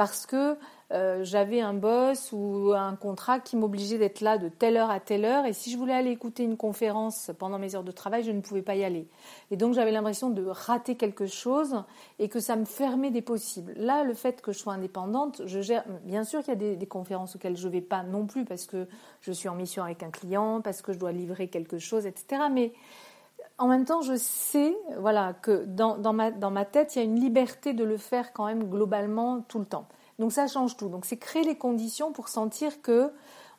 parce 0.00 0.24
que 0.24 0.56
euh, 0.92 1.24
j'avais 1.24 1.60
un 1.60 1.74
boss 1.74 2.30
ou 2.32 2.72
un 2.74 2.96
contrat 2.96 3.38
qui 3.38 3.54
m'obligeait 3.54 3.98
d'être 3.98 4.22
là 4.22 4.38
de 4.38 4.48
telle 4.48 4.78
heure 4.78 4.88
à 4.88 4.98
telle 4.98 5.26
heure. 5.26 5.44
Et 5.44 5.52
si 5.52 5.70
je 5.70 5.76
voulais 5.76 5.92
aller 5.92 6.08
écouter 6.08 6.42
une 6.42 6.56
conférence 6.56 7.30
pendant 7.38 7.58
mes 7.58 7.74
heures 7.74 7.84
de 7.84 7.92
travail, 7.92 8.22
je 8.22 8.30
ne 8.30 8.40
pouvais 8.40 8.62
pas 8.62 8.76
y 8.76 8.82
aller. 8.82 9.06
Et 9.50 9.58
donc 9.58 9.74
j'avais 9.74 9.92
l'impression 9.92 10.30
de 10.30 10.42
rater 10.46 10.94
quelque 10.94 11.26
chose 11.26 11.84
et 12.18 12.30
que 12.30 12.40
ça 12.40 12.56
me 12.56 12.64
fermait 12.64 13.10
des 13.10 13.20
possibles. 13.20 13.74
Là, 13.76 14.02
le 14.02 14.14
fait 14.14 14.40
que 14.40 14.52
je 14.52 14.58
sois 14.58 14.72
indépendante, 14.72 15.42
je 15.44 15.60
gère. 15.60 15.84
Bien 16.04 16.24
sûr 16.24 16.40
qu'il 16.40 16.54
y 16.54 16.72
a 16.72 16.76
des, 16.76 16.86
conférences 16.86 17.36
auxquelles 17.36 17.58
je 17.58 17.68
ne 17.68 17.72
vais 17.72 17.82
pas 17.82 18.02
non 18.02 18.24
plus 18.24 18.46
parce 18.46 18.64
que 18.64 18.88
je 19.20 19.32
suis 19.32 19.50
en 19.50 19.56
mission 19.56 19.84
avec 19.84 20.02
un 20.02 20.10
client, 20.10 20.62
parce 20.62 20.80
que 20.80 20.94
je 20.94 20.98
dois 20.98 21.12
livrer 21.12 21.48
quelque 21.48 21.78
chose, 21.78 22.06
etc. 22.06 22.44
Mais 22.50 22.72
en 23.60 23.68
même 23.68 23.84
temps, 23.84 24.00
je 24.00 24.16
sais, 24.16 24.74
voilà, 24.98 25.34
que 25.34 25.66
dans, 25.66 25.98
dans, 25.98 26.14
ma, 26.14 26.30
dans 26.30 26.50
ma 26.50 26.64
tête, 26.64 26.96
il 26.96 26.98
y 26.98 27.02
a 27.02 27.04
une 27.04 27.20
liberté 27.20 27.74
de 27.74 27.84
le 27.84 27.98
faire 27.98 28.32
quand 28.32 28.46
même 28.46 28.64
globalement 28.64 29.42
tout 29.42 29.58
le 29.58 29.66
temps. 29.66 29.86
Donc 30.18 30.32
ça 30.32 30.46
change 30.46 30.78
tout. 30.78 30.88
Donc 30.88 31.04
c'est 31.04 31.18
créer 31.18 31.44
les 31.44 31.58
conditions 31.58 32.10
pour 32.12 32.28
sentir 32.28 32.80
que 32.80 33.12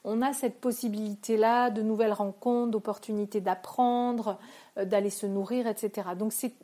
on 0.04 0.24
a 0.24 0.34
cette 0.34 0.60
possibilité-là 0.60 1.70
de 1.70 1.84
nouvelles 1.84 2.14
rencontres, 2.14 2.72
d'opportunités 2.72 3.41
d'apprendre, 3.41 4.39
euh, 4.80 4.86
d'aller 4.86 5.12
se 5.12 5.28
nourrir, 5.28 5.68
etc. 5.68 6.10
Donc 6.18 6.34
c'est 6.34 6.56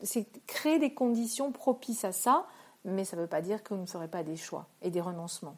créer 0.48 0.80
des 0.80 0.96
conditions 0.96 1.52
propices 1.52 2.06
à 2.06 2.12
ça, 2.12 2.48
mais 2.86 3.06
ça 3.06 3.18
ne 3.18 3.22
veut 3.22 3.28
pas 3.28 3.42
dire 3.42 3.64
qu'on 3.64 3.78
ne 3.78 3.86
ferait 3.86 4.08
pas 4.08 4.24
des 4.24 4.36
choix 4.36 4.66
et 4.82 4.90
des 4.90 5.02
renoncements. 5.02 5.56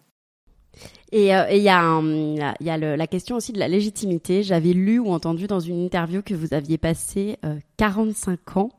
Et 1.12 1.36
euh, 1.36 1.50
il 1.52 1.62
y 1.62 1.70
a, 1.70 2.78
la 2.78 3.08
question 3.08 3.36
aussi 3.36 3.52
de 3.52 3.60
la 3.60 3.68
légitimité. 3.68 4.44
J'avais 4.44 4.74
lu 4.74 5.00
ou 5.00 5.12
entendu 5.12 5.48
dans 5.48 5.60
une 5.60 5.84
interview 5.84 6.22
que 6.22 6.34
vous 6.34 6.54
aviez 6.54 6.78
passé 6.78 7.38
45 7.78 8.40
euh, 8.40 8.60
ans 8.60 8.70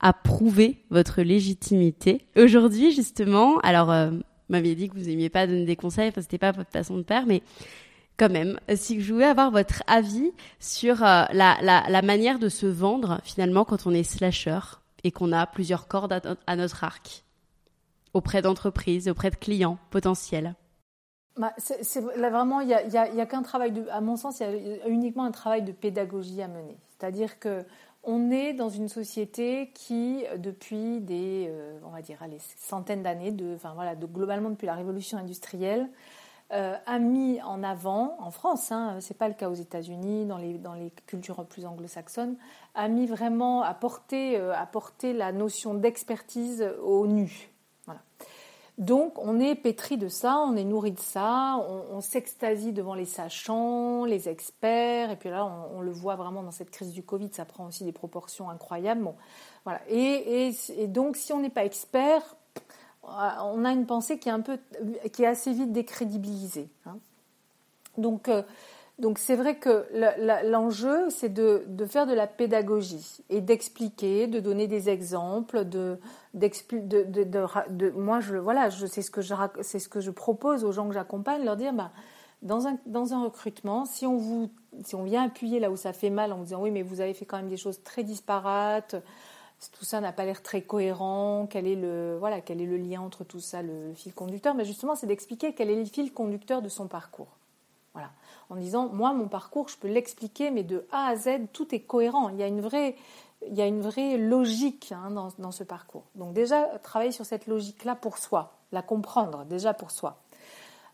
à 0.00 0.12
prouver 0.12 0.84
votre 0.90 1.22
légitimité. 1.22 2.26
Aujourd'hui, 2.36 2.92
justement, 2.92 3.58
alors, 3.60 3.90
euh, 3.90 4.10
vous 4.10 4.20
m'aviez 4.48 4.74
dit 4.74 4.88
que 4.88 4.96
vous 4.96 5.08
aimiez 5.08 5.28
pas 5.30 5.46
donner 5.46 5.64
des 5.64 5.76
conseils, 5.76 6.08
enfin, 6.08 6.20
c'était 6.20 6.38
pas 6.38 6.52
votre 6.52 6.70
façon 6.70 6.98
de 6.98 7.02
faire, 7.02 7.26
mais 7.26 7.42
quand 8.16 8.30
même, 8.30 8.58
si 8.74 9.00
je 9.00 9.12
voulais 9.12 9.26
avoir 9.26 9.50
votre 9.50 9.82
avis 9.86 10.32
sur 10.58 10.96
la, 10.96 12.02
manière 12.02 12.40
de 12.40 12.48
se 12.48 12.66
vendre, 12.66 13.20
finalement, 13.22 13.64
quand 13.64 13.86
on 13.86 13.92
est 13.92 14.02
slasher 14.02 14.58
et 15.04 15.12
qu'on 15.12 15.32
a 15.32 15.46
plusieurs 15.46 15.86
cordes 15.86 16.20
à 16.46 16.56
notre 16.56 16.82
arc 16.82 17.22
auprès 18.14 18.42
d'entreprises, 18.42 19.08
auprès 19.08 19.30
de 19.30 19.36
clients 19.36 19.78
potentiels. 19.90 20.56
Bah, 21.38 21.54
c'est, 21.56 22.00
là 22.16 22.30
vraiment, 22.30 22.60
il 22.60 22.66
n'y 22.66 22.74
a, 22.74 23.02
a, 23.02 23.20
a 23.20 23.26
qu'un 23.26 23.42
travail 23.42 23.72
de, 23.72 23.84
à 23.90 24.00
mon 24.00 24.16
sens, 24.16 24.40
il 24.40 24.44
y 24.44 24.80
a 24.82 24.88
uniquement 24.88 25.24
un 25.24 25.30
travail 25.30 25.62
de 25.62 25.72
pédagogie 25.72 26.42
à 26.42 26.48
mener. 26.48 26.76
C'est-à-dire 26.90 27.38
que 27.38 27.64
on 28.04 28.30
est 28.30 28.54
dans 28.54 28.68
une 28.68 28.88
société 28.88 29.70
qui, 29.74 30.24
depuis 30.38 31.00
des, 31.00 31.46
euh, 31.48 31.78
on 31.84 31.90
va 31.90 32.00
dire, 32.00 32.18
centaines 32.56 33.02
d'années, 33.02 33.34
enfin 33.54 33.72
voilà, 33.74 33.94
globalement 33.94 34.50
depuis 34.50 34.66
la 34.66 34.74
révolution 34.74 35.18
industrielle, 35.18 35.88
euh, 36.52 36.74
a 36.86 36.98
mis 36.98 37.42
en 37.42 37.62
avant, 37.62 38.16
en 38.20 38.30
France, 38.30 38.72
hein, 38.72 38.96
c'est 39.00 39.18
pas 39.18 39.28
le 39.28 39.34
cas 39.34 39.50
aux 39.50 39.54
États-Unis, 39.54 40.24
dans 40.24 40.38
les, 40.38 40.54
dans 40.54 40.72
les 40.72 40.90
cultures 41.06 41.44
plus 41.44 41.66
anglo-saxonnes, 41.66 42.36
a 42.74 42.88
mis 42.88 43.06
vraiment 43.06 43.62
à 43.62 43.74
porter, 43.74 44.38
euh, 44.38 44.54
à 44.54 44.64
porter 44.64 45.12
la 45.12 45.30
notion 45.30 45.74
d'expertise 45.74 46.66
au 46.82 47.06
nu. 47.06 47.50
Voilà. 47.84 48.00
Donc 48.78 49.18
on 49.18 49.40
est 49.40 49.56
pétri 49.56 49.96
de 49.96 50.06
ça, 50.06 50.38
on 50.38 50.54
est 50.54 50.64
nourri 50.64 50.92
de 50.92 51.00
ça, 51.00 51.60
on, 51.90 52.00
s'extasie 52.00 52.72
devant 52.72 52.94
les 52.94 53.06
sachants, 53.06 54.04
les 54.04 54.28
experts, 54.28 55.10
et 55.10 55.16
puis 55.16 55.30
là 55.30 55.44
on, 55.74 55.80
le 55.80 55.90
voit 55.90 56.14
vraiment 56.14 56.44
dans 56.44 56.52
cette 56.52 56.70
crise 56.70 56.92
du 56.92 57.02
Covid, 57.02 57.30
ça 57.32 57.44
prend 57.44 57.66
aussi 57.66 57.82
des 57.82 57.90
proportions 57.90 58.50
incroyables. 58.50 59.02
Bon, 59.02 59.16
voilà. 59.64 59.80
Et, 59.90 60.52
donc 60.86 61.16
si 61.16 61.32
on 61.32 61.40
n'est 61.40 61.50
pas 61.50 61.64
expert, 61.64 62.36
on 63.02 63.64
a 63.64 63.72
une 63.72 63.86
pensée 63.86 64.20
qui 64.20 64.28
est 64.28 64.32
un 64.32 64.42
peu, 64.42 64.60
qui 65.12 65.24
est 65.24 65.26
assez 65.26 65.52
vite 65.52 65.72
décrédibilisée. 65.72 66.68
Hein. 66.86 66.98
Donc 67.96 68.28
euh, 68.28 68.44
donc 68.98 69.20
c'est 69.20 69.36
vrai 69.36 69.56
que 69.58 69.86
l'enjeu, 70.44 71.08
c'est 71.08 71.28
de, 71.28 71.64
faire 71.86 72.06
de 72.06 72.14
la 72.14 72.26
pédagogie 72.26 73.18
et 73.30 73.40
d'expliquer, 73.40 74.26
de 74.26 74.40
donner 74.40 74.66
des 74.66 74.90
exemples, 74.90 75.64
de, 75.64 76.00
moi 77.94 78.18
je 78.18 78.36
voilà, 78.36 78.70
c'est 78.70 79.02
ce 79.02 79.10
que 79.10 79.20
je 79.20 79.34
c'est 79.60 79.78
ce 79.78 79.88
que 79.88 80.00
je 80.00 80.10
propose 80.10 80.64
aux 80.64 80.72
gens 80.72 80.88
que 80.88 80.94
j'accompagne, 80.94 81.44
leur 81.44 81.56
dire 81.56 81.72
bah 81.72 81.92
dans 82.42 82.66
un 82.66 83.22
recrutement, 83.22 83.84
si 83.84 84.04
on 84.04 84.16
vous 84.16 84.50
si 84.84 84.96
on 84.96 85.04
vient 85.04 85.24
appuyer 85.24 85.60
là 85.60 85.70
où 85.70 85.76
ça 85.76 85.92
fait 85.92 86.10
mal 86.10 86.32
en 86.32 86.38
vous 86.38 86.44
disant 86.44 86.62
oui 86.62 86.72
mais 86.72 86.82
vous 86.82 87.00
avez 87.00 87.14
fait 87.14 87.24
quand 87.24 87.36
même 87.36 87.48
des 87.48 87.56
choses 87.56 87.82
très 87.84 88.02
disparates, 88.02 88.96
tout 89.72 89.84
ça 89.84 90.00
n'a 90.00 90.12
pas 90.12 90.24
l'air 90.24 90.42
très 90.42 90.62
cohérent, 90.62 91.46
quel 91.48 91.68
est 91.68 91.76
le 91.76 92.16
voilà 92.18 92.40
quel 92.40 92.60
est 92.60 92.66
le 92.66 92.76
lien 92.76 93.00
entre 93.00 93.22
tout 93.22 93.40
ça, 93.40 93.62
le 93.62 93.92
fil 93.94 94.12
conducteur, 94.12 94.56
mais 94.56 94.64
justement 94.64 94.96
c'est 94.96 95.06
d'expliquer 95.06 95.54
quel 95.54 95.70
est 95.70 95.76
le 95.76 95.84
fil 95.84 96.12
conducteur 96.12 96.62
de 96.62 96.68
son 96.68 96.88
parcours. 96.88 97.38
En 98.50 98.56
disant 98.56 98.88
moi 98.88 99.12
mon 99.12 99.28
parcours 99.28 99.68
je 99.68 99.76
peux 99.76 99.88
l'expliquer 99.88 100.50
mais 100.50 100.62
de 100.62 100.86
A 100.90 101.08
à 101.08 101.16
Z 101.16 101.48
tout 101.52 101.74
est 101.74 101.80
cohérent. 101.80 102.30
Il 102.30 102.36
y 102.36 102.42
a 102.42 102.46
une 102.46 102.60
vraie, 102.60 102.96
il 103.46 103.54
y 103.54 103.62
a 103.62 103.66
une 103.66 103.80
vraie 103.80 104.16
logique 104.16 104.92
hein, 104.92 105.10
dans, 105.38 105.52
ce 105.52 105.64
parcours. 105.64 106.04
Donc 106.14 106.32
déjà 106.32 106.64
travailler 106.82 107.12
sur 107.12 107.26
cette 107.26 107.46
logique 107.46 107.84
là 107.84 107.94
pour 107.94 108.18
soi, 108.18 108.54
la 108.72 108.82
comprendre 108.82 109.44
déjà 109.44 109.74
pour 109.74 109.90
soi. 109.90 110.18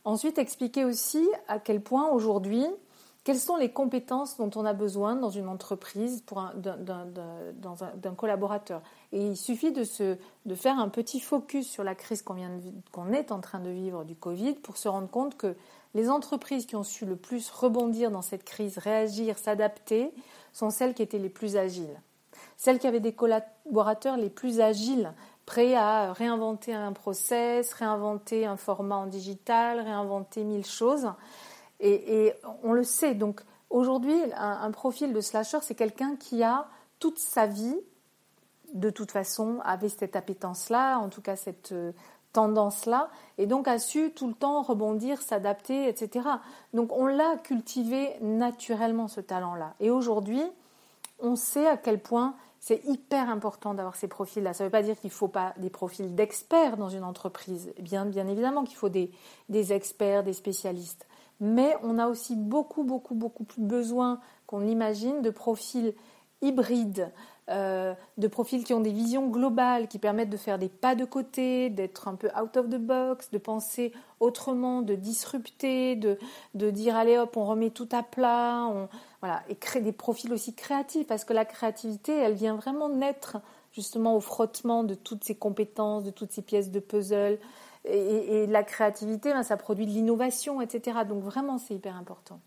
Ensuite 0.04 0.38
expliquer 0.38 0.84
aussi 0.84 1.26
à 1.48 1.58
quel 1.58 1.80
point 1.80 2.10
aujourd'hui 2.10 2.66
quelles 3.24 3.40
sont 3.40 3.56
les 3.56 3.70
compétences 3.70 4.36
dont 4.36 4.50
on 4.54 4.66
a 4.66 4.74
besoin 4.74 5.16
dans 5.16 5.30
une 5.30 5.48
entreprise 5.48 6.22
pour 6.26 6.44
d'un 6.54 8.14
collaborateur 8.14 8.82
Et 9.12 9.28
il 9.28 9.36
suffit 9.36 9.72
de, 9.72 9.82
se, 9.82 10.18
de 10.44 10.54
faire 10.54 10.78
un 10.78 10.90
petit 10.90 11.20
focus 11.20 11.66
sur 11.66 11.84
la 11.84 11.94
crise 11.94 12.20
qu'on 12.20 12.36
qu'on 12.92 13.12
est 13.12 13.32
en 13.32 13.40
train 13.40 13.60
de 13.60 13.70
vivre 13.70 14.04
du 14.04 14.14
Covid 14.14 14.52
pour 14.56 14.76
se 14.76 14.88
rendre 14.88 15.08
compte 15.08 15.38
que 15.38 15.56
les 15.94 16.10
entreprises 16.10 16.66
qui 16.66 16.76
ont 16.76 16.82
su 16.82 17.06
le 17.06 17.16
plus 17.16 17.50
rebondir 17.50 18.10
dans 18.10 18.22
cette 18.22 18.44
crise, 18.44 18.78
réagir, 18.78 19.38
s'adapter, 19.38 20.12
sont 20.52 20.70
celles 20.70 20.94
qui 20.94 21.02
étaient 21.02 21.18
les 21.18 21.28
plus 21.28 21.56
agiles. 21.56 22.00
Celles 22.56 22.78
qui 22.78 22.86
avaient 22.86 23.00
des 23.00 23.12
collaborateurs 23.12 24.16
les 24.16 24.30
plus 24.30 24.60
agiles, 24.60 25.12
prêts 25.46 25.74
à 25.74 26.12
réinventer 26.12 26.72
un 26.72 26.92
process, 26.92 27.72
réinventer 27.74 28.46
un 28.46 28.56
format 28.56 28.96
en 28.96 29.06
digital, 29.06 29.80
réinventer 29.80 30.44
mille 30.44 30.66
choses. 30.66 31.12
Et, 31.80 32.32
on 32.62 32.72
le 32.72 32.84
sait. 32.84 33.14
Donc 33.14 33.42
aujourd'hui, 33.70 34.16
un, 34.36 34.70
profil 34.70 35.12
de 35.12 35.20
slasher, 35.20 35.58
c'est 35.62 35.74
quelqu'un 35.74 36.16
qui 36.16 36.42
a 36.42 36.66
toute 36.98 37.18
sa 37.18 37.46
vie, 37.46 37.76
de 38.72 38.90
toute 38.90 39.10
façon, 39.10 39.60
avait 39.64 39.88
cette 39.88 40.16
appétence-là, 40.16 40.98
en 40.98 41.08
tout 41.08 41.20
cas 41.20 41.36
cette, 41.36 41.72
euh, 41.72 41.92
tendance-là, 42.34 43.08
et 43.38 43.46
donc 43.46 43.66
a 43.66 43.78
su 43.78 44.12
tout 44.14 44.28
le 44.28 44.34
temps 44.34 44.60
rebondir, 44.60 45.22
s'adapter, 45.22 45.88
etc. 45.88 46.28
Donc 46.74 46.92
on 46.92 47.06
l'a 47.06 47.36
cultivé 47.38 48.10
naturellement, 48.20 49.08
ce 49.08 49.22
talent-là. 49.22 49.74
Et 49.80 49.90
aujourd'hui, 49.90 50.42
on 51.20 51.36
sait 51.36 51.66
à 51.66 51.78
quel 51.78 52.00
point 52.00 52.34
c'est 52.60 52.82
hyper 52.86 53.30
important 53.30 53.74
d'avoir 53.74 53.94
ces 53.94 54.08
profils-là. 54.08 54.52
Ça 54.52 54.64
ne 54.64 54.68
veut 54.68 54.72
pas 54.72 54.82
dire 54.82 54.98
qu'il 54.98 55.08
ne 55.08 55.14
faut 55.14 55.28
pas 55.28 55.54
des 55.58 55.70
profils 55.70 56.14
d'experts 56.14 56.76
dans 56.76 56.88
une 56.88 57.04
entreprise. 57.04 57.72
Bien, 57.78 58.04
bien 58.04 58.26
évidemment 58.26 58.64
qu'il 58.64 58.76
faut 58.76 58.88
des, 58.88 59.10
des 59.48 59.72
experts, 59.72 60.24
des 60.24 60.32
spécialistes. 60.32 61.06
Mais 61.40 61.76
on 61.82 61.98
a 61.98 62.08
aussi 62.08 62.36
beaucoup, 62.36 62.84
beaucoup, 62.84 63.14
beaucoup 63.14 63.44
plus 63.44 63.62
besoin 63.62 64.18
qu'on 64.46 64.60
l'imagine 64.60 65.20
de 65.22 65.30
profils 65.30 65.94
hybrides, 66.40 67.10
euh, 67.50 67.92
de 68.16 68.26
profils 68.26 68.64
qui 68.64 68.72
ont 68.72 68.80
des 68.80 68.92
visions 68.92 69.28
globales, 69.28 69.86
qui 69.88 69.98
permettent 69.98 70.30
de 70.30 70.36
faire 70.36 70.58
des 70.58 70.70
pas 70.70 70.94
de 70.94 71.04
côté, 71.04 71.68
d'être 71.68 72.08
un 72.08 72.14
peu 72.14 72.28
out 72.40 72.56
of 72.56 72.70
the 72.70 72.78
box, 72.78 73.30
de 73.30 73.38
penser 73.38 73.92
autrement, 74.18 74.80
de 74.80 74.94
disrupter, 74.94 75.94
de, 75.94 76.18
de 76.54 76.70
dire 76.70 76.96
allez 76.96 77.18
hop, 77.18 77.36
on 77.36 77.44
remet 77.44 77.70
tout 77.70 77.88
à 77.92 78.02
plat, 78.02 78.66
on, 78.72 78.88
voilà, 79.20 79.42
et 79.48 79.56
créer 79.56 79.82
des 79.82 79.92
profils 79.92 80.32
aussi 80.32 80.54
créatifs, 80.54 81.06
parce 81.06 81.24
que 81.24 81.34
la 81.34 81.44
créativité, 81.44 82.16
elle 82.16 82.34
vient 82.34 82.56
vraiment 82.56 82.88
naître 82.88 83.38
justement 83.72 84.16
au 84.16 84.20
frottement 84.20 84.84
de 84.84 84.94
toutes 84.94 85.24
ces 85.24 85.34
compétences, 85.34 86.04
de 86.04 86.10
toutes 86.10 86.32
ces 86.32 86.42
pièces 86.42 86.70
de 86.70 86.80
puzzle. 86.80 87.38
Et, 87.84 88.46
la 88.46 88.62
créativité, 88.62 89.32
ben, 89.32 89.42
ça 89.42 89.58
produit 89.58 89.84
de 89.84 89.90
l'innovation, 89.90 90.62
etc. 90.62 91.00
Donc 91.06 91.22
vraiment, 91.22 91.58
c'est 91.58 91.74
hyper 91.74 91.96
important. 91.96 92.40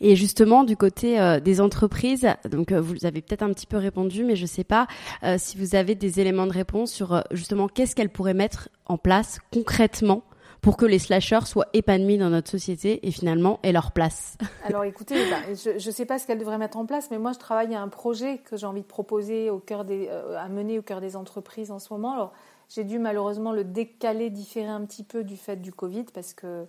Et 0.00 0.16
justement, 0.16 0.64
du 0.64 0.76
côté 0.76 1.20
euh, 1.20 1.40
des 1.40 1.60
entreprises, 1.60 2.28
donc 2.48 2.72
euh, 2.72 2.80
vous 2.80 3.06
avez 3.06 3.22
peut-être 3.22 3.42
un 3.42 3.52
petit 3.52 3.66
peu 3.66 3.76
répondu, 3.76 4.24
mais 4.24 4.36
je 4.36 4.42
ne 4.42 4.48
sais 4.48 4.64
pas 4.64 4.86
euh, 5.22 5.36
si 5.38 5.58
vous 5.58 5.74
avez 5.74 5.94
des 5.94 6.20
éléments 6.20 6.46
de 6.46 6.52
réponse 6.52 6.92
sur 6.92 7.22
justement 7.30 7.68
qu'est-ce 7.68 7.94
qu'elles 7.94 8.10
pourraient 8.10 8.34
mettre 8.34 8.68
en 8.86 8.98
place 8.98 9.38
concrètement 9.52 10.22
pour 10.60 10.76
que 10.76 10.86
les 10.86 10.98
slashers 10.98 11.46
soient 11.46 11.68
épanouis 11.74 12.18
dans 12.18 12.30
notre 12.30 12.50
société 12.50 13.06
et 13.06 13.10
finalement 13.10 13.60
aient 13.62 13.72
leur 13.72 13.92
place? 13.92 14.36
Alors 14.64 14.84
écoutez, 14.84 15.16
bah, 15.30 15.54
je 15.54 15.70
ne 15.74 15.92
sais 15.92 16.06
pas 16.06 16.18
ce 16.18 16.26
qu'elles 16.26 16.38
devraient 16.38 16.58
mettre 16.58 16.78
en 16.78 16.86
place, 16.86 17.10
mais 17.10 17.18
moi 17.18 17.32
je 17.32 17.38
travaille 17.38 17.74
à 17.74 17.80
un 17.80 17.88
projet 17.88 18.38
que 18.38 18.56
j'ai 18.56 18.66
envie 18.66 18.82
de 18.82 18.86
proposer 18.86 19.50
au 19.50 19.58
cœur 19.58 19.84
des, 19.84 20.08
à 20.08 20.48
mener 20.48 20.78
au 20.78 20.82
cœur 20.82 21.00
des 21.00 21.16
entreprises 21.16 21.70
en 21.70 21.78
ce 21.78 21.92
moment. 21.92 22.12
Alors 22.12 22.32
j'ai 22.68 22.84
dû 22.84 22.98
malheureusement 22.98 23.52
le 23.52 23.64
décaler, 23.64 24.30
différer 24.30 24.68
un 24.68 24.84
petit 24.84 25.04
peu 25.04 25.22
du 25.22 25.36
fait 25.36 25.56
du 25.56 25.72
Covid 25.72 26.04
parce 26.12 26.34
que 26.34 26.66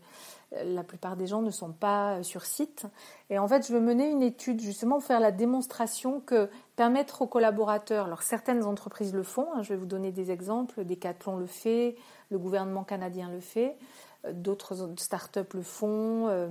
la 0.51 0.83
plupart 0.83 1.17
des 1.17 1.27
gens 1.27 1.41
ne 1.41 1.51
sont 1.51 1.71
pas 1.71 2.23
sur 2.23 2.45
site. 2.45 2.85
Et 3.29 3.37
en 3.37 3.47
fait, 3.47 3.67
je 3.67 3.73
veux 3.73 3.81
mener 3.81 4.09
une 4.09 4.21
étude 4.21 4.61
justement 4.61 4.99
faire 4.99 5.19
la 5.19 5.31
démonstration 5.31 6.21
que 6.21 6.49
permettre 6.75 7.21
aux 7.21 7.27
collaborateurs, 7.27 8.05
alors 8.05 8.23
certaines 8.23 8.63
entreprises 8.63 9.13
le 9.13 9.23
font, 9.23 9.47
hein, 9.53 9.63
je 9.63 9.69
vais 9.69 9.75
vous 9.75 9.85
donner 9.85 10.11
des 10.11 10.31
exemples, 10.31 10.85
Decathlon 10.85 11.37
le 11.37 11.47
fait, 11.47 11.95
le 12.29 12.37
gouvernement 12.37 12.83
canadien 12.83 13.29
le 13.29 13.41
fait, 13.41 13.77
euh, 14.25 14.33
d'autres 14.33 14.95
startups 14.97 15.53
le 15.53 15.63
font, 15.63 16.27
euh, 16.27 16.47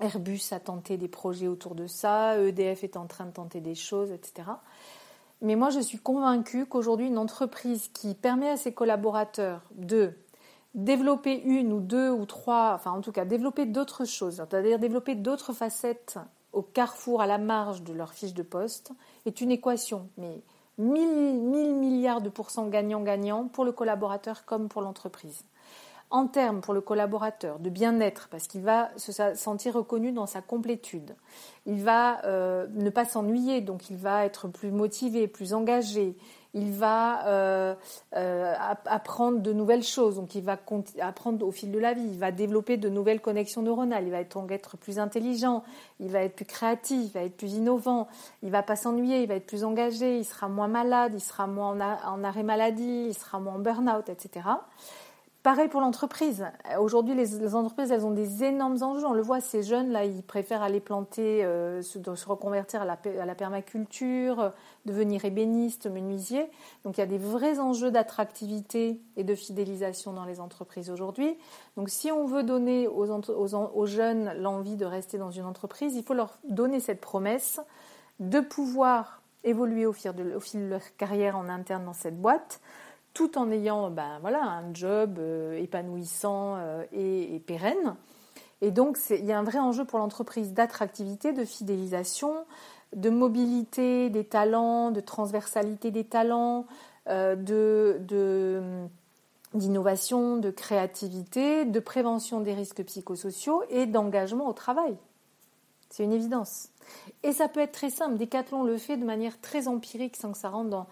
Airbus 0.00 0.42
a 0.50 0.60
tenté 0.60 0.98
des 0.98 1.08
projets 1.08 1.48
autour 1.48 1.74
de 1.74 1.86
ça, 1.86 2.38
EDF 2.38 2.84
est 2.84 2.98
en 2.98 3.06
train 3.06 3.24
de 3.24 3.32
tenter 3.32 3.60
des 3.60 3.74
choses, 3.74 4.12
etc. 4.12 4.50
Mais 5.42 5.54
moi, 5.54 5.70
je 5.70 5.80
suis 5.80 5.98
convaincue 5.98 6.66
qu'aujourd'hui, 6.66 7.06
une 7.06 7.18
entreprise 7.18 7.88
qui 7.88 8.14
permet 8.14 8.50
à 8.50 8.56
ses 8.56 8.72
collaborateurs 8.72 9.62
de 9.74 10.14
développer 10.76 11.42
une 11.42 11.72
ou 11.72 11.80
deux 11.80 12.10
ou 12.10 12.26
trois, 12.26 12.72
enfin 12.74 12.92
en 12.92 13.00
tout 13.00 13.10
cas 13.10 13.24
développer 13.24 13.66
d'autres 13.66 14.04
choses, 14.04 14.36
c'est-à-dire 14.36 14.78
développer 14.78 15.14
d'autres 15.14 15.52
facettes 15.52 16.18
au 16.52 16.62
carrefour, 16.62 17.20
à 17.20 17.26
la 17.26 17.38
marge 17.38 17.82
de 17.82 17.92
leur 17.92 18.12
fiche 18.12 18.32
de 18.32 18.42
poste, 18.42 18.92
est 19.26 19.40
une 19.40 19.50
équation, 19.50 20.08
mais 20.16 20.40
1000, 20.78 21.74
milliards 21.74 22.20
de 22.20 22.28
pourcents 22.28 22.68
gagnant-gagnant 22.68 23.48
pour 23.48 23.64
le 23.64 23.72
collaborateur 23.72 24.44
comme 24.44 24.68
pour 24.68 24.82
l'entreprise. 24.82 25.44
En 26.08 26.28
termes 26.28 26.60
pour 26.60 26.72
le 26.72 26.80
collaborateur 26.80 27.58
de 27.58 27.68
bien-être, 27.68 28.28
parce 28.30 28.46
qu'il 28.46 28.62
va 28.62 28.90
se 28.96 29.12
sentir 29.34 29.74
reconnu 29.74 30.12
dans 30.12 30.26
sa 30.26 30.40
complétude, 30.40 31.16
il 31.66 31.82
va 31.82 32.24
euh, 32.24 32.66
ne 32.74 32.90
pas 32.90 33.04
s'ennuyer, 33.04 33.60
donc 33.60 33.90
il 33.90 33.96
va 33.96 34.24
être 34.24 34.48
plus 34.48 34.70
motivé, 34.70 35.26
plus 35.26 35.52
engagé, 35.52 36.16
il 36.56 36.72
va 36.72 37.26
euh, 37.26 37.74
euh, 38.16 38.54
apprendre 38.86 39.40
de 39.40 39.52
nouvelles 39.52 39.82
choses, 39.82 40.16
donc 40.16 40.34
il 40.34 40.42
va 40.42 40.58
apprendre 41.00 41.46
au 41.46 41.50
fil 41.52 41.70
de 41.70 41.78
la 41.78 41.92
vie, 41.92 42.02
il 42.02 42.18
va 42.18 42.32
développer 42.32 42.78
de 42.78 42.88
nouvelles 42.88 43.20
connexions 43.20 43.60
neuronales, 43.60 44.04
il 44.04 44.10
va 44.10 44.20
être, 44.20 44.76
plus 44.78 44.98
intelligent, 44.98 45.62
il 46.00 46.10
va 46.10 46.22
être 46.22 46.34
plus 46.34 46.46
créatif, 46.46 46.98
il 47.04 47.12
va 47.12 47.20
être 47.20 47.36
plus 47.36 47.52
innovant, 47.52 48.08
il 48.42 48.50
va 48.50 48.62
pas 48.62 48.74
s'ennuyer, 48.74 49.20
il 49.20 49.28
va 49.28 49.34
être 49.34 49.46
plus 49.46 49.64
engagé, 49.64 50.18
il 50.18 50.24
sera 50.24 50.48
moins 50.48 50.66
malade, 50.66 51.12
il 51.14 51.20
sera 51.20 51.46
moins 51.46 51.78
en, 52.06 52.24
arrêt 52.24 52.42
maladie, 52.42 53.08
il 53.08 53.14
sera 53.14 53.38
moins 53.38 53.56
en 53.56 53.58
burn-out, 53.58 54.08
etc. 54.08 54.48
Pareil 55.46 55.68
pour 55.68 55.80
l'entreprise. 55.80 56.44
Aujourd'hui, 56.80 57.14
les, 57.14 57.54
entreprises, 57.54 57.92
elles 57.92 58.04
ont 58.04 58.10
des 58.10 58.42
énormes 58.42 58.82
enjeux. 58.82 59.06
On 59.06 59.12
le 59.12 59.22
voit, 59.22 59.40
ces 59.40 59.62
jeunes, 59.62 59.92
là, 59.92 60.04
ils 60.04 60.24
préfèrent 60.24 60.60
aller 60.60 60.80
planter, 60.80 61.44
euh, 61.44 61.82
se, 61.82 62.00
reconvertir 62.28 62.82
à 62.82 62.84
la, 62.84 63.34
permaculture, 63.36 64.52
devenir 64.86 65.24
ébéniste, 65.24 65.86
menuisier. 65.86 66.50
Donc, 66.82 66.98
il 66.98 67.00
y 67.00 67.04
a 67.04 67.06
des 67.06 67.16
vrais 67.16 67.60
enjeux 67.60 67.92
d'attractivité 67.92 69.00
et 69.16 69.22
de 69.22 69.36
fidélisation 69.36 70.12
dans 70.12 70.24
les 70.24 70.40
entreprises 70.40 70.90
aujourd'hui. 70.90 71.38
Donc, 71.76 71.90
si 71.90 72.10
on 72.10 72.26
veut 72.26 72.42
donner 72.42 72.88
aux, 72.88 73.86
jeunes 73.86 74.32
l'envie 74.40 74.74
de 74.74 74.84
rester 74.84 75.16
dans 75.16 75.30
une 75.30 75.44
entreprise, 75.44 75.94
il 75.94 76.02
faut 76.02 76.14
leur 76.14 76.40
donner 76.48 76.80
cette 76.80 77.00
promesse 77.00 77.60
de 78.18 78.40
pouvoir 78.40 79.22
évoluer 79.44 79.86
au 79.86 79.92
fil 79.92 80.12
de 80.12 80.68
leur 80.68 80.96
carrière 80.96 81.38
en 81.38 81.48
interne 81.48 81.84
dans 81.84 81.92
cette 81.92 82.20
boîte 82.20 82.60
tout 83.16 83.38
en 83.38 83.50
ayant 83.50 83.88
ben, 83.88 84.18
voilà, 84.20 84.42
un 84.42 84.74
job 84.74 85.16
euh, 85.18 85.58
épanouissant 85.58 86.56
euh, 86.58 86.84
et, 86.92 87.40
pérenne. 87.46 87.96
Et 88.60 88.70
donc, 88.70 88.98
il 89.08 89.24
y 89.24 89.32
a 89.32 89.38
un 89.38 89.42
vrai 89.42 89.58
enjeu 89.58 89.86
pour 89.86 89.98
l'entreprise 89.98 90.52
d'attractivité, 90.52 91.32
de 91.32 91.46
fidélisation, 91.46 92.44
de 92.94 93.08
mobilité 93.08 94.10
des 94.10 94.24
talents, 94.24 94.90
de 94.90 95.00
transversalité 95.00 95.90
des 95.90 96.04
talents, 96.04 96.66
euh, 97.08 97.36
de, 97.36 97.98
d'innovation, 99.54 100.36
de 100.36 100.50
créativité, 100.50 101.64
de 101.64 101.80
prévention 101.80 102.40
des 102.40 102.52
risques 102.52 102.84
psychosociaux 102.84 103.62
et 103.70 103.86
d'engagement 103.86 104.46
au 104.46 104.52
travail. 104.52 104.94
C'est 105.88 106.04
une 106.04 106.12
évidence. 106.12 106.68
Et 107.22 107.32
ça 107.32 107.48
peut 107.48 107.60
être 107.60 107.72
très 107.72 107.90
simple. 107.90 108.18
Decathlon 108.18 108.62
le 108.62 108.76
fait 108.76 108.98
de 108.98 109.06
manière 109.06 109.40
très 109.40 109.68
empirique 109.68 110.16
sans 110.16 110.32
que 110.32 110.38
ça 110.38 110.50
rentre 110.50 110.68
dans 110.68 110.86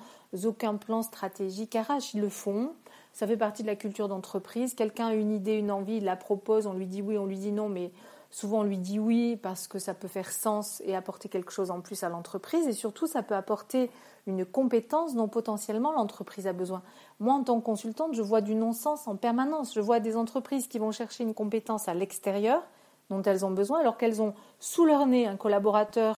aucun 0.45 0.77
plan 0.77 1.03
stratégique 1.03 1.77
arrache. 1.77 2.15
Ils 2.15 2.21
le 2.21 2.29
font. 2.29 2.73
Ça 3.13 3.27
fait 3.27 3.37
partie 3.37 3.63
de 3.63 3.69
la 3.69 3.77
culture 3.77 4.09
d'entreprise. 4.09 4.75
Quelqu'un 4.75 5.09
a 5.09 5.15
une 5.15 5.31
idée, 5.31 5.55
une 5.55 5.71
envie, 5.71 5.99
il 5.99 6.05
la 6.05 6.17
propose, 6.17 6.67
on 6.67 6.73
lui 6.73 6.87
dit 6.87 7.01
oui, 7.01 7.17
on 7.17 7.27
lui 7.27 7.39
dit 7.39 7.53
non, 7.53 7.69
mais 7.69 7.93
souvent 8.31 8.61
on 8.61 8.63
lui 8.65 8.79
dit 8.79 8.99
oui 8.99 9.37
parce 9.37 9.69
que 9.69 9.79
ça 9.79 9.95
peut 9.95 10.09
faire 10.09 10.33
sens 10.33 10.83
et 10.85 10.97
apporter 10.97 11.29
quelque 11.29 11.53
chose 11.53 11.71
en 11.71 11.81
plus 11.81 12.03
à 12.03 12.09
l'entreprise. 12.09 12.67
Et 12.67 12.73
surtout, 12.73 13.07
ça 13.07 13.23
peut 13.23 13.37
apporter 13.37 13.91
une 14.27 14.45
compétence 14.45 15.15
dont 15.15 15.29
potentiellement 15.29 15.93
l'entreprise 15.93 16.47
a 16.47 16.53
besoin. 16.53 16.83
Moi, 17.21 17.35
en 17.35 17.45
tant 17.45 17.61
que 17.61 17.65
consultante, 17.65 18.15
je 18.15 18.23
vois 18.23 18.41
du 18.41 18.55
non-sens 18.55 19.07
en 19.07 19.17
permanence. 19.17 19.75
Je 19.75 19.81
vois 19.81 20.01
des 20.01 20.17
entreprises 20.17 20.67
qui 20.67 20.79
vont 20.79 20.91
chercher 20.91 21.23
une 21.23 21.35
compétence 21.35 21.89
à 21.89 21.95
l'extérieur 21.95 22.63
dont 23.11 23.23
elles 23.23 23.45
ont 23.45 23.51
besoin, 23.51 23.81
alors 23.81 23.99
qu'elles 23.99 24.23
ont 24.23 24.35
sous 24.59 24.85
leur 24.87 25.07
nez 25.07 25.27
un 25.27 25.37
collaborateur 25.37 26.15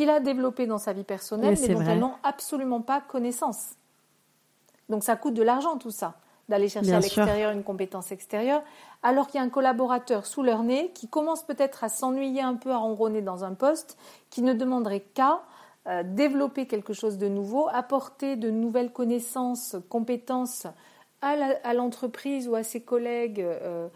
qu'il 0.00 0.08
a 0.08 0.20
développé 0.20 0.66
dans 0.66 0.78
sa 0.78 0.94
vie 0.94 1.04
personnelle, 1.04 1.58
mais, 1.60 1.68
dont 1.68 1.82
elles 1.82 1.98
n'ont 1.98 2.14
absolument 2.22 2.80
pas 2.80 3.02
connaissance. 3.02 3.74
Donc 4.88 5.04
ça 5.04 5.14
coûte 5.14 5.34
de 5.34 5.42
l'argent 5.42 5.76
tout 5.76 5.90
ça, 5.90 6.14
d'aller 6.48 6.70
chercher 6.70 6.94
à 6.94 7.00
l'extérieur 7.00 7.52
une 7.52 7.62
compétence 7.62 8.10
extérieure, 8.10 8.62
alors 9.02 9.26
qu'il 9.26 9.38
y 9.38 9.42
a 9.42 9.46
un 9.46 9.50
collaborateur 9.50 10.24
sous 10.24 10.42
leur 10.42 10.62
nez 10.62 10.90
qui 10.94 11.06
commence 11.06 11.42
peut-être 11.42 11.84
à 11.84 11.90
s'ennuyer 11.90 12.40
un 12.40 12.54
peu, 12.54 12.70
à 12.70 12.78
ronronner 12.78 13.20
dans 13.20 13.44
un 13.44 13.52
poste, 13.52 13.98
qui 14.30 14.40
ne 14.40 14.54
demanderait 14.54 15.00
qu'à 15.00 15.42
euh, 15.86 16.02
développer 16.02 16.66
quelque 16.66 16.94
chose 16.94 17.18
de 17.18 17.28
nouveau, 17.28 17.68
apporter 17.70 18.36
de 18.36 18.48
nouvelles 18.48 18.92
connaissances, 18.92 19.76
compétences 19.90 20.66
à 21.20 21.74
l'entreprise 21.74 22.48
ou 22.48 22.54
à 22.54 22.62
ses 22.62 22.80
collègues. 22.80 23.42
Euh, 23.42 23.88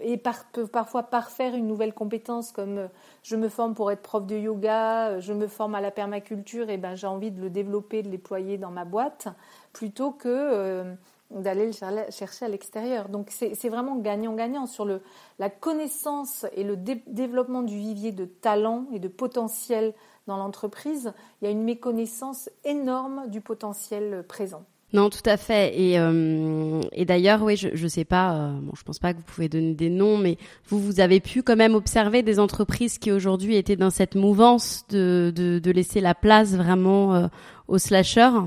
et 0.00 0.16
peut 0.52 0.66
parfois 0.66 1.02
parfaire 1.04 1.54
une 1.54 1.66
nouvelle 1.66 1.92
compétence 1.92 2.52
comme 2.52 2.78
euh, 2.78 2.88
je 3.22 3.34
me 3.36 3.48
forme 3.48 3.74
pour 3.74 3.90
être 3.90 4.02
prof 4.02 4.24
de 4.24 4.36
yoga, 4.36 5.08
euh, 5.08 5.20
je 5.20 5.32
me 5.32 5.48
forme 5.48 5.74
à 5.74 5.80
la 5.80 5.90
permaculture, 5.90 6.70
et 6.70 6.76
ben 6.76 6.94
j'ai 6.94 7.06
envie 7.06 7.32
de 7.32 7.40
le 7.40 7.50
développer, 7.50 8.02
de 8.02 8.06
le 8.06 8.12
déployer 8.12 8.58
dans 8.58 8.70
ma 8.70 8.84
boîte, 8.84 9.28
plutôt 9.72 10.12
que 10.12 10.96
d'aller 11.30 11.66
le 11.66 11.72
chercher 12.10 12.44
à 12.44 12.48
l'extérieur. 12.48 13.08
Donc 13.08 13.30
c'est 13.30 13.68
vraiment 13.68 13.96
gagnant-gagnant 13.96 14.66
sur 14.66 14.84
le, 14.84 15.02
la 15.38 15.50
connaissance 15.50 16.46
et 16.54 16.62
le 16.62 16.76
développement 16.76 17.62
du 17.62 17.76
vivier 17.76 18.12
de 18.12 18.24
talent 18.24 18.86
et 18.92 19.00
de 19.00 19.08
potentiel 19.08 19.92
dans 20.28 20.36
l'entreprise. 20.36 21.12
Il 21.40 21.46
y 21.46 21.48
a 21.48 21.50
une 21.50 21.64
méconnaissance 21.64 22.48
énorme 22.64 23.28
du 23.28 23.40
potentiel 23.40 24.24
présent. 24.28 24.64
Non, 24.92 25.10
tout 25.10 25.22
à 25.24 25.36
fait. 25.36 25.78
Et, 25.78 25.98
euh, 25.98 26.80
et 26.92 27.04
d'ailleurs, 27.04 27.42
oui, 27.42 27.56
je 27.56 27.68
ne 27.68 27.88
sais 27.88 28.04
pas, 28.04 28.34
euh, 28.34 28.52
bon, 28.60 28.72
je 28.76 28.82
pense 28.84 28.98
pas 28.98 29.12
que 29.12 29.18
vous 29.18 29.24
pouvez 29.24 29.48
donner 29.48 29.74
des 29.74 29.90
noms, 29.90 30.16
mais 30.16 30.38
vous, 30.68 30.78
vous 30.78 31.00
avez 31.00 31.20
pu 31.20 31.42
quand 31.42 31.56
même 31.56 31.74
observer 31.74 32.22
des 32.22 32.38
entreprises 32.38 32.98
qui 32.98 33.10
aujourd'hui 33.10 33.56
étaient 33.56 33.76
dans 33.76 33.90
cette 33.90 34.14
mouvance 34.14 34.84
de, 34.88 35.32
de, 35.34 35.58
de 35.58 35.70
laisser 35.70 36.00
la 36.00 36.14
place 36.14 36.54
vraiment 36.54 37.14
euh, 37.14 37.26
aux 37.68 37.78
slashers 37.78 38.40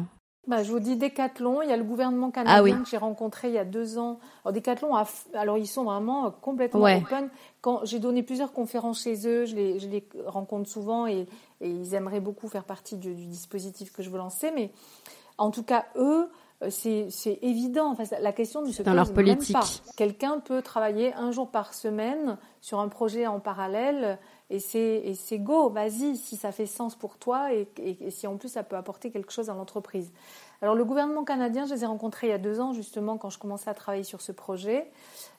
bah, 0.49 0.63
je 0.63 0.71
vous 0.71 0.79
dis 0.79 0.95
Decathlon, 0.95 1.61
il 1.61 1.69
y 1.69 1.71
a 1.71 1.77
le 1.77 1.83
gouvernement 1.83 2.29
ah 2.29 2.43
canadien 2.43 2.81
que 2.81 2.89
j'ai 2.89 2.97
rencontré 2.97 3.49
il 3.49 3.53
y 3.53 3.59
a 3.59 3.65
deux 3.65 3.99
ans. 3.99 4.19
Alors 4.43 4.51
Decathlon, 4.51 4.95
a, 4.95 5.07
alors 5.35 5.59
ils 5.59 5.67
sont 5.67 5.83
vraiment 5.83 6.31
complètement 6.31 6.85
open. 6.85 7.29
Quand 7.61 7.85
j'ai 7.85 7.99
donné 7.99 8.23
plusieurs 8.23 8.51
conférences 8.51 9.03
chez 9.03 9.27
eux, 9.27 9.45
je 9.45 9.55
les, 9.55 9.77
je 9.77 9.87
les 9.87 10.09
rencontre 10.25 10.67
souvent 10.67 11.05
et, 11.05 11.27
et, 11.61 11.69
ils 11.69 11.93
aimeraient 11.93 12.19
beaucoup 12.19 12.47
faire 12.47 12.63
partie 12.63 12.97
du, 12.97 13.13
du 13.13 13.27
dispositif 13.27 13.91
que 13.91 14.01
je 14.01 14.09
veux 14.09 14.17
lancer. 14.17 14.49
Mais 14.55 14.71
en 15.39 15.51
tout 15.51 15.63
cas, 15.63 15.85
eux, 15.95 16.29
euh, 16.61 16.69
c'est 16.69 17.39
évident. 17.41 17.91
Enfin, 17.91 18.03
la 18.21 18.33
question 18.33 18.61
ne 18.61 18.71
se 18.71 18.83
Dans 18.83 18.93
leur 18.93 19.13
politique. 19.13 19.55
Même 19.55 19.63
pas. 19.63 19.91
Quelqu'un 19.95 20.39
peut 20.39 20.61
travailler 20.61 21.13
un 21.13 21.31
jour 21.31 21.49
par 21.49 21.73
semaine 21.73 22.37
sur 22.61 22.79
un 22.79 22.89
projet 22.89 23.25
en 23.27 23.39
parallèle 23.39 24.19
et 24.49 24.59
c'est 24.59 25.39
go, 25.39 25.69
vas-y, 25.69 26.17
si 26.17 26.35
ça 26.35 26.51
fait 26.51 26.65
sens 26.65 26.95
pour 26.95 27.17
toi 27.17 27.53
et, 27.53 27.67
et, 27.77 28.09
si 28.11 28.27
en 28.27 28.37
plus 28.37 28.49
ça 28.49 28.63
peut 28.63 28.75
apporter 28.75 29.11
quelque 29.11 29.31
chose 29.31 29.49
à 29.49 29.53
l'entreprise. 29.53 30.11
Alors 30.61 30.75
le 30.75 30.83
gouvernement 30.83 31.23
canadien, 31.23 31.65
je 31.65 31.73
les 31.73 31.83
ai 31.83 31.85
rencontrés 31.85 32.27
il 32.27 32.29
y 32.31 32.33
a 32.33 32.37
deux 32.37 32.59
ans 32.59 32.73
justement 32.73 33.17
quand 33.17 33.29
je 33.29 33.39
commençais 33.39 33.69
à 33.69 33.73
travailler 33.73 34.03
sur 34.03 34.19
ce 34.19 34.33
projet 34.33 34.91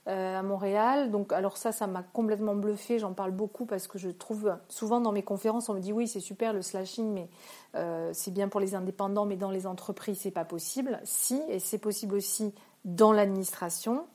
euh, 0.09 0.39
à 0.39 0.43
Montréal. 0.43 1.11
Donc 1.11 1.33
alors 1.33 1.59
ça, 1.59 1.73
ça 1.73 1.87
m'a 1.87 2.03
complètement 2.03 2.55
bluffé. 2.55 2.99
J'en 2.99 3.13
parle 3.13 3.33
beaucoup 3.33 3.67
parce 3.67 3.87
que 3.87 3.99
je 3.99 4.09
trouve 4.09 4.57
souvent 4.69 5.01
dans 5.01 5.13
mes 5.13 5.23
conférences, 5.23 5.69
on 5.69 5.75
me 5.75 5.81
dit 5.81 5.93
oui 5.93 6.09
c'est 6.09 6.21
super 6.21 6.55
le 6.55 6.63
slashing, 6.63 7.13
mais 7.13 7.29
euh, 7.75 8.11
c'est 8.15 8.31
bien 8.31 8.49
pour 8.49 8.61
les 8.61 8.75
indépendants, 8.75 9.27
mais 9.27 9.37
dans 9.37 9.51
les 9.51 9.67
entreprises 9.67 10.21
c'est 10.21 10.31
pas 10.31 10.47
possible. 10.47 10.99
Si 11.05 11.43
et 11.49 11.59
c'est 11.59 11.79
possible 11.79 12.15
aussi 12.15 12.55
dans 12.87 13.13
l'administration. 13.13 14.07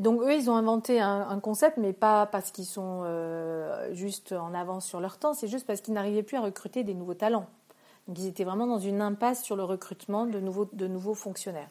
Donc 0.00 0.22
eux, 0.22 0.34
ils 0.34 0.48
ont 0.48 0.56
inventé 0.56 1.00
un, 1.00 1.38
concept, 1.40 1.76
mais 1.76 1.92
pas 1.92 2.24
parce 2.26 2.50
qu'ils 2.50 2.64
sont 2.64 3.02
euh, 3.04 3.92
juste 3.92 4.32
en 4.32 4.54
avance 4.54 4.86
sur 4.86 5.00
leur 5.00 5.18
temps, 5.18 5.34
c'est 5.34 5.48
juste 5.48 5.66
parce 5.66 5.82
qu'ils 5.82 5.92
n'arrivaient 5.92 6.22
plus 6.22 6.38
à 6.38 6.40
recruter 6.40 6.82
des 6.82 6.94
nouveaux 6.94 7.14
talents. 7.14 7.46
Ils 8.08 8.26
étaient 8.26 8.44
vraiment 8.44 8.66
dans 8.66 8.78
une 8.78 9.00
impasse 9.00 9.42
sur 9.42 9.56
le 9.56 9.64
recrutement 9.64 10.26
de 10.26 10.40
nouveaux, 10.40 11.14
fonctionnaires. 11.14 11.70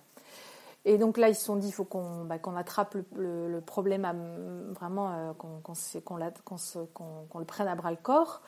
Et 0.83 0.97
donc 0.97 1.17
là, 1.17 1.29
ils 1.29 1.35
se 1.35 1.43
sont 1.43 1.57
dit, 1.57 1.67
il 1.67 1.73
faut 1.73 1.83
qu'on 1.83 2.25
bah, 2.25 2.37
attrape 2.57 2.97
le, 3.15 3.59
problème, 3.59 4.07
vraiment, 4.71 5.35
qu'on 5.37 7.39
le 7.39 7.45
prenne 7.45 7.67
à 7.67 7.75
bras 7.75 7.91
le 7.91 7.97
corps. 7.97 8.41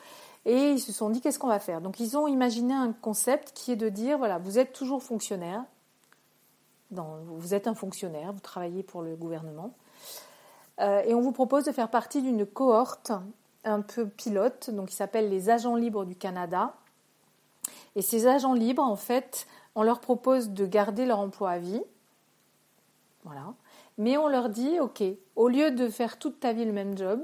Et 0.46 0.72
ils 0.72 0.80
se 0.80 0.92
sont 0.92 1.10
dit, 1.10 1.20
qu'est-ce 1.20 1.38
qu'on 1.38 1.48
va 1.48 1.58
faire? 1.58 1.80
Donc 1.80 2.00
ils 2.00 2.16
ont 2.16 2.26
imaginé 2.26 2.74
un 2.74 2.92
concept 2.92 3.52
qui 3.54 3.72
est 3.72 3.76
de 3.76 3.88
dire, 3.88 4.18
voilà, 4.18 4.38
vous 4.38 4.58
êtes 4.58 4.72
toujours 4.72 5.02
fonctionnaire, 5.02 5.64
vous 6.90 7.54
êtes 7.54 7.66
un 7.66 7.74
fonctionnaire, 7.74 8.32
vous 8.32 8.40
travaillez 8.40 8.82
pour 8.82 9.02
le 9.02 9.16
gouvernement, 9.16 9.74
euh, 10.80 11.02
et 11.04 11.14
on 11.14 11.20
vous 11.20 11.32
propose 11.32 11.64
de 11.64 11.72
faire 11.72 11.88
partie 11.88 12.20
d'une 12.20 12.44
cohorte 12.44 13.12
un 13.64 13.80
peu 13.80 14.06
pilote, 14.06 14.70
donc 14.70 14.88
qui 14.88 14.96
s'appelle 14.96 15.30
les 15.30 15.48
agents 15.48 15.76
libres 15.76 16.04
du 16.04 16.14
Canada, 16.14 16.74
et 17.96 18.02
ces 18.02 18.26
agents 18.26 18.54
libres, 18.54 18.82
en 18.82 18.96
fait, 18.96 19.46
on 19.74 19.82
leur 19.82 20.00
propose 20.00 20.50
de 20.50 20.66
garder 20.66 21.06
leur 21.06 21.18
emploi 21.18 21.50
à 21.50 21.58
vie. 21.58 21.82
Voilà. 23.24 23.54
Mais 23.98 24.16
on 24.16 24.28
leur 24.28 24.48
dit, 24.48 24.80
OK, 24.80 25.02
au 25.36 25.48
lieu 25.48 25.70
de 25.70 25.88
faire 25.88 26.18
toute 26.18 26.40
ta 26.40 26.52
vie 26.52 26.64
le 26.64 26.72
même 26.72 26.96
job, 26.96 27.20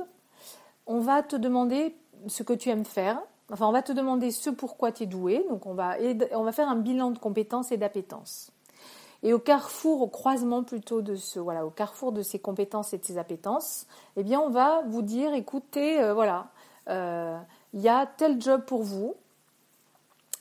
on 0.87 1.01
va 1.01 1.23
te 1.23 1.37
demander 1.37 1.97
ce 2.27 2.43
que 2.43 2.53
tu 2.53 2.69
aimes 2.69 2.85
faire. 2.85 3.21
Enfin, 3.53 3.67
on 3.67 3.73
va 3.73 3.83
te 3.83 3.93
demander 3.93 4.31
ce 4.31 4.51
pourquoi 4.51 4.93
tu 4.93 5.05
es 5.05 5.07
doué. 5.07 5.45
Donc, 5.49 5.67
on 5.67 5.75
va, 5.75 5.97
on 6.33 6.45
va 6.45 6.53
faire 6.53 6.69
un 6.69 6.77
bilan 6.77 7.11
de 7.11 7.19
compétences 7.19 7.73
et 7.73 7.77
d'appétences. 7.77 8.53
Et 9.23 9.35
au 9.35 9.39
carrefour, 9.39 10.01
au 10.01 10.07
croisement 10.07 10.63
plutôt 10.63 11.03
de 11.03 11.15
ce, 11.15 11.39
voilà, 11.39 11.67
au 11.67 11.71
carrefour 11.71 12.13
de 12.13 12.23
ces 12.23 12.39
compétences 12.39 12.95
et 12.95 12.99
de 12.99 13.05
ces 13.05 13.19
appétences, 13.19 13.87
eh 14.17 14.23
bien, 14.23 14.41
on 14.41 14.49
va 14.49 14.83
vous 14.87 15.03
dire, 15.03 15.35
écoutez, 15.35 16.01
euh, 16.01 16.15
voilà, 16.15 16.49
euh, 16.89 17.39
il 17.75 17.81
y 17.81 17.89
a 17.89 18.07
tel 18.07 18.41
job 18.41 18.63
pour 18.65 18.83
vous, 18.83 19.15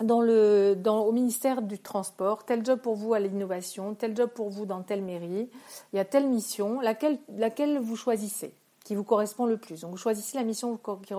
au 0.01 1.11
ministère 1.11 1.61
du 1.61 1.79
Transport, 1.79 2.45
tel 2.45 2.65
job 2.65 2.79
pour 2.79 2.95
vous 2.95 3.13
à 3.13 3.19
l'innovation, 3.19 3.95
tel 3.95 4.15
job 4.15 4.29
pour 4.29 4.49
vous 4.49 4.65
dans 4.65 4.81
telle 4.81 5.01
mairie, 5.01 5.49
il 5.93 5.97
y 5.97 5.99
a 5.99 6.05
telle 6.05 6.27
mission, 6.27 6.79
laquelle, 6.81 7.79
vous 7.79 7.95
choisissez, 7.95 8.53
qui 8.85 8.95
vous 8.95 9.03
correspond 9.03 9.45
le 9.45 9.57
plus. 9.57 9.81
Donc 9.81 9.91
vous 9.91 9.97
choisissez 9.97 10.37
la 10.37 10.43
mission 10.43 10.77
qui 10.77 11.13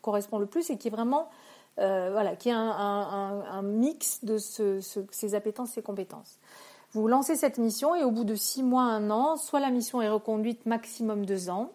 correspond, 0.00 0.38
le 0.38 0.46
plus 0.46 0.70
et 0.70 0.78
qui 0.78 0.88
est 0.88 0.92
vraiment 0.92 1.28
voilà, 1.76 2.36
qui 2.36 2.48
est 2.48 2.54
un, 2.54 3.62
mix 3.62 4.24
de 4.24 4.38
ces 4.38 5.34
appétences, 5.34 5.72
ces 5.72 5.82
compétences. 5.82 6.38
Vous 6.92 7.08
lancez 7.08 7.36
cette 7.36 7.56
mission 7.56 7.94
et 7.94 8.04
au 8.04 8.10
bout 8.10 8.24
de 8.24 8.34
six 8.34 8.62
mois, 8.62 8.82
un 8.82 9.10
an, 9.10 9.36
soit 9.36 9.60
la 9.60 9.70
mission 9.70 10.02
est 10.02 10.10
reconduite 10.10 10.66
maximum 10.66 11.24
deux 11.24 11.48
ans, 11.48 11.72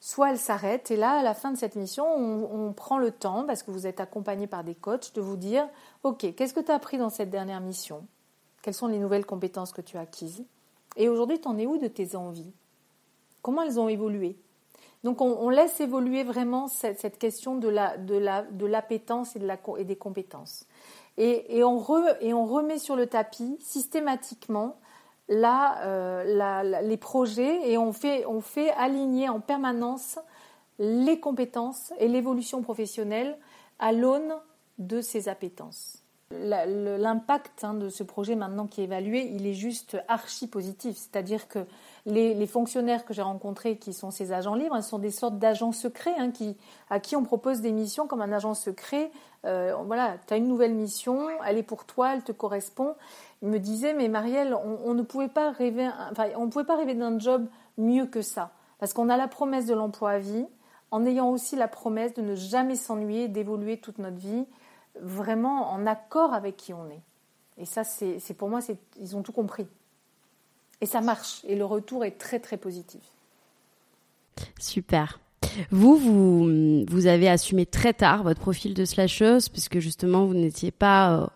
soit 0.00 0.30
elle 0.30 0.38
s'arrête. 0.38 0.90
Et 0.90 0.96
là, 0.96 1.20
à 1.20 1.22
la 1.22 1.34
fin 1.34 1.52
de 1.52 1.58
cette 1.58 1.76
mission, 1.76 2.06
on, 2.06 2.72
prend 2.72 2.98
le 2.98 3.10
temps, 3.10 3.44
parce 3.44 3.62
que 3.62 3.70
vous 3.70 3.86
êtes 3.86 4.00
accompagné 4.00 4.46
par 4.46 4.64
des 4.64 4.74
coachs, 4.74 5.14
de 5.14 5.20
vous 5.20 5.36
dire, 5.36 5.68
OK, 6.02 6.34
qu'est-ce 6.34 6.54
que 6.54 6.60
tu 6.60 6.72
as 6.72 6.74
appris 6.74 6.98
dans 6.98 7.10
cette 7.10 7.30
dernière 7.30 7.60
mission? 7.60 8.06
Quelles 8.62 8.74
sont 8.74 8.88
les 8.88 8.98
nouvelles 8.98 9.26
compétences 9.26 9.72
que 9.72 9.82
tu 9.82 9.96
as 9.96 10.00
acquises? 10.00 10.44
Et 10.96 11.08
aujourd'hui, 11.08 11.40
tu 11.40 11.48
en 11.48 11.58
es 11.58 11.66
où 11.66 11.78
de 11.78 11.86
tes 11.86 12.16
envies? 12.16 12.52
Comment 13.42 13.62
elles 13.62 13.78
ont 13.78 13.88
évolué? 13.88 14.36
Donc 15.02 15.22
on, 15.22 15.48
laisse 15.48 15.80
évoluer 15.80 16.24
vraiment 16.24 16.68
cette, 16.68 17.18
question 17.18 17.56
de 17.56 18.66
l'appétence 18.66 19.34
et 19.34 19.84
des 19.84 19.96
compétences. 19.96 20.66
Et, 21.16 21.62
on 21.62 21.78
remet 21.78 22.78
sur 22.78 22.96
le 22.96 23.06
tapis 23.06 23.56
systématiquement 23.60 24.76
euh, 25.30 26.82
les 26.82 26.96
projets 26.96 27.70
et 27.70 27.78
on 27.78 27.92
fait, 27.92 28.26
on 28.26 28.40
fait 28.40 28.70
aligner 28.72 29.28
en 29.28 29.40
permanence 29.40 30.18
les 30.78 31.20
compétences 31.20 31.92
et 31.98 32.08
l'évolution 32.08 32.62
professionnelle 32.62 33.36
à 33.78 33.92
l'aune 33.92 34.34
de 34.78 35.00
ces 35.00 35.28
appétences. 35.28 35.98
L'impact 36.32 37.64
hein, 37.64 37.74
de 37.74 37.88
ce 37.88 38.04
projet 38.04 38.36
maintenant 38.36 38.68
qui 38.68 38.80
est 38.80 38.84
évalué, 38.84 39.28
il 39.34 39.48
est 39.48 39.54
juste 39.54 39.98
archi 40.06 40.46
positif. 40.46 40.96
C'est-à-dire 40.96 41.48
que 41.48 41.66
les, 42.06 42.46
fonctionnaires 42.46 43.04
que 43.04 43.12
j'ai 43.12 43.22
rencontrés, 43.22 43.76
qui 43.78 43.92
sont 43.92 44.12
ces 44.12 44.32
agents 44.32 44.54
libres, 44.54 44.76
ils 44.76 44.82
sont 44.82 45.00
des 45.00 45.10
sortes 45.10 45.38
d'agents 45.38 45.72
secrets 45.72 46.14
hein, 46.16 46.30
qui, 46.30 46.56
à 46.88 47.00
qui 47.00 47.16
on 47.16 47.24
propose 47.24 47.60
des 47.60 47.72
missions 47.72 48.06
comme 48.06 48.20
un 48.22 48.30
agent 48.30 48.54
secret. 48.54 49.10
Euh, 49.44 49.74
voilà, 49.86 50.18
tu 50.26 50.32
as 50.32 50.36
une 50.36 50.46
nouvelle 50.46 50.74
mission, 50.74 51.28
elle 51.44 51.58
est 51.58 51.64
pour 51.64 51.84
toi, 51.84 52.14
elle 52.14 52.22
te 52.22 52.32
correspond. 52.32 52.94
Me 53.42 53.58
disait, 53.58 53.94
mais 53.94 54.08
Marielle, 54.08 54.54
on, 54.54 54.92
ne 54.92 55.02
pouvait 55.02 55.28
pas 55.28 55.50
rêver, 55.50 55.88
on 56.36 56.50
pouvait 56.50 56.64
pas 56.64 56.76
rêver 56.76 56.94
d'un 56.94 57.18
job 57.18 57.46
mieux 57.78 58.04
que 58.04 58.20
ça, 58.20 58.52
parce 58.78 58.92
qu'on 58.92 59.08
a 59.08 59.16
la 59.16 59.28
promesse 59.28 59.64
de 59.66 59.74
l'emploi 59.74 60.10
à 60.10 60.18
vie, 60.18 60.44
en 60.90 61.06
ayant 61.06 61.30
aussi 61.30 61.56
la 61.56 61.68
promesse 61.68 62.12
de 62.12 62.20
ne 62.20 62.34
jamais 62.34 62.76
s'ennuyer, 62.76 63.28
d'évoluer 63.28 63.78
toute 63.78 63.98
notre 63.98 64.18
vie 64.18 64.44
vraiment 65.00 65.70
en 65.70 65.86
accord 65.86 66.34
avec 66.34 66.56
qui 66.56 66.74
on 66.74 66.90
est. 66.90 67.00
Et 67.58 67.64
ça, 67.64 67.84
c'est 67.84 68.34
pour 68.36 68.48
moi, 68.48 68.60
ils 68.98 69.16
ont 69.16 69.22
tout 69.22 69.32
compris. 69.32 69.66
Et 70.80 70.86
ça 70.86 71.00
marche. 71.00 71.42
Et 71.44 71.56
le 71.56 71.64
retour 71.64 72.04
est 72.04 72.18
très, 72.18 72.40
très 72.40 72.56
positif. 72.56 73.02
Super. 74.58 75.20
Vous, 75.70 75.96
vous, 75.96 76.84
vous 76.88 77.06
avez 77.06 77.28
assumé 77.28 77.66
très 77.66 77.92
tard 77.92 78.22
votre 78.22 78.40
profil 78.40 78.72
de 78.72 78.84
slasheuse, 78.84 79.48
puisque 79.48 79.78
justement, 79.78 80.24
vous 80.24 80.34
n'étiez 80.34 80.70
pas 80.70 81.12
euh, 81.12 81.26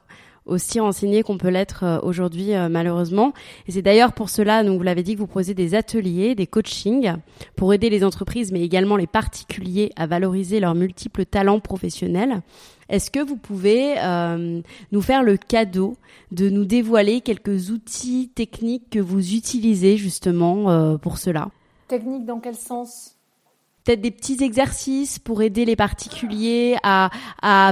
aussi 0.47 0.81
renseigné 0.81 1.23
qu'on 1.23 1.39
peut 1.39 1.49
l'être 1.49 1.85
euh, 1.85 1.99
aujourd'hui 2.03 2.55
euh, 2.55 2.69
malheureusement. 2.69 3.33
Et 3.67 3.73
c'est 3.73 3.83
d'ailleurs 3.83 4.13
pour 4.13 4.31
cela, 4.31 4.63
donc 4.63 4.77
vous 4.77 4.83
l'avez 4.83 5.03
dit, 5.03 5.15
que 5.15 5.21
vous 5.21 5.27
proposez 5.27 5.55
des 5.55 5.75
ateliers, 5.75 6.35
des 6.35 6.47
coachings 6.47 7.15
pour 7.57 7.73
aider 7.73 7.91
les 7.91 8.05
entreprises, 8.05 8.53
mais 8.53 8.63
également 8.63 8.97
les 8.97 9.07
particuliers 9.07 9.91
à 9.97 10.07
valoriser 10.07 10.61
leurs 10.61 10.75
multiples 10.75 11.25
talents 11.25 11.61
professionnels. 11.61 12.43
Est-ce 12.89 13.11
que 13.11 13.21
vous 13.21 13.37
pouvez 13.37 13.95
euh, 13.99 14.61
nous 14.93 15.01
faire 15.01 15.23
le 15.23 15.37
cadeau 15.37 15.97
de 16.33 16.51
nous 16.51 16.67
dévoiler 16.67 17.23
quelques 17.23 17.71
outils 17.71 18.31
techniques 18.35 18.91
que 18.91 18.99
vous 18.99 19.35
utilisez 19.35 19.97
justement 19.97 20.99
pour 20.99 21.17
cela? 21.17 21.49
Techniques 21.89 22.27
dans 22.27 22.41
quel 22.41 22.57
sens? 22.57 23.14
Peut-être 23.85 24.01
des 24.01 24.11
petits 24.11 24.43
exercices 24.43 25.19
pour 25.19 25.43
aider 25.43 25.65
les 25.65 25.77
particuliers 25.77 26.77
à, 26.83 27.11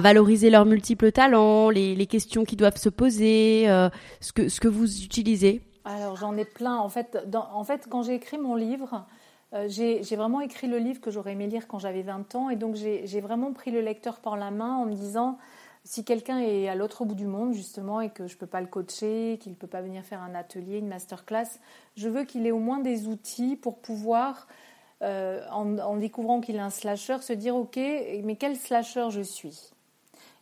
valoriser 0.02 0.50
leurs 0.50 0.66
multiples 0.66 1.10
talents, 1.10 1.70
les, 1.70 2.06
questions 2.06 2.44
qui 2.44 2.56
doivent 2.56 2.76
se 2.76 2.88
poser, 2.88 3.68
euh, 3.68 3.88
ce, 4.20 4.32
que, 4.32 4.48
ce 4.48 4.60
que 4.60 4.68
vous 4.68 5.02
utilisez 5.02 5.62
Alors 5.84 6.16
j'en 6.16 6.36
ai 6.36 6.44
plein. 6.44 6.76
En 6.76 6.88
fait, 6.88 7.18
en 7.34 7.64
fait 7.64 7.86
quand 7.88 8.02
j'ai 8.02 8.14
écrit 8.14 8.38
mon 8.38 8.54
livre, 8.54 9.06
euh, 9.54 9.66
j'ai 9.68 10.16
vraiment 10.16 10.40
écrit 10.40 10.66
le 10.66 10.78
livre 10.78 11.00
que 11.00 11.10
j'aurais 11.10 11.32
aimé 11.32 11.46
lire 11.46 11.66
quand 11.66 11.78
j'avais 11.78 12.02
20 12.02 12.34
ans. 12.34 12.50
Et 12.50 12.56
donc 12.56 12.74
j'ai 12.74 13.20
vraiment 13.20 13.52
pris 13.52 13.70
le 13.70 13.80
lecteur 13.80 14.20
par 14.20 14.36
la 14.36 14.50
main 14.50 14.76
en 14.76 14.84
me 14.84 14.94
disant, 14.94 15.38
si 15.84 16.04
quelqu'un 16.04 16.38
est 16.38 16.68
à 16.68 16.74
l'autre 16.74 17.04
bout 17.04 17.14
du 17.14 17.26
monde 17.26 17.54
justement 17.54 18.00
et 18.00 18.10
que 18.10 18.26
je 18.26 18.34
ne 18.34 18.38
peux 18.38 18.46
pas 18.46 18.60
le 18.60 18.66
coacher, 18.66 19.38
qu'il 19.40 19.52
ne 19.52 19.56
peut 19.56 19.66
pas 19.66 19.80
venir 19.80 20.04
faire 20.04 20.22
un 20.22 20.34
atelier, 20.34 20.78
une 20.78 20.88
masterclass, 20.88 21.58
je 21.96 22.08
veux 22.08 22.24
qu'il 22.24 22.46
ait 22.46 22.52
au 22.52 22.58
moins 22.58 22.80
des 22.80 23.06
outils 23.08 23.56
pour 23.56 23.80
pouvoir 23.80 24.46
euh, 25.02 25.44
en, 25.50 25.96
découvrant 25.96 26.40
qu'il 26.40 26.56
est 26.56 26.60
un 26.60 26.70
slasher, 26.70 27.18
se 27.20 27.32
dire 27.32 27.56
ok, 27.56 27.76
mais 27.76 28.36
quel 28.36 28.56
slasher 28.56 29.08
je 29.10 29.22
suis? 29.22 29.72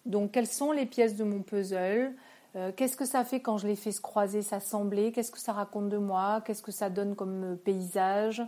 Donc 0.06 0.32
quelles 0.32 0.46
sont 0.46 0.72
les 0.72 0.86
pièces 0.86 1.16
de 1.16 1.24
mon 1.24 1.40
puzzle? 1.40 2.12
Euh, 2.56 2.72
Qu'est-ce 2.74 2.96
que 2.96 3.04
ça 3.04 3.24
fait 3.24 3.40
quand 3.40 3.58
je 3.58 3.66
les 3.66 3.76
fais 3.76 3.92
se 3.92 4.00
croiser, 4.00 4.42
s'assembler? 4.42 5.12
Qu'est-ce 5.12 5.30
que 5.30 5.38
ça 5.38 5.52
raconte 5.52 5.88
de 5.88 5.98
moi? 5.98 6.42
Qu'est-ce 6.44 6.62
que 6.62 6.72
ça 6.72 6.90
donne 6.90 7.14
comme 7.14 7.56
paysage? 7.64 8.42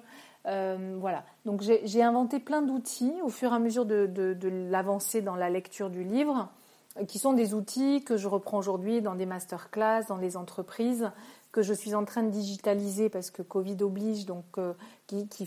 Euh, 0.46 0.96
voilà. 0.98 1.24
Donc 1.46 1.62
j'ai 1.62 2.02
inventé 2.02 2.40
plein 2.40 2.62
d'outils 2.62 3.14
au 3.22 3.28
fur 3.28 3.52
et 3.52 3.56
à 3.56 3.58
mesure 3.58 3.86
de, 3.86 4.06
de 4.06 4.48
l'avancée 4.70 5.22
dans 5.22 5.36
la 5.36 5.50
lecture 5.50 5.88
du 5.88 6.04
livre, 6.04 6.48
qui 7.09 7.18
sont 7.18 7.32
des 7.32 7.55
outils 7.55 8.05
que 8.05 8.16
je 8.16 8.28
reprends 8.28 8.59
aujourd'hui 8.59 9.01
dans 9.01 9.14
des 9.14 9.26
masterclass, 9.26 10.05
dans 10.09 10.18
les 10.18 10.36
entreprises, 10.36 11.11
que 11.53 11.62
je 11.62 11.74
suis 11.74 11.95
en 11.95 12.05
train 12.05 12.22
de 12.22 12.30
digitaliser 12.30 13.11
parce 13.11 13.30
que 13.30 13.43
Covid 13.43 13.76
oblige, 13.82 14.24
donc 14.24 14.45
euh, 14.57 14.72
qui, 15.07 15.28
qui, 15.28 15.47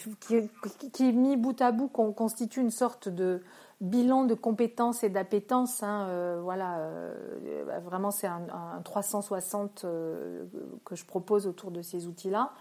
qui, 0.94 1.14
mis 1.14 1.36
bout 1.36 1.60
à 1.62 1.72
bout 1.72 1.88
qu'on 1.88 2.14
constitue 2.14 2.62
une 2.62 2.70
sorte 2.70 3.10
de 3.10 3.42
bilan 3.82 4.24
de 4.24 4.36
compétences 4.36 5.04
et 5.04 5.10
d'appétence. 5.10 5.82
Hein, 5.82 6.08
euh, 6.10 6.40
voilà, 6.44 6.78
euh, 6.78 7.80
vraiment 7.84 8.12
c'est 8.12 8.28
un, 8.28 8.82
360 8.84 9.82
que 10.86 10.96
je 10.96 11.06
propose 11.06 11.48
autour 11.48 11.72
de 11.72 11.82
ces 11.82 12.06
outils-là. 12.06 12.54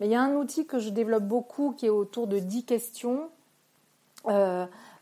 Mais 0.00 0.06
il 0.06 0.12
y 0.12 0.16
a 0.16 0.22
un 0.22 0.34
outil 0.34 0.66
que 0.66 0.80
je 0.80 0.90
développe 0.90 1.24
beaucoup 1.24 1.72
qui 1.76 1.86
est 1.86 1.90
autour 1.90 2.26
de 2.26 2.40
10 2.40 2.64
questions. 2.64 3.30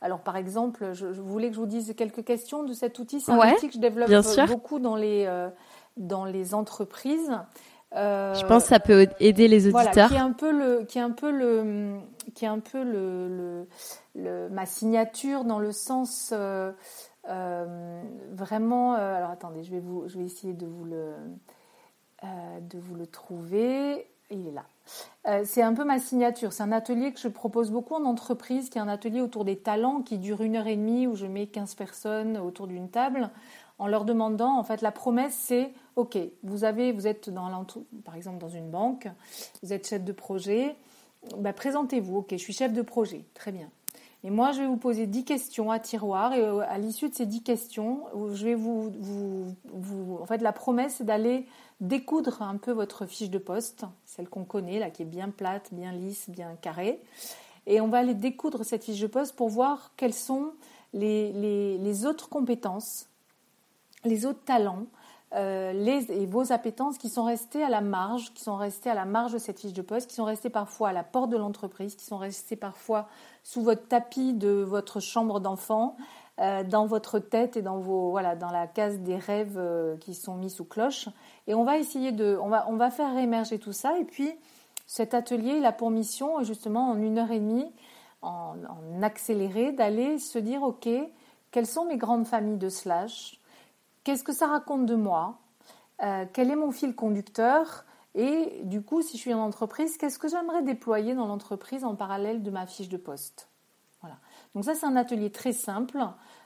Alors 0.00 0.20
par 0.20 0.36
exemple, 0.36 0.92
je, 0.92 1.06
voulais 1.06 1.48
que 1.48 1.54
je 1.54 1.60
vous 1.60 1.66
dise 1.66 1.94
quelques 1.96 2.24
questions 2.24 2.62
de 2.62 2.72
cet 2.72 2.98
outil. 2.98 3.20
C'est 3.20 3.32
un 3.32 3.52
outil 3.52 3.68
que 3.68 3.74
je 3.74 3.80
développe 3.80 4.10
beaucoup 4.48 4.78
dans 4.78 4.96
les, 4.96 5.26
dans 5.96 6.24
les 6.24 6.54
entreprises. 6.54 7.32
Euh, 7.94 8.34
je 8.34 8.44
pense 8.44 8.64
que 8.64 8.68
ça 8.70 8.80
peut 8.80 9.08
aider 9.20 9.48
les 9.48 9.68
auditeurs. 9.68 10.08
qui 10.08 10.14
est 10.14 10.18
un 10.18 10.32
peu 10.32 10.50
le, 10.50 10.84
qui 10.84 10.98
est 10.98 11.02
un 11.02 11.12
peu 11.12 11.30
le, 11.30 11.98
qui 12.34 12.44
est 12.44 12.48
un 12.48 12.58
peu 12.58 12.82
le, 12.82 13.66
le, 14.14 14.48
ma 14.50 14.66
signature 14.66 15.44
dans 15.44 15.58
le 15.58 15.72
sens 15.72 16.32
euh, 16.36 16.72
euh, 17.28 18.02
vraiment. 18.32 18.94
alors 18.94 19.30
attendez, 19.30 19.62
je 19.64 19.70
vais 19.70 19.80
vous, 19.80 20.08
je 20.08 20.18
vais 20.18 20.24
essayer 20.24 20.52
de 20.52 20.66
vous 20.66 20.84
le, 20.84 21.14
de 22.22 22.78
vous 22.78 22.96
le 22.96 23.06
trouver. 23.06 24.08
Il 24.30 24.48
est 24.48 24.52
là. 24.52 24.64
C'est 25.44 25.62
un 25.62 25.74
peu 25.74 25.84
ma 25.84 25.98
signature. 25.98 26.52
C'est 26.52 26.62
un 26.62 26.72
atelier 26.72 27.12
que 27.12 27.20
je 27.20 27.28
propose 27.28 27.70
beaucoup 27.70 27.94
en 27.94 28.04
entreprise, 28.04 28.70
qui 28.70 28.78
est 28.78 28.80
un 28.80 28.88
atelier 28.88 29.20
autour 29.20 29.44
des 29.44 29.56
talents 29.56 30.02
qui 30.02 30.18
dure 30.18 30.40
une 30.40 30.56
heure 30.56 30.66
et 30.66 30.76
demie 30.76 31.06
où 31.06 31.16
je 31.16 31.26
mets 31.26 31.46
15 31.46 31.74
personnes 31.74 32.38
autour 32.38 32.66
d'une 32.66 32.88
table 32.88 33.30
en 33.78 33.88
leur 33.88 34.04
demandant, 34.04 34.58
en 34.58 34.62
fait, 34.64 34.80
la 34.80 34.92
promesse, 34.92 35.34
c'est, 35.34 35.72
OK, 35.96 36.16
vous 36.42 36.64
avez, 36.64 36.92
vous 36.92 37.06
êtes 37.06 37.28
dans 37.28 37.66
par 38.04 38.14
exemple 38.14 38.38
dans 38.38 38.48
une 38.48 38.70
banque, 38.70 39.08
vous 39.62 39.72
êtes 39.72 39.86
chef 39.86 40.02
de 40.02 40.12
projet, 40.12 40.76
bah, 41.36 41.52
présentez-vous, 41.52 42.18
OK, 42.18 42.28
je 42.30 42.36
suis 42.36 42.52
chef 42.52 42.72
de 42.72 42.82
projet, 42.82 43.24
très 43.34 43.52
bien. 43.52 43.68
Et 44.26 44.30
moi, 44.30 44.50
je 44.50 44.58
vais 44.58 44.66
vous 44.66 44.76
poser 44.76 45.06
10 45.06 45.24
questions 45.24 45.70
à 45.70 45.78
tiroir 45.78 46.32
et 46.34 46.40
euh, 46.40 46.68
à 46.68 46.78
l'issue 46.78 47.08
de 47.08 47.14
ces 47.14 47.26
10 47.26 47.44
questions, 47.44 48.06
je 48.34 48.44
vais 48.44 48.56
vous, 48.56 48.92
vous, 48.98 50.18
en 50.20 50.26
fait, 50.26 50.38
la 50.38 50.52
promesse, 50.52 50.96
c'est 50.98 51.04
d'aller 51.04 51.46
découdre 51.80 52.42
un 52.42 52.56
peu 52.56 52.72
votre 52.72 53.06
fiche 53.06 53.30
de 53.30 53.38
poste, 53.38 53.84
celle 54.04 54.28
qu'on 54.28 54.42
connaît, 54.42 54.80
là, 54.80 54.90
qui 54.90 55.02
est 55.02 55.06
bien 55.06 55.30
plate, 55.30 55.68
bien 55.70 55.92
lisse, 55.92 56.28
bien 56.28 56.56
carrée. 56.60 56.98
Et 57.68 57.80
on 57.80 57.86
va 57.86 57.98
aller 57.98 58.14
découdre 58.14 58.64
cette 58.64 58.82
fiche 58.82 58.98
de 58.98 59.06
poste 59.06 59.36
pour 59.36 59.48
voir 59.48 59.92
quelles 59.96 60.12
sont 60.12 60.54
les, 60.92 62.04
autres 62.04 62.28
compétences 62.28 63.08
les 64.04 64.26
autres 64.26 64.42
talents 64.44 64.86
euh, 65.34 65.72
les, 65.72 66.12
et 66.12 66.24
vos 66.24 66.52
appétences 66.52 66.98
qui 66.98 67.08
sont 67.08 67.24
restés 67.24 67.62
à 67.62 67.68
la 67.68 67.80
marge, 67.80 68.32
qui 68.32 68.42
sont 68.42 68.56
restés 68.56 68.90
à 68.90 68.94
la 68.94 69.04
marge 69.04 69.32
de 69.32 69.38
cette 69.38 69.58
fiche 69.58 69.72
de 69.72 69.82
poste, 69.82 70.08
qui 70.08 70.14
sont 70.14 70.24
restés 70.24 70.50
parfois 70.50 70.90
à 70.90 70.92
la 70.92 71.02
porte 71.02 71.30
de 71.30 71.36
l'entreprise, 71.36 71.96
qui 71.96 72.04
sont 72.04 72.16
restés 72.16 72.54
parfois 72.54 73.08
sous 73.42 73.62
votre 73.62 73.88
tapis 73.88 74.34
de 74.34 74.62
votre 74.62 75.00
chambre 75.00 75.40
d'enfant, 75.40 75.96
euh, 76.38 76.62
dans 76.62 76.86
votre 76.86 77.18
tête 77.18 77.56
et 77.56 77.62
dans 77.62 77.78
vos 77.78 78.10
voilà 78.10 78.36
dans 78.36 78.50
la 78.50 78.66
case 78.66 79.00
des 79.00 79.16
rêves 79.16 79.56
euh, 79.56 79.96
qui 79.96 80.14
sont 80.14 80.36
mis 80.36 80.50
sous 80.50 80.64
cloche. 80.64 81.08
Et 81.48 81.54
on 81.54 81.64
va 81.64 81.78
essayer 81.78 82.12
de, 82.12 82.38
on 82.40 82.48
va 82.48 82.66
on 82.68 82.76
va 82.76 82.90
faire 82.90 83.16
émerger 83.18 83.58
tout 83.58 83.72
ça. 83.72 83.98
Et 83.98 84.04
puis 84.04 84.32
cet 84.86 85.12
atelier, 85.12 85.56
il 85.56 85.64
a 85.64 85.72
pour 85.72 85.90
mission 85.90 86.44
justement 86.44 86.90
en 86.90 87.00
une 87.00 87.18
heure 87.18 87.32
et 87.32 87.40
demie, 87.40 87.72
en, 88.22 88.54
en 88.68 89.02
accéléré, 89.02 89.72
d'aller 89.72 90.18
se 90.18 90.38
dire 90.38 90.62
ok, 90.62 90.88
quelles 91.50 91.66
sont 91.66 91.86
mes 91.86 91.96
grandes 91.96 92.26
familles 92.26 92.58
de 92.58 92.68
slash? 92.68 93.40
Qu'est-ce 94.06 94.22
que 94.22 94.32
ça 94.32 94.46
raconte 94.46 94.86
de 94.86 94.94
moi? 94.94 95.34
Euh, 96.04 96.26
Quel 96.32 96.52
est 96.52 96.54
mon 96.54 96.70
fil 96.70 96.94
conducteur? 96.94 97.84
Et 98.14 98.60
du 98.62 98.80
coup, 98.80 99.02
si 99.02 99.16
je 99.16 99.22
suis 99.22 99.34
en 99.34 99.40
entreprise, 99.40 99.96
qu'est-ce 99.96 100.20
que 100.20 100.28
j'aimerais 100.28 100.62
déployer 100.62 101.16
dans 101.16 101.26
l'entreprise 101.26 101.82
en 101.82 101.96
parallèle 101.96 102.44
de 102.44 102.50
ma 102.52 102.66
fiche 102.66 102.88
de 102.88 102.98
poste? 102.98 103.48
Voilà. 104.02 104.14
Donc 104.54 104.64
ça, 104.64 104.76
c'est 104.76 104.86
un 104.86 104.94
atelier 104.94 105.32
très 105.32 105.52
simple, 105.52 105.98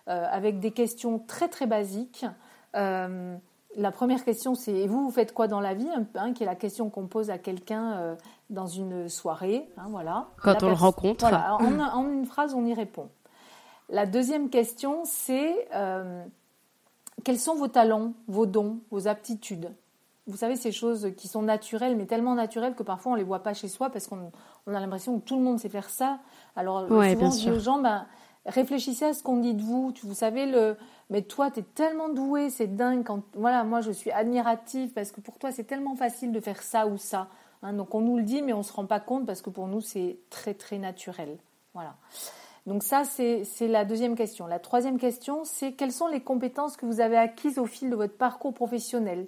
avec 0.07 0.59
des 0.61 0.71
questions 0.71 1.19
très 1.19 1.49
très 1.49 1.67
basiques. 1.67 2.25
la 2.73 3.91
première 3.93 4.25
question, 4.25 4.55
c'est 4.55 4.73
et 4.73 4.89
vous, 4.89 5.05
vous 5.05 5.11
faites 5.11 5.35
quoi 5.35 5.47
dans 5.47 5.61
la 5.61 5.75
vie? 5.75 5.91
Hein, 6.15 6.33
Qui 6.33 6.45
est 6.45 6.47
la 6.47 6.57
question 6.57 6.89
qu'on 6.89 7.09
pose 7.09 7.29
à 7.29 7.37
quelqu'un 7.37 8.17
dans 8.49 8.69
une 8.69 9.11
soirée. 9.11 9.69
Hein, 9.77 9.89
voilà. 9.91 10.29
Quand 10.43 10.63
on 10.63 10.69
le 10.69 10.75
rencontre. 10.75 11.27
en, 11.27 12.11
une 12.11 12.25
phrase, 12.25 12.55
on 12.55 12.65
y 12.65 12.73
répond. 12.73 13.11
La 13.91 14.07
deuxième 14.07 14.49
question, 14.49 15.03
c'est 15.05 15.69
quels 17.21 17.39
sont 17.39 17.55
vos 17.55 17.69
talents, 17.69 18.13
vos 18.29 18.47
dons, 18.47 18.81
vos 18.91 19.09
aptitudes? 19.09 19.71
Vous 20.27 20.37
savez, 20.37 20.57
ces 20.57 20.71
choses 20.71 21.13
qui 21.17 21.29
sont 21.29 21.43
naturelles, 21.43 21.97
mais 21.97 22.07
tellement 22.07 22.35
naturelles 22.35 22.75
que 22.75 22.83
parfois 22.83 23.13
on 23.13 23.15
ne 23.15 23.21
les 23.21 23.25
voit 23.25 23.43
pas 23.43 23.55
chez 23.55 23.69
soi 23.69 23.91
parce 23.91 24.07
qu'on 24.07 24.31
a 24.67 24.81
l'impression 24.81 25.19
que 25.19 25.25
tout 25.25 25.37
le 25.37 25.43
monde 25.43 25.59
sait 25.59 25.69
faire 25.69 25.91
ça. 25.91 26.21
Alors 26.57 26.87
souvent, 26.87 27.31
je 27.31 27.39
dis 27.39 27.51
aux 27.51 27.59
gens, 27.59 27.81
ben, 27.81 28.07
réfléchissez 28.47 29.07
à 29.07 29.13
ce 29.13 29.23
qu'on 29.23 29.39
dit 29.39 29.55
de 29.55 29.63
vous. 29.63 29.93
Vous 30.05 30.15
savez, 30.15 30.47
le, 30.47 30.77
mais 31.09 31.23
toi, 31.23 31.51
tu 31.51 31.61
es 31.61 31.63
tellement 31.63 32.09
doué, 32.09 32.51
c'est 32.51 32.69
dingue. 32.69 33.05
Quand, 33.05 33.23
voilà, 33.35 33.65
moi, 33.65 33.81
je 33.81 33.91
suis 33.91 34.11
admirative 34.13 34.93
parce 34.93 35.11
que 35.11 35.21
pour 35.21 35.39
toi, 35.39 35.51
c'est 35.51 35.65
tellement 35.65 35.97
facile 35.97 36.33
de 36.33 36.41
faire 36.41 36.63
ça 36.63 36.87
ou 36.87 36.97
ça. 36.97 37.29
Hein. 37.63 37.75
donc 37.75 37.95
on 37.95 38.01
nous 38.01 38.17
le 38.17 38.23
dit, 38.23 38.41
mais 38.41 38.53
on 38.53 38.59
ne 38.59 38.63
se 38.63 38.73
rend 38.73 38.87
pas 38.87 39.01
compte 39.01 39.27
parce 39.27 39.43
que 39.43 39.51
pour 39.51 39.67
nous, 39.67 39.81
c'est 39.81 40.19
très, 40.31 40.55
très 40.55 40.79
naturel. 40.79 41.37
Voilà. 41.75 41.97
Donc 42.67 42.83
ça, 42.83 43.05
c'est 43.05 43.45
la 43.69 43.85
deuxième 43.85 44.15
question. 44.15 44.47
La 44.47 44.59
troisième 44.59 44.99
question, 44.99 45.45
c'est 45.45 45.73
quelles 45.73 45.93
sont 45.93 46.07
les 46.07 46.21
compétences 46.21 46.77
que 46.77 46.87
vous 46.87 47.01
avez 47.01 47.17
acquises 47.17 47.59
au 47.59 47.67
fil 47.67 47.91
de 47.91 47.97
votre 47.97 48.17
parcours 48.17 48.55
professionnel? 48.55 49.27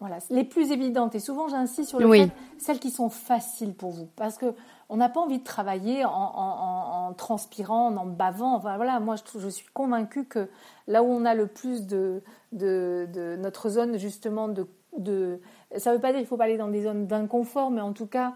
Voilà, 0.00 0.18
les 0.30 0.44
plus 0.44 0.72
évidentes. 0.72 1.14
Et 1.14 1.18
souvent, 1.18 1.48
j'insiste 1.48 1.90
sur 1.90 2.00
le 2.00 2.10
fait, 2.10 2.30
celles 2.58 2.78
qui 2.78 2.90
sont 2.90 3.10
faciles 3.10 3.74
pour 3.74 3.90
vous. 3.90 4.08
Parce 4.16 4.38
que 4.38 4.54
on 4.88 4.96
n'a 4.96 5.10
pas 5.10 5.20
envie 5.20 5.38
de 5.38 5.44
travailler 5.44 6.04
en, 6.04 7.12
transpirant, 7.16 7.94
en 7.94 8.06
bavant. 8.06 8.56
Enfin 8.56 8.76
voilà, 8.76 8.98
moi, 8.98 9.14
je, 9.16 9.48
suis 9.48 9.66
convaincue 9.72 10.24
que 10.24 10.48
là 10.88 11.02
où 11.02 11.06
on 11.06 11.24
a 11.24 11.34
le 11.34 11.46
plus 11.46 11.86
de, 11.86 12.22
de, 12.52 13.36
notre 13.38 13.68
zone, 13.68 13.98
justement, 13.98 14.48
de, 14.48 14.66
de 14.96 15.40
ça 15.76 15.90
ne 15.90 15.96
veut 15.96 16.00
pas 16.00 16.12
dire 16.12 16.18
qu'il 16.18 16.26
faut 16.26 16.38
pas 16.38 16.44
aller 16.44 16.56
dans 16.56 16.68
des 16.68 16.82
zones 16.82 17.06
d'inconfort, 17.06 17.70
mais 17.70 17.82
en 17.82 17.92
tout 17.92 18.06
cas, 18.06 18.34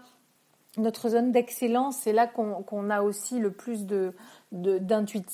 notre 0.77 1.09
zone 1.09 1.31
d'excellence, 1.31 1.97
c'est 2.01 2.13
là 2.13 2.27
qu'on 2.27 2.89
a 2.89 3.01
aussi 3.01 3.39
le 3.39 3.51
plus 3.51 3.85
de, 3.85 4.13
d'intuition, 4.51 5.33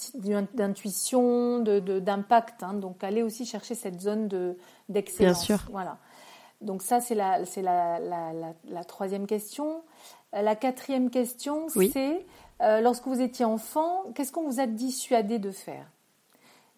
d'impact. 1.59 2.63
Hein. 2.63 2.73
Donc, 2.73 3.03
allez 3.03 3.23
aussi 3.23 3.45
chercher 3.45 3.75
cette 3.75 4.01
zone 4.01 4.27
d'excellence. 4.89 5.47
Bien 5.47 5.57
sûr. 5.57 5.67
Voilà. 5.71 5.97
Donc 6.61 6.83
ça, 6.83 6.99
c'est 6.99 7.15
la, 7.15 7.39
la, 7.57 7.99
la, 8.69 8.83
troisième 8.83 9.25
question. 9.25 9.81
La 10.31 10.55
quatrième 10.55 11.09
question, 11.09 11.67
c'est 11.69 12.25
euh, 12.61 12.81
lorsque 12.81 13.07
vous 13.07 13.19
étiez 13.19 13.45
enfant, 13.45 14.03
qu'est-ce 14.13 14.31
qu'on 14.31 14.47
vous 14.47 14.59
a 14.59 14.67
dissuadé 14.67 15.39
de 15.39 15.51
faire? 15.51 15.85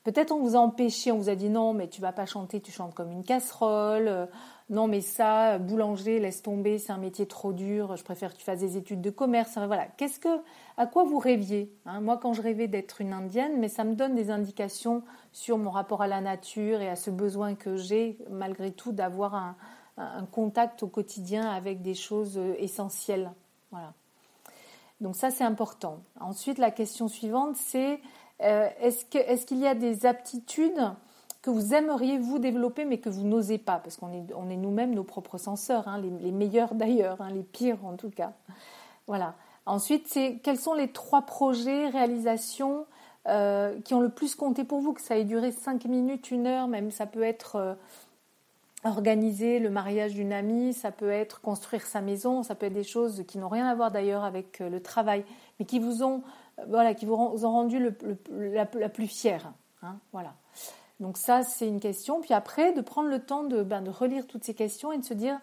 Peut-être 0.03 0.31
on 0.31 0.39
vous 0.39 0.55
a 0.55 0.59
empêché, 0.59 1.11
on 1.11 1.17
vous 1.17 1.29
a 1.29 1.35
dit 1.35 1.49
non, 1.49 1.73
mais 1.73 1.87
tu 1.87 2.01
vas 2.01 2.11
pas 2.11 2.25
chanter, 2.25 2.59
tu 2.59 2.71
chantes 2.71 2.93
comme 2.93 3.11
une 3.11 3.23
casserole. 3.23 4.07
Euh, 4.07 4.25
non, 4.69 4.87
mais 4.87 5.01
ça, 5.01 5.59
boulanger, 5.59 6.19
laisse 6.19 6.41
tomber, 6.41 6.77
c'est 6.77 6.91
un 6.91 6.97
métier 6.97 7.25
trop 7.25 7.53
dur. 7.53 7.95
Je 7.95 8.03
préfère 8.03 8.33
que 8.33 8.37
tu 8.37 8.43
fasses 8.43 8.59
des 8.59 8.75
études 8.75 9.01
de 9.01 9.09
commerce. 9.09 9.57
voilà. 9.57 9.87
Qu'est-ce 9.97 10.19
que, 10.19 10.41
à 10.77 10.87
quoi 10.87 11.03
vous 11.03 11.19
rêviez 11.19 11.71
hein? 11.85 12.01
Moi, 12.01 12.17
quand 12.17 12.33
je 12.33 12.41
rêvais 12.41 12.67
d'être 12.67 12.99
une 12.99 13.13
indienne, 13.13 13.59
mais 13.59 13.69
ça 13.69 13.83
me 13.83 13.95
donne 13.95 14.15
des 14.15 14.29
indications 14.29 15.03
sur 15.31 15.57
mon 15.57 15.69
rapport 15.69 16.01
à 16.01 16.07
la 16.07 16.21
nature 16.21 16.81
et 16.81 16.89
à 16.89 16.95
ce 16.95 17.09
besoin 17.09 17.55
que 17.55 17.75
j'ai, 17.75 18.17
malgré 18.29 18.71
tout, 18.71 18.91
d'avoir 18.91 19.35
un, 19.35 19.55
contact 20.31 20.81
au 20.81 20.87
quotidien 20.87 21.47
avec 21.47 21.83
des 21.83 21.93
choses 21.93 22.39
euh, 22.39 22.55
essentielles. 22.57 23.31
Voilà. 23.69 23.93
Donc 25.01 25.15
ça, 25.15 25.29
c'est 25.29 25.43
important. 25.43 25.99
Ensuite, 26.19 26.57
la 26.57 26.71
question 26.71 27.07
suivante, 27.07 27.55
c'est 27.57 27.99
euh, 28.41 28.67
est-ce 28.81 29.45
qu'il 29.45 29.59
y 29.59 29.67
a 29.67 29.75
des 29.75 30.05
aptitudes 30.05 30.91
que 31.41 31.49
vous 31.49 31.73
aimeriez 31.73 32.17
vous 32.17 32.39
développer 32.39 32.85
mais 32.85 32.97
que 32.97 33.09
vous 33.09 33.23
n'osez 33.23 33.57
pas? 33.57 33.79
Parce 33.79 33.97
qu'on 33.97 34.11
est, 34.11 34.33
on 34.35 34.49
est 34.49 34.57
nous-mêmes 34.57 34.93
nos 34.93 35.03
propres 35.03 35.37
censeurs, 35.37 35.87
hein, 35.87 36.01
les, 36.01 36.31
meilleurs 36.31 36.73
d'ailleurs, 36.73 37.21
hein, 37.21 37.29
les 37.29 37.43
pires 37.43 37.85
en 37.85 37.95
tout 37.95 38.09
cas. 38.09 38.33
Voilà. 39.07 39.35
Ensuite, 39.65 40.07
c'est 40.07 40.39
quels 40.43 40.59
sont 40.59 40.73
les 40.73 40.89
trois 40.89 41.21
projets, 41.21 41.87
réalisations 41.87 42.85
euh, 43.27 43.79
qui 43.81 43.93
ont 43.93 44.01
le 44.01 44.09
plus 44.09 44.35
compté 44.35 44.65
pour 44.65 44.81
vous, 44.81 44.93
que 44.93 45.01
ça 45.01 45.17
ait 45.17 45.23
duré 45.23 45.51
cinq 45.51 45.85
minutes, 45.85 46.31
une 46.31 46.47
heure, 46.47 46.67
même 46.67 46.91
ça 46.91 47.05
peut 47.05 47.23
être 47.23 47.55
euh, 47.55 47.73
organiser 48.83 49.59
le 49.59 49.69
mariage 49.69 50.13
d'une 50.13 50.33
amie, 50.33 50.73
ça 50.73 50.91
peut 50.91 51.11
être 51.11 51.39
construire 51.39 51.85
sa 51.85 52.01
maison, 52.01 52.43
ça 52.43 52.55
peut 52.55 52.65
être 52.65 52.73
des 52.73 52.83
choses 52.83 53.23
qui 53.25 53.37
n'ont 53.37 53.47
rien 53.47 53.67
à 53.67 53.75
voir 53.75 53.91
d'ailleurs 53.91 54.25
avec 54.25 54.59
le 54.59 54.81
travail, 54.81 55.23
mais 55.57 55.65
qui 55.65 55.79
vous 55.79 56.03
ont 56.03 56.23
voilà, 56.67 56.93
qui 56.93 57.05
vous, 57.05 57.13
ont 57.15 57.51
rendu 57.51 57.91
la, 58.29 58.65
plus 58.65 59.07
fière. 59.07 59.51
Hein, 59.81 59.97
voilà. 60.11 60.33
Donc 60.99 61.17
ça, 61.17 61.43
c'est 61.43 61.67
une 61.67 61.79
question. 61.79 62.21
Puis 62.21 62.33
après, 62.33 62.73
de 62.73 62.81
prendre 62.81 63.09
le 63.09 63.19
temps 63.19 63.43
de, 63.43 63.63
ben, 63.63 63.81
de 63.81 63.89
relire 63.89 64.27
toutes 64.27 64.43
ces 64.43 64.53
questions 64.53 64.91
et 64.91 64.97
de 64.97 65.03
se 65.03 65.13
dire, 65.13 65.39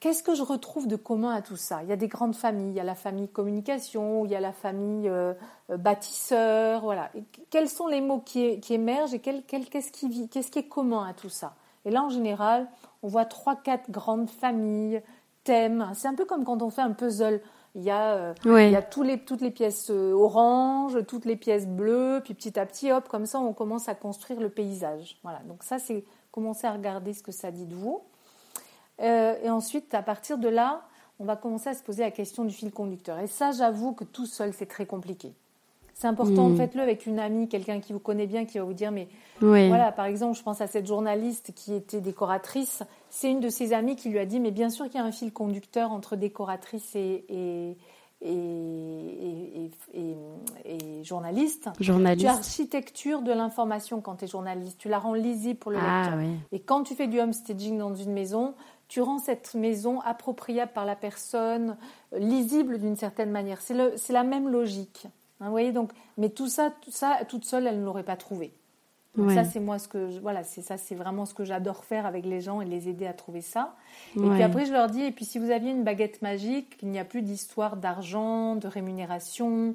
qu'est-ce 0.00 0.22
que 0.22 0.34
je 0.34 0.42
retrouve 0.42 0.86
de 0.86 0.96
commun 0.96 1.34
à 1.34 1.42
tout 1.42 1.56
ça? 1.56 1.82
Il 1.82 1.88
y 1.88 1.92
a 1.92 1.96
des 1.96 2.08
grandes 2.08 2.34
familles, 2.34 2.70
il 2.70 2.76
y 2.76 2.80
a 2.80 2.84
la 2.84 2.94
famille 2.94 3.28
communication, 3.28 4.24
il 4.24 4.30
y 4.30 4.36
a 4.36 4.40
la 4.40 4.52
famille 4.52 5.08
euh, 5.08 5.34
euh, 5.70 5.76
bâtisseur, 5.76 6.82
voilà. 6.82 7.10
quels 7.50 7.68
sont 7.68 7.86
les 7.86 8.00
mots 8.00 8.20
qui, 8.20 8.60
émergent 8.70 9.14
et 9.14 9.20
qu'est-ce 9.20 9.90
qui, 9.90 10.28
qu'est-ce 10.28 10.50
qui 10.50 10.58
est 10.58 10.68
commun 10.68 11.06
à 11.08 11.14
tout 11.14 11.30
ça? 11.30 11.54
Et 11.84 11.90
là, 11.90 12.02
en 12.02 12.10
général, 12.10 12.68
on 13.02 13.08
voit 13.08 13.24
trois, 13.24 13.56
quatre 13.56 13.90
grandes 13.90 14.30
familles, 14.30 15.02
thèmes. 15.44 15.90
C'est 15.94 16.08
un 16.08 16.14
peu 16.14 16.26
comme 16.26 16.44
quand 16.44 16.62
on 16.62 16.70
fait 16.70 16.82
un 16.82 16.92
puzzle. 16.92 17.40
Il 17.78 17.84
y 17.84 17.90
a, 17.90 18.14
euh, 18.14 18.34
il 18.44 18.72
y 18.72 18.76
a 18.76 18.82
tous 18.82 19.04
les, 19.04 19.20
toutes 19.20 19.40
les 19.40 19.52
pièces 19.52 19.88
euh, 19.90 20.12
oranges, 20.12 20.98
toutes 21.06 21.24
les 21.24 21.36
pièces 21.36 21.68
bleues, 21.68 22.20
puis 22.24 22.34
petit 22.34 22.58
à 22.58 22.66
petit, 22.66 22.90
hop, 22.90 23.08
comme 23.08 23.24
ça, 23.24 23.38
on 23.38 23.52
commence 23.52 23.88
à 23.88 23.94
construire 23.94 24.40
le 24.40 24.48
paysage. 24.48 25.16
Voilà, 25.22 25.38
donc 25.46 25.62
ça, 25.62 25.78
c'est 25.78 26.02
commencer 26.32 26.66
à 26.66 26.72
regarder 26.72 27.12
ce 27.12 27.22
que 27.22 27.30
ça 27.30 27.52
dit 27.52 27.66
de 27.66 27.76
vous. 27.76 28.02
Euh, 29.00 29.36
et 29.44 29.48
ensuite, 29.48 29.94
à 29.94 30.02
partir 30.02 30.38
de 30.38 30.48
là, 30.48 30.82
on 31.20 31.24
va 31.24 31.36
commencer 31.36 31.68
à 31.68 31.74
se 31.74 31.84
poser 31.84 32.02
la 32.02 32.10
question 32.10 32.44
du 32.44 32.52
fil 32.52 32.72
conducteur. 32.72 33.20
Et 33.20 33.28
ça, 33.28 33.52
j'avoue 33.52 33.92
que 33.92 34.02
tout 34.02 34.26
seul, 34.26 34.52
c'est 34.52 34.66
très 34.66 34.84
compliqué. 34.84 35.32
C'est 35.94 36.08
important, 36.08 36.48
hmm. 36.48 36.56
faites-le 36.56 36.82
avec 36.82 37.06
une 37.06 37.20
amie, 37.20 37.48
quelqu'un 37.48 37.78
qui 37.78 37.92
vous 37.92 38.00
connaît 38.00 38.26
bien, 38.26 38.44
qui 38.44 38.58
va 38.58 38.64
vous 38.64 38.72
dire, 38.72 38.90
mais 38.90 39.08
voilà, 39.40 39.92
par 39.92 40.06
exemple, 40.06 40.36
je 40.36 40.42
pense 40.42 40.60
à 40.60 40.66
cette 40.66 40.86
journaliste 40.86 41.52
qui 41.54 41.74
était 41.74 42.00
décoratrice. 42.00 42.82
C'est 43.10 43.30
une 43.30 43.40
de 43.40 43.48
ses 43.48 43.72
amies 43.72 43.96
qui 43.96 44.08
lui 44.08 44.18
a 44.18 44.26
dit, 44.26 44.40
mais 44.40 44.50
bien 44.50 44.70
sûr 44.70 44.86
qu'il 44.86 44.96
y 44.96 44.98
a 44.98 45.04
un 45.04 45.12
fil 45.12 45.32
conducteur 45.32 45.92
entre 45.92 46.16
décoratrice 46.16 46.94
et, 46.94 47.24
et, 47.28 47.76
et, 48.20 49.70
et 50.64 51.04
journaliste. 51.04 51.70
Journaliste. 51.80 52.26
Tu 52.26 52.30
as 52.30 52.36
architecture 52.36 53.22
de 53.22 53.32
l'information 53.32 54.00
quand 54.00 54.16
tu 54.16 54.24
es 54.24 54.28
journaliste. 54.28 54.78
Tu 54.78 54.88
la 54.88 54.98
rends 54.98 55.14
lisible 55.14 55.58
pour 55.58 55.70
le 55.70 55.78
ah, 55.80 56.10
lecteur. 56.10 56.36
Et 56.52 56.60
quand 56.60 56.82
tu 56.82 56.94
fais 56.94 57.06
du 57.06 57.20
homestaging 57.20 57.78
dans 57.78 57.94
une 57.94 58.12
maison, 58.12 58.54
tu 58.88 59.00
rends 59.00 59.18
cette 59.18 59.54
maison 59.54 60.00
appropriable 60.00 60.72
par 60.72 60.84
la 60.84 60.96
personne, 60.96 61.76
lisible 62.16 62.78
d'une 62.78 62.96
certaine 62.96 63.30
manière. 63.30 63.60
C'est 63.60 64.12
la 64.12 64.24
même 64.24 64.48
logique. 64.48 65.06
Hein, 65.40 65.46
vous 65.46 65.50
voyez 65.50 65.72
donc, 65.72 65.92
mais 66.16 66.30
tout 66.30 66.48
ça, 66.48 66.72
tout 66.82 66.90
ça, 66.90 67.18
toute 67.28 67.44
seule, 67.44 67.66
elle 67.66 67.80
ne 67.80 67.84
l'aurait 67.84 68.02
pas 68.02 68.16
trouvé. 68.16 68.52
Donc 69.16 69.32
ça, 69.32 69.42
c'est 69.42 69.58
moi 69.58 69.78
ce 69.78 69.88
que, 69.88 70.20
voilà, 70.20 70.44
c'est 70.44 70.62
ça, 70.62 70.76
c'est 70.76 70.94
vraiment 70.94 71.24
ce 71.24 71.34
que 71.34 71.44
j'adore 71.44 71.84
faire 71.84 72.06
avec 72.06 72.24
les 72.24 72.40
gens 72.40 72.60
et 72.60 72.64
les 72.64 72.88
aider 72.88 73.06
à 73.06 73.12
trouver 73.12 73.40
ça. 73.40 73.74
Et 74.16 74.20
puis 74.20 74.42
après, 74.42 74.64
je 74.64 74.72
leur 74.72 74.88
dis, 74.88 75.02
et 75.02 75.10
puis 75.10 75.24
si 75.24 75.38
vous 75.38 75.50
aviez 75.50 75.72
une 75.72 75.82
baguette 75.82 76.22
magique, 76.22 76.78
il 76.82 76.88
n'y 76.88 77.00
a 77.00 77.04
plus 77.04 77.22
d'histoire 77.22 77.76
d'argent, 77.76 78.54
de 78.54 78.68
rémunération, 78.68 79.74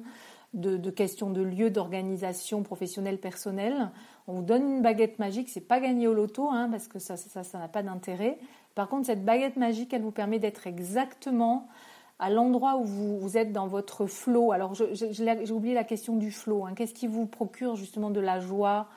de, 0.54 0.76
de 0.76 0.90
questions 0.90 1.30
de 1.30 1.42
lieu, 1.42 1.68
d'organisation 1.68 2.62
professionnelle, 2.62 3.18
personnelle. 3.18 3.90
On 4.28 4.34
vous 4.34 4.42
donne 4.42 4.76
une 4.76 4.82
baguette 4.82 5.18
magique, 5.18 5.50
c'est 5.50 5.60
pas 5.60 5.80
gagné 5.80 6.06
au 6.06 6.14
loto, 6.14 6.48
hein, 6.48 6.68
parce 6.70 6.88
que 6.88 6.98
ça, 6.98 7.16
ça, 7.16 7.42
ça 7.42 7.58
n'a 7.58 7.68
pas 7.68 7.82
d'intérêt. 7.82 8.38
Par 8.74 8.88
contre, 8.88 9.06
cette 9.06 9.24
baguette 9.24 9.56
magique, 9.56 9.92
elle 9.92 10.02
vous 10.02 10.10
permet 10.10 10.38
d'être 10.38 10.66
exactement 10.66 11.68
à 12.18 12.30
l'endroit 12.30 12.76
où 12.76 12.84
vous, 12.84 13.36
êtes 13.36 13.52
dans 13.52 13.66
votre 13.66 14.06
flot. 14.06 14.52
Alors, 14.52 14.74
j'ai 14.74 15.52
oublié 15.52 15.74
la 15.74 15.84
question 15.84 16.16
du 16.16 16.30
flot. 16.30 16.64
Hein. 16.64 16.74
Qu'est-ce 16.74 16.94
qui 16.94 17.06
vous 17.06 17.26
procure 17.26 17.76
justement 17.76 18.10
de 18.10 18.20
la 18.20 18.40
joie 18.40 18.88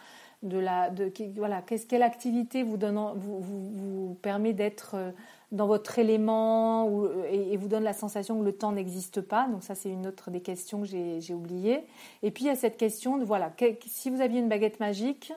de 0.44 0.58
la, 0.58 0.90
de, 0.90 1.12
voilà, 1.36 1.62
qu'est-ce, 1.62 1.86
quelle 1.86 2.04
activité 2.04 2.64
vous, 2.64 2.78
donne, 2.78 3.00
vous, 3.16 3.40
vous, 3.42 4.18
permet 4.22 4.54
d'être 4.54 4.96
euh, 4.96 5.12
dans 5.52 5.68
votre 5.68 5.98
élément 5.98 6.88
ou, 6.88 7.08
et, 7.30 7.58
vous 7.58 7.68
donne 7.68 7.84
la 7.84 7.94
sensation 7.94 8.40
que 8.40 8.44
le 8.44 8.54
temps 8.54 8.72
n'existe 8.72 9.22
pas. 9.22 9.48
Donc 9.48 9.64
ça, 9.64 9.76
c'est 9.76 9.90
une 9.90 10.06
autre 10.06 10.30
des 10.30 10.42
questions 10.42 10.82
que 10.82 10.88
j'ai, 10.88 11.34
oubliées. 11.34 11.84
Et 12.22 12.32
puis, 12.32 12.46
il 12.46 12.48
y 12.48 12.52
a 12.52 12.56
cette 12.56 12.78
question 12.78 13.18
de, 13.18 13.26
voilà, 13.26 13.52
si 13.86 14.10
vous 14.10 14.22
aviez 14.22 14.40
une 14.40 14.50
baguette 14.50 14.80
magique, 14.80 15.34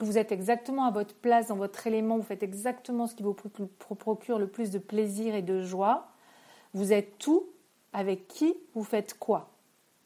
vous 0.00 0.16
êtes 0.16 0.32
exactement 0.32 0.84
à 0.84 0.90
votre 0.90 1.14
place 1.14 1.48
dans 1.48 1.56
votre 1.56 1.86
élément, 1.86 2.16
vous 2.16 2.22
faites 2.22 2.44
exactement 2.44 3.06
ce 3.06 3.16
qui 3.16 3.24
vous 3.24 3.34
procure 3.34 4.38
le 4.38 4.46
plus 4.46 4.70
de 4.70 4.78
plaisir 4.78 5.34
et 5.34 5.42
de 5.42 5.60
joie, 5.60 6.06
vous 6.72 6.92
êtes 6.92 7.18
tout, 7.18 7.46
avec 7.92 8.28
qui 8.28 8.54
vous 8.74 8.84
faites 8.84 9.18
quoi? 9.18 9.50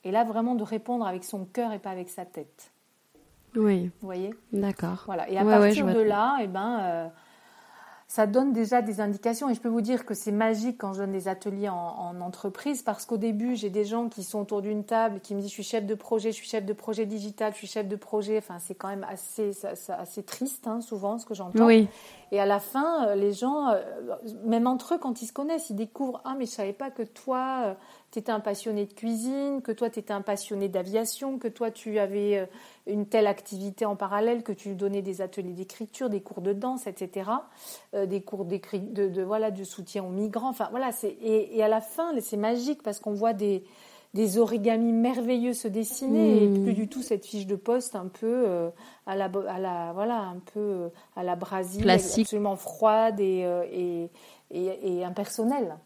Et 0.05 0.11
là, 0.11 0.25
vraiment 0.25 0.55
de 0.55 0.63
répondre 0.63 1.07
avec 1.07 1.25
son 1.25 1.45
cœur 1.45 1.73
et 1.73 1.79
pas 1.79 1.91
avec 1.91 2.09
sa 2.09 2.25
tête. 2.25 2.73
Oui. 3.57 3.91
Vous 4.01 4.07
voyez 4.07 4.35
D'accord. 4.53 5.03
Voilà. 5.07 5.29
Et 5.31 5.39
à 5.39 5.45
partir 5.45 5.87
de 5.87 6.01
là, 6.01 6.39
eh 6.43 6.47
ben, 6.47 6.79
euh, 6.81 7.09
ça 8.13 8.27
donne 8.27 8.53
déjà 8.53 8.83
des 8.83 9.01
indications. 9.01 9.49
Et 9.49 9.55
je 9.55 9.61
peux 9.61 9.71
vous 9.71 9.81
dire 9.81 10.05
que 10.05 10.13
c'est 10.13 10.33
magique 10.33 10.77
quand 10.79 10.93
je 10.93 10.99
donne 11.01 11.13
des 11.13 11.29
ateliers 11.29 11.71
en, 11.71 12.21
entreprise 12.21 12.83
parce 12.83 13.07
qu'au 13.07 13.17
début, 13.17 13.57
j'ai 13.57 13.71
des 13.71 13.87
gens 13.87 14.09
qui 14.11 14.23
sont 14.23 14.41
autour 14.41 14.61
d'une 14.61 14.85
table 14.85 15.21
qui 15.21 15.35
me 15.35 15.41
disent 15.41 15.49
je 15.49 15.55
suis 15.55 15.63
chef 15.63 15.87
de 15.87 15.95
projet, 15.95 16.31
je 16.31 16.37
suis 16.37 16.47
chef 16.47 16.67
de 16.67 16.75
projet 16.75 17.07
digital, 17.07 17.53
je 17.53 17.59
suis 17.59 17.67
chef 17.67 17.89
de 17.89 17.97
projet. 17.97 18.37
Enfin, 18.37 18.59
c'est 18.59 18.75
quand 18.75 18.89
même 18.89 19.07
assez, 19.09 19.53
assez 19.89 20.23
triste 20.23 20.67
hein, 20.67 20.83
souvent 20.83 21.19
ce 21.19 21.25
que 21.25 21.35
j'entends. 21.35 21.65
Oui. 21.65 21.89
Et 22.33 22.41
à 22.41 22.45
la 22.47 22.61
fin, 22.61 23.09
euh, 23.09 23.15
les 23.15 23.33
gens, 23.33 23.69
euh, 23.69 23.81
même 24.45 24.67
entre 24.67 24.95
eux, 24.95 24.99
quand 24.99 25.23
ils 25.23 25.27
se 25.27 25.33
connaissent, 25.33 25.71
ils 25.71 25.77
découvrent 25.77 26.21
Ah, 26.25 26.35
mais 26.39 26.45
je 26.45 26.51
savais 26.51 26.73
pas 26.75 26.91
que 26.91 27.03
toi, 27.03 27.77
tu 28.13 28.19
étais 28.21 28.31
un 28.31 28.41
passionné 28.41 28.87
de 28.87 28.93
cuisine, 28.93 29.63
que 29.63 29.73
toi, 29.73 29.91
tu 29.91 29.99
étais 29.99 30.13
un 30.13 30.23
passionné 30.23 30.69
d'aviation, 30.69 31.39
que 31.39 31.49
toi, 31.49 31.71
tu 31.71 31.99
avais 31.99 32.49
une 32.87 33.07
telle 33.07 33.27
activité 33.27 33.85
en 33.85 33.97
parallèle, 33.97 34.43
que 34.43 34.53
tu 34.53 34.75
donnais 34.75 35.03
des 35.03 35.21
ateliers 35.21 35.55
d'écriture, 35.55 36.11
des 36.11 36.21
cours 36.21 36.43
de 36.43 36.53
danse, 36.53 36.87
etc., 36.87 37.31
des 37.95 38.21
cours 38.23 38.45
de, 38.45 39.09
de, 39.09 39.23
voilà, 39.23 39.51
de 39.51 39.65
soutien 39.65 40.05
aux 40.05 40.11
migrants. 40.11 40.51
Enfin, 40.51 40.69
voilà, 40.71 40.91
et, 41.03 41.57
et 41.57 41.63
à 41.63 41.69
la 41.69 41.81
fin, 41.81 42.13
c'est 42.21 42.37
magique 42.37 42.83
parce 42.83 43.01
qu'on 43.01 43.15
voit 43.15 43.33
des 43.33 43.65
des 44.15 44.39
origamis 44.39 44.93
merveilleux 44.93 45.55
se 45.55 45.69
dessiner 45.69 46.45
et 46.45 46.49
hmm. 46.49 46.65
plus 46.65 46.75
du 46.75 46.89
tout 46.89 47.03
cette 47.03 47.25
fiche 47.25 47.47
de 47.47 47.57
poste 47.57 47.97
un 47.97 48.09
peu 48.09 48.45
euh, 48.47 48.71
à 49.07 49.17
la 49.17 49.31
à 49.49 49.59
la 49.59 49.93
voilà 49.95 50.19
un 50.19 50.39
peu 50.53 50.61
euh, 50.61 50.89
à 51.17 51.23
la 51.23 51.33
absolument 51.33 52.57
froide 52.57 53.21
et, 53.21 53.43
euh, 53.45 53.65
et, 53.73 54.11
et, 54.51 55.05
impersonnelle. 55.05 55.77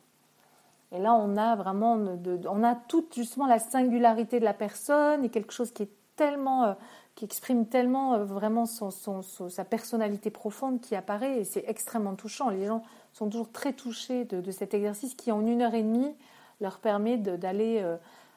Et 0.93 0.99
là 0.99 1.15
on 1.15 1.37
a 1.37 1.57
vraiment 1.57 1.95
on 1.95 2.63
a 2.65 2.75
toute 2.75 3.15
justement 3.15 3.47
la 3.47 3.59
singularité 3.59 4.41
de 4.41 4.45
la 4.45 4.55
personne 4.55 5.25
et 5.25 5.29
quelque 5.29 5.53
chose 5.53 5.73
qui 5.73 5.85
est 5.85 5.91
tellement 6.17 6.77
qui 7.15 7.25
exprime 7.25 7.67
tellement 7.67 8.25
vraiment 8.25 8.67
son, 8.67 8.91
sa 8.91 9.65
personnalité 9.65 10.31
profonde 10.31 10.81
qui 10.81 10.95
apparaît 10.95 11.41
et 11.41 11.45
c'est 11.45 11.65
extrêmement 11.67 12.15
touchant. 12.15 12.51
Les 12.51 12.67
gens 12.67 12.83
sont 13.13 13.29
toujours 13.29 13.51
très 13.51 13.73
touchés 13.73 14.25
de, 14.27 14.51
cet 14.51 14.75
exercice 14.75 15.15
qui 15.15 15.33
en 15.33 15.47
une 15.47 15.63
heure 15.63 15.75
et 15.75 15.83
demie 15.83 16.15
leur 16.61 16.79
permet 16.79 17.17
d'aller 17.17 17.83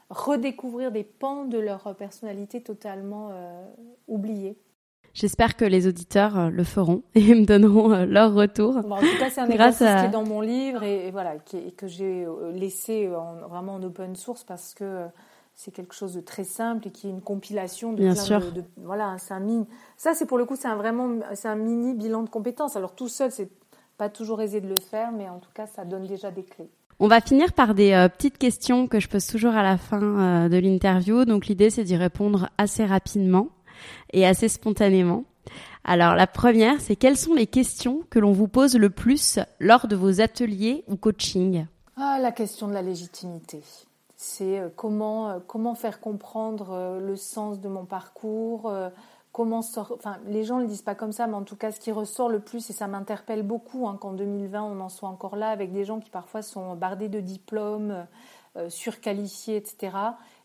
redécouvrir 0.10 0.92
des 0.92 1.04
pans 1.04 1.46
de 1.46 1.60
leur 1.60 1.96
personnalité 1.96 2.62
totalement 2.62 3.30
euh, 3.32 3.66
oubliés. 4.08 4.58
J'espère 5.14 5.56
que 5.56 5.66
les 5.66 5.88
auditeurs 5.88 6.38
euh, 6.38 6.50
le 6.50 6.64
feront 6.64 7.04
et 7.16 7.34
me 7.36 7.46
donneront 7.46 7.92
euh, 7.92 8.06
leur 8.06 8.34
retour. 8.34 8.78
en 8.78 8.82
tout 8.82 9.06
cas, 9.20 9.30
c'est 9.30 9.42
un 9.42 9.50
exercice 9.50 9.88
qui 9.88 10.06
est 10.06 10.10
dans 10.10 10.26
mon 10.26 10.42
livre 10.42 10.84
et, 10.84 11.12
voilà, 11.12 11.36
que 11.38 11.88
j'ai 11.88 12.26
laissé 12.54 13.08
vraiment 13.50 13.76
en 13.76 13.84
open 13.84 14.16
source 14.16 14.44
parce 14.44 14.74
que 14.74 15.06
c'est 15.56 15.72
quelque 15.72 15.94
chose 15.94 16.14
de 16.14 16.22
très 16.22 16.46
simple 16.46 16.88
et 16.88 16.92
qui 16.92 17.08
est 17.08 17.10
une 17.10 17.22
compilation 17.22 17.92
de 17.92 17.98
Bien 17.98 18.16
sûr. 18.16 18.40
De, 18.54 18.64
voilà, 18.78 19.18
c'est 19.18 19.34
un 19.34 19.42
mini. 19.42 19.68
Ça, 19.98 20.14
c'est 20.14 20.26
pour 20.26 20.38
le 20.38 20.46
coup, 20.46 20.56
c'est 20.56 20.70
un 20.70 20.78
vraiment, 20.78 21.20
c'est 21.34 21.50
un 21.50 21.56
mini 21.56 21.94
bilan 21.94 22.24
de 22.24 22.30
compétences. 22.30 22.78
Alors 22.78 22.96
tout 22.96 23.10
seul, 23.10 23.32
c'est 23.32 23.50
pas 23.98 24.08
toujours 24.08 24.42
aisé 24.42 24.62
de 24.62 24.68
le 24.70 24.78
faire, 24.80 25.12
mais 25.12 25.28
en 25.28 25.40
tout 25.40 25.52
cas, 25.54 25.68
ça 25.68 25.84
donne 25.84 26.06
déjà 26.06 26.32
des 26.32 26.44
clés. 26.44 26.70
On 27.02 27.08
va 27.08 27.22
finir 27.22 27.54
par 27.54 27.76
des 27.76 27.94
euh, 27.94 28.10
petites 28.10 28.38
questions 28.38 28.88
que 28.88 29.00
je 29.00 29.08
pose 29.08 29.26
toujours 29.26 29.54
à 29.54 29.64
la 29.64 29.78
fin 29.78 30.02
euh, 30.02 30.50
de 30.50 30.58
l'interview. 30.58 31.24
Donc 31.24 31.48
l'idée 31.48 31.70
c'est 31.70 31.86
d'y 31.86 31.96
répondre 31.96 32.50
assez 32.58 32.86
rapidement 32.86 33.48
et 34.14 34.26
assez 34.26 34.50
spontanément. 34.50 35.24
Alors 35.84 36.16
la 36.16 36.28
première, 36.28 36.80
c'est 36.82 36.96
quelles 36.96 37.18
sont 37.18 37.34
les 37.34 37.48
questions 37.48 38.04
que 38.10 38.20
l'on 38.20 38.32
vous 38.32 38.48
pose 38.48 38.76
le 38.76 38.90
plus 38.90 39.40
lors 39.60 39.88
de 39.88 39.96
vos 39.96 40.22
ateliers 40.22 40.84
ou 40.88 40.96
coaching? 40.96 41.66
Ah, 41.98 42.20
La 42.22 42.32
question 42.32 42.68
de 42.68 42.74
la 42.74 42.82
légitimité. 42.82 43.62
C'est 44.16 44.60
euh, 44.60 44.70
comment, 44.76 45.40
comment 45.48 45.76
faire 45.76 46.00
comprendre 46.00 47.00
le 47.02 47.16
sens 47.16 47.60
de 47.62 47.70
mon 47.70 47.86
parcours, 47.86 48.72
comment 49.32 49.60
enfin 49.60 50.18
les 50.28 50.44
gens 50.44 50.58
ne 50.58 50.64
le 50.64 50.68
disent 50.68 50.82
pas 50.82 50.96
comme 50.96 51.12
ça, 51.12 51.28
mais 51.28 51.36
en 51.36 51.44
tout 51.44 51.56
cas 51.56 51.72
ce 51.72 51.80
qui 51.80 51.92
ressort 51.92 52.30
le 52.30 52.40
plus 52.40 52.70
et 52.70 52.74
ça 52.74 52.88
m'interpelle 52.88 53.44
beaucoup 53.44 53.88
hein, 53.88 53.98
qu'en 54.00 54.14
2020 54.14 54.64
on 54.64 54.80
en 54.80 54.90
soit 54.90 55.10
encore 55.10 55.36
là 55.36 55.50
avec 55.50 55.72
des 55.72 55.86
gens 55.86 56.00
qui 56.00 56.10
parfois 56.10 56.42
sont 56.42 56.76
bardés 56.76 57.10
de 57.10 57.20
diplômes, 57.20 57.92
euh, 57.92 58.04
surqualifiés, 58.70 59.56
etc. 59.56 59.96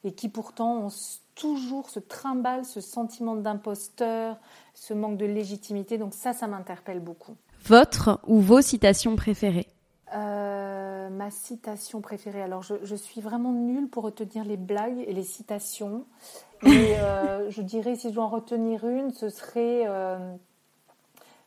et 0.04 0.12
qui 0.12 0.28
pourtant 0.28 0.86
ont 0.86 0.92
toujours 1.34 1.90
ce 1.90 2.00
trimballe, 2.00 2.64
ce 2.64 2.80
sentiment 2.80 3.34
d'imposteur, 3.34 4.36
ce 4.74 4.94
manque 4.94 5.16
de 5.16 5.26
légitimité. 5.26 5.98
Donc 5.98 6.14
ça, 6.14 6.32
ça 6.32 6.46
m'interpelle 6.46 7.00
beaucoup. 7.00 7.36
Votre 7.66 8.20
ou 8.26 8.40
vos 8.40 8.60
citations 8.60 9.16
préférées? 9.16 9.68
Euh, 10.14 11.08
ma 11.08 11.30
citation 11.30 12.00
préférée. 12.00 12.42
Alors, 12.42 12.62
je, 12.62 12.74
je, 12.82 12.94
suis 12.94 13.20
vraiment 13.20 13.52
nulle 13.52 13.88
pour 13.88 14.04
retenir 14.04 14.44
les 14.44 14.56
blagues 14.56 15.02
et 15.06 15.12
les 15.12 15.24
citations. 15.24 16.04
Et 16.64 16.98
euh, 16.98 17.50
je 17.50 17.60
dirais, 17.60 17.94
si 17.96 18.08
je 18.08 18.14
dois 18.14 18.24
en 18.24 18.28
retenir 18.28 18.86
une, 18.86 19.12
ce 19.12 19.28
serait, 19.28 19.84
euh, 19.86 20.34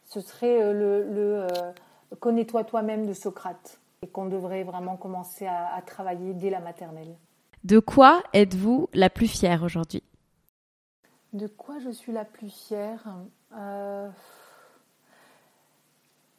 ce 0.05 0.21
serait 0.21 0.61
euh, 0.61 0.73
le, 0.73 1.47
Connais-toi 2.19 2.63
toi-même 2.63 3.05
de 3.05 3.13
Socrate 3.13 3.79
et 4.01 4.07
qu'on 4.07 4.25
devrait 4.25 4.63
vraiment 4.63 4.97
commencer 4.97 5.47
à, 5.47 5.81
travailler 5.85 6.33
dès 6.33 6.49
la 6.49 6.59
maternelle. 6.59 7.15
De 7.63 7.79
quoi 7.79 8.21
êtes-vous 8.33 8.89
la 8.93 9.09
plus 9.09 9.27
fière 9.27 9.63
aujourd'hui? 9.63 10.03
De 11.33 11.47
quoi 11.47 11.79
je 11.79 11.89
suis 11.89 12.11
la 12.11 12.25
plus 12.25 12.49
fière? 12.49 13.03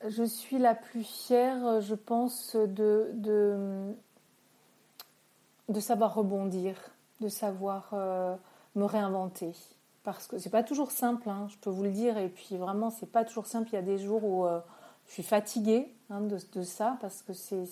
Je 0.06 0.22
suis 0.22 0.58
la 0.58 0.74
plus 0.74 1.02
fière, 1.02 1.80
je 1.80 1.94
pense, 1.94 2.54
de, 2.54 3.10
de, 3.14 3.92
de 5.68 5.80
savoir 5.80 6.14
rebondir, 6.14 6.76
de 7.20 7.28
savoir 7.28 7.92
me 8.74 8.84
réinventer. 8.84 9.52
Parce 10.04 10.26
que 10.26 10.38
c'est 10.38 10.50
pas 10.50 10.62
toujours 10.62 10.90
simple, 10.90 11.28
hein, 11.28 11.48
je 11.50 11.56
peux 11.58 11.70
vous 11.70 11.82
le 11.82 11.90
dire. 11.90 12.16
Et 12.16 12.28
puis 12.28 12.56
vraiment, 12.56 12.90
c'est 12.90 13.10
pas 13.10 13.24
toujours 13.24 13.46
simple. 13.46 13.68
Il 13.72 13.74
y 13.74 13.78
a 13.78 13.82
des 13.82 13.98
jours 13.98 14.24
où 14.24 14.46
euh, 14.46 14.60
je 15.06 15.12
suis 15.12 15.22
fatiguée 15.22 15.94
hein, 16.10 16.20
de, 16.20 16.62
ça 16.62 16.96
parce 17.00 17.22
que 17.22 17.32
c'est. 17.32 17.64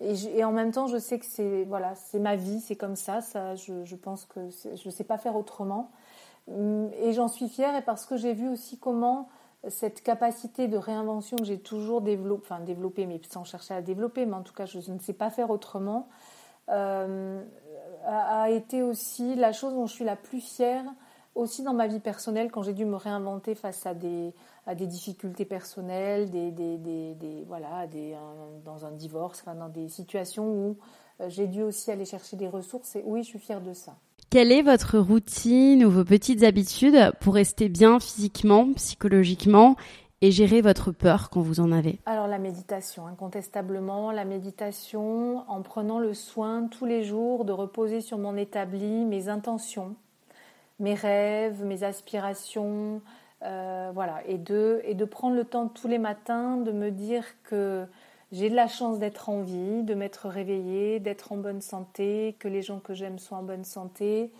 Et, 0.00 0.14
et, 0.38 0.44
en 0.44 0.52
même 0.52 0.70
temps, 0.70 0.86
je 0.86 0.98
sais 0.98 1.18
que 1.18 1.26
c'est 1.26 1.64
voilà, 1.64 1.94
c'est 1.94 2.20
ma 2.20 2.36
vie, 2.36 2.60
c'est 2.60 2.76
comme 2.76 2.96
ça. 2.96 3.20
Ça, 3.20 3.54
je, 3.56 3.84
je 3.84 3.96
pense 3.96 4.24
que 4.26 4.48
je 4.74 4.90
sais 4.90 5.04
pas 5.04 5.18
faire 5.18 5.36
autrement. 5.36 5.90
Hum, 6.48 6.90
et 6.94 7.12
j'en 7.12 7.28
suis 7.28 7.48
fière 7.48 7.76
et 7.76 7.82
parce 7.82 8.06
que 8.06 8.16
j'ai 8.16 8.32
vu 8.32 8.48
aussi 8.48 8.78
comment 8.78 9.28
cette 9.66 10.02
capacité 10.02 10.68
de 10.68 10.76
réinvention 10.76 11.36
que 11.36 11.44
j'ai 11.44 11.58
toujours 11.58 12.00
développée, 12.00 12.44
enfin 12.44 12.60
développée, 12.60 13.06
mais 13.06 13.20
sans 13.28 13.44
chercher 13.44 13.74
à 13.74 13.82
développer, 13.82 14.24
mais 14.24 14.34
en 14.34 14.42
tout 14.42 14.54
cas, 14.54 14.66
je, 14.66 14.78
ne 14.90 14.98
sais 14.98 15.12
pas 15.12 15.30
faire 15.30 15.50
autrement. 15.50 16.08
Euh, 16.68 17.42
a, 18.06 18.50
été 18.50 18.82
aussi 18.82 19.34
la 19.34 19.52
chose 19.52 19.74
dont 19.74 19.86
je 19.86 19.92
suis 19.92 20.04
la 20.04 20.16
plus 20.16 20.40
fière, 20.40 20.84
aussi 21.38 21.62
dans 21.62 21.72
ma 21.72 21.86
vie 21.86 22.00
personnelle, 22.00 22.50
quand 22.50 22.62
j'ai 22.62 22.72
dû 22.74 22.84
me 22.84 22.96
réinventer 22.96 23.54
face 23.54 23.86
à 23.86 23.94
des, 23.94 24.34
à 24.66 24.74
des 24.74 24.86
difficultés 24.86 25.44
personnelles, 25.44 26.30
des, 26.30 26.50
des, 26.50 26.76
des, 26.76 27.44
voilà, 27.46 27.86
des, 27.86 28.16
dans 28.64 28.84
un 28.84 28.90
divorce, 28.90 29.42
enfin, 29.42 29.54
dans 29.54 29.68
des 29.68 29.88
situations 29.88 30.46
où 30.50 30.76
euh, 31.20 31.28
j'ai 31.28 31.46
dû 31.46 31.62
aussi 31.62 31.90
aller 31.90 32.04
chercher 32.04 32.36
des 32.36 32.48
ressources. 32.48 32.96
Et 32.96 33.02
oui, 33.06 33.22
je 33.22 33.28
suis 33.28 33.38
fière 33.38 33.60
de 33.60 33.72
ça. 33.72 33.94
Quelle 34.30 34.52
est 34.52 34.62
votre 34.62 34.98
routine 34.98 35.84
ou 35.84 35.90
vos 35.90 36.04
petites 36.04 36.42
habitudes 36.42 37.12
pour 37.20 37.34
rester 37.34 37.68
bien 37.68 37.98
physiquement, 37.98 38.72
psychologiquement 38.74 39.76
et 40.20 40.32
gérer 40.32 40.60
votre 40.60 40.90
peur 40.90 41.30
quand 41.30 41.40
vous 41.40 41.60
en 41.60 41.72
avez? 41.72 42.00
Alors 42.04 42.26
la 42.26 42.38
méditation, 42.38 43.06
incontestablement, 43.06 44.10
la 44.10 44.24
méditation 44.24 45.48
en 45.48 45.62
prenant 45.62 45.98
le 45.98 46.12
soin 46.12 46.66
tous 46.66 46.84
les 46.84 47.04
jours 47.04 47.44
de 47.44 47.52
reposer 47.52 48.00
sur 48.00 48.18
mon 48.18 48.36
établi 48.36 49.06
mes 49.06 49.28
intentions, 49.28 49.94
mes 50.78 50.94
rêves, 50.94 51.64
mes 51.64 51.82
aspirations, 51.82 53.02
euh, 53.42 53.90
voilà, 53.94 54.22
et 54.26 54.38
de, 54.38 54.80
et 54.84 54.94
de 54.94 55.04
prendre 55.04 55.36
le 55.36 55.44
temps 55.44 55.68
tous 55.68 55.88
les 55.88 55.98
matins 55.98 56.56
de 56.56 56.72
me 56.72 56.90
dire 56.90 57.24
que 57.44 57.86
j'ai 58.32 58.50
de 58.50 58.54
la 58.56 58.68
chance 58.68 58.98
d'être 58.98 59.28
en 59.28 59.42
vie, 59.42 59.82
de 59.82 59.94
m'être 59.94 60.28
réveillée, 60.28 61.00
d'être 61.00 61.32
en 61.32 61.36
bonne 61.36 61.60
santé, 61.60 62.36
que 62.38 62.48
les 62.48 62.62
gens 62.62 62.80
que 62.80 62.94
j'aime 62.94 63.18
sont 63.18 63.36
en 63.36 63.42
bonne 63.42 63.64
santé, 63.64 64.32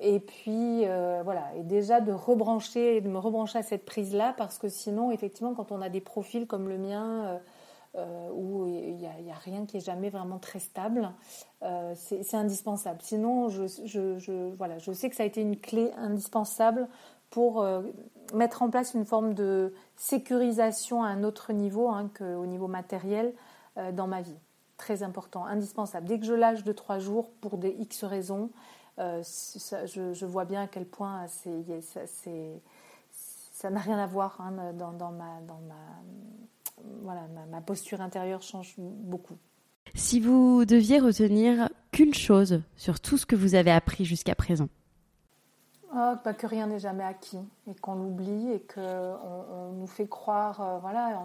et 0.00 0.20
puis 0.20 0.84
euh, 0.84 1.22
voilà, 1.24 1.48
et 1.56 1.62
déjà 1.62 2.00
de 2.00 2.12
rebrancher, 2.12 3.00
de 3.00 3.08
me 3.08 3.18
rebrancher 3.18 3.58
à 3.58 3.62
cette 3.62 3.84
prise-là, 3.84 4.34
parce 4.38 4.58
que 4.58 4.68
sinon, 4.68 5.10
effectivement, 5.10 5.54
quand 5.54 5.72
on 5.72 5.82
a 5.82 5.88
des 5.88 6.00
profils 6.00 6.46
comme 6.46 6.68
le 6.68 6.78
mien, 6.78 7.40
euh, 7.94 7.98
euh, 7.98 8.30
où 8.32 8.66
il 8.66 8.96
n'y 8.96 9.06
a, 9.06 9.34
rien 9.34 9.66
qui 9.66 9.78
est 9.78 9.84
jamais 9.84 10.10
vraiment 10.10 10.38
très 10.38 10.60
stable, 10.60 11.10
c'est 11.94 12.34
indispensable. 12.34 13.00
Sinon, 13.02 13.48
je, 13.48 14.54
voilà, 14.56 14.78
je 14.78 14.92
sais 14.92 15.10
que 15.10 15.16
ça 15.16 15.22
a 15.22 15.26
été 15.26 15.40
une 15.40 15.58
clé 15.58 15.92
indispensable 15.96 16.88
pour 17.30 17.66
mettre 18.34 18.62
en 18.62 18.70
place 18.70 18.94
une 18.94 19.04
forme 19.04 19.34
de 19.34 19.74
sécurisation 19.96 21.02
à 21.02 21.08
un 21.08 21.24
autre 21.24 21.52
niveau 21.52 21.88
hein, 21.88 22.10
qu'au 22.16 22.46
niveau 22.46 22.68
matériel 22.68 23.34
dans 23.92 24.06
ma 24.06 24.22
vie. 24.22 24.38
Très 24.76 25.02
important, 25.02 25.44
indispensable. 25.44 26.06
Dès 26.06 26.20
que 26.20 26.26
je 26.26 26.34
lâche 26.34 26.64
de 26.64 26.72
trois 26.72 26.98
jours 26.98 27.30
pour 27.40 27.58
des 27.58 27.70
X 27.70 28.04
raisons, 28.04 28.50
euh, 28.98 29.22
je, 29.22 30.26
vois 30.26 30.44
bien 30.44 30.62
à 30.62 30.66
quel 30.66 30.84
point 30.84 31.26
ça 33.52 33.70
n'a 33.70 33.80
rien 33.80 33.98
à 33.98 34.06
voir 34.06 34.40
hein, 34.40 34.72
dans, 34.72 34.92
ma, 35.12 35.40
dans 35.46 35.60
ma, 35.68 35.76
ma, 37.50 37.60
posture 37.60 38.00
intérieure 38.00 38.42
change 38.42 38.74
beaucoup. 38.78 39.36
Si 39.94 40.20
vous 40.20 40.64
deviez 40.64 40.98
retenir 40.98 41.70
qu'une 41.92 42.14
chose 42.14 42.62
sur 42.76 43.00
tout 43.00 43.16
ce 43.16 43.26
que 43.26 43.36
vous 43.36 43.54
avez 43.54 43.70
appris 43.70 44.04
jusqu'à 44.04 44.34
présent 44.34 44.68
ah, 46.00 46.20
bah, 46.24 46.32
que 46.32 46.46
rien 46.46 46.68
n'est 46.68 46.78
jamais 46.78 47.02
acquis 47.02 47.40
et 47.68 47.74
qu'on 47.74 47.94
l'oublie 47.94 48.52
et 48.52 48.60
qu'on 48.60 48.80
on 48.80 49.72
nous 49.72 49.86
fait 49.86 50.06
croire, 50.06 50.60
euh, 50.60 50.78
voilà, 50.78 51.20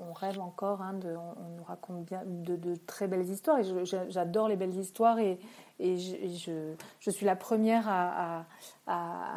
on, 0.00 0.12
rêve 0.12 0.38
encore, 0.40 0.80
hein, 0.80 0.98
on, 1.04 1.56
nous 1.56 1.64
raconte 1.64 2.04
bien 2.04 2.22
de, 2.24 2.76
très 2.86 3.08
belles 3.08 3.28
histoires 3.28 3.58
et 3.58 3.64
j'adore 4.08 4.48
les 4.48 4.56
belles 4.56 4.76
histoires 4.76 5.18
et, 5.18 5.38
je, 5.80 7.10
suis 7.10 7.26
la 7.26 7.34
première 7.34 7.88
à, 7.88 8.44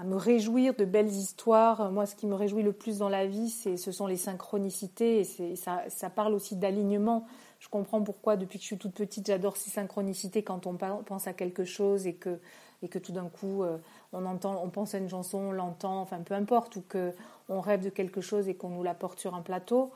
me 0.05 0.15
réjouir 0.15 0.75
de 0.75 0.86
belles 0.86 1.11
histoires. 1.11 1.91
Moi, 1.91 2.05
ce 2.05 2.15
qui 2.15 2.27
me 2.27 2.36
réjouit 2.36 2.61
le 2.61 2.73
plus 2.73 2.99
dans 2.99 3.09
la 3.09 3.25
vie, 3.25 3.49
ce 3.49 3.91
sont 3.91 4.05
les 4.05 4.17
synchronicités 4.17 5.21
et 5.21 5.55
ça 5.55 6.09
parle 6.15 6.33
aussi 6.33 6.55
d'alignement. 6.55 7.25
Je 7.59 7.69
comprends 7.69 8.03
pourquoi, 8.03 8.36
depuis 8.38 8.59
que 8.59 8.63
je 8.63 8.67
suis 8.67 8.77
toute 8.77 8.93
petite, 8.93 9.25
j'adore 9.25 9.57
ces 9.57 9.71
synchronicités 9.71 10.43
quand 10.43 10.67
on 10.67 10.75
pense 10.75 11.25
à 11.25 11.33
quelque 11.33 11.63
chose 11.63 12.05
et 12.05 12.13
que, 12.13 12.39
et 12.86 12.88
que 12.88 12.99
tout 12.99 13.11
d'un 13.11 13.27
coup, 13.27 13.63
euh, 13.63 13.77
on 14.13 14.25
entend, 14.25 14.61
on 14.63 14.69
pense 14.69 14.95
à 14.95 14.99
une 14.99 15.09
chanson, 15.09 15.39
on 15.39 15.51
l'entend, 15.51 15.99
enfin 16.01 16.19
peu 16.19 16.33
importe, 16.36 16.75
ou 16.77 16.83
que 16.88 17.13
on 17.49 17.59
rêve 17.59 17.83
de 17.83 17.89
quelque 17.89 18.21
chose 18.21 18.47
et 18.47 18.55
qu'on 18.55 18.69
nous 18.69 18.83
l'apporte 18.83 19.19
sur 19.19 19.36
un 19.36 19.41
plateau. 19.41 19.91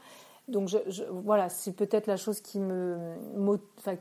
Donc 0.48 0.70
voilà, 1.12 1.48
c'est 1.48 1.74
peut-être 1.74 2.08
la 2.08 2.18
chose 2.18 2.42
qui 2.42 2.60
me, 2.60 2.98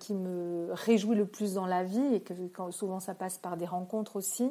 qui 0.01 0.15
me 0.15 0.69
réjouit 0.73 1.15
le 1.15 1.27
plus 1.27 1.55
dans 1.55 1.67
la 1.67 1.85
vie 1.85 2.15
et 2.15 2.21
que 2.21 2.33
souvent 2.71 3.01
ça 3.01 3.15
passe 3.15 3.37
par 3.37 3.59
des 3.59 3.67
rencontres 3.67 4.17
aussi. 4.17 4.51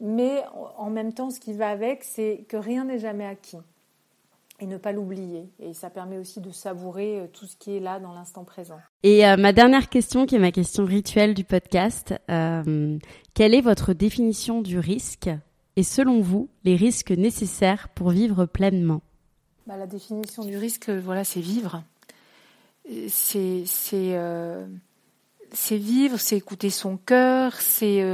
Mais 0.00 0.44
en 0.78 0.88
même 0.88 1.12
temps, 1.12 1.30
ce 1.30 1.40
qui 1.40 1.52
va 1.52 1.70
avec, 1.70 2.04
c'est 2.04 2.44
que 2.48 2.56
rien 2.56 2.84
n'est 2.84 3.00
jamais 3.00 3.26
acquis 3.26 3.58
et 4.62 4.66
ne 4.66 4.76
pas 4.76 4.92
l'oublier. 4.92 5.50
Et 5.58 5.74
ça 5.74 5.90
permet 5.90 6.18
aussi 6.18 6.40
de 6.40 6.50
savourer 6.50 7.20
euh, 7.20 7.26
tout 7.26 7.46
ce 7.46 7.56
qui 7.56 7.76
est 7.76 7.80
là 7.80 7.98
dans 7.98 8.14
l'instant 8.14 8.44
présent. 8.44 8.78
Et 9.02 9.26
euh, 9.26 9.36
ma 9.36 9.52
dernière 9.52 9.88
question, 9.88 10.24
qui 10.24 10.36
est 10.36 10.38
ma 10.38 10.52
question 10.52 10.84
rituelle 10.84 11.34
du 11.34 11.42
podcast, 11.42 12.14
euh, 12.30 12.96
quelle 13.34 13.54
est 13.54 13.60
votre 13.60 13.92
définition 13.92 14.62
du 14.62 14.78
risque 14.78 15.28
et 15.74 15.82
selon 15.82 16.20
vous, 16.20 16.48
les 16.64 16.76
risques 16.76 17.10
nécessaires 17.10 17.88
pour 17.88 18.10
vivre 18.10 18.46
pleinement? 18.46 19.02
Bah, 19.66 19.76
La 19.76 19.86
définition 19.86 20.44
du 20.44 20.56
risque, 20.56 20.90
voilà, 20.90 21.24
c'est 21.24 21.40
vivre. 21.40 21.82
C'est 23.08 23.62
c'est 23.64 24.18
c'est 25.52 25.76
vivre, 25.76 26.18
c'est 26.18 26.36
écouter 26.36 26.68
son 26.68 26.96
cœur, 26.96 27.54
c'est 27.60 28.04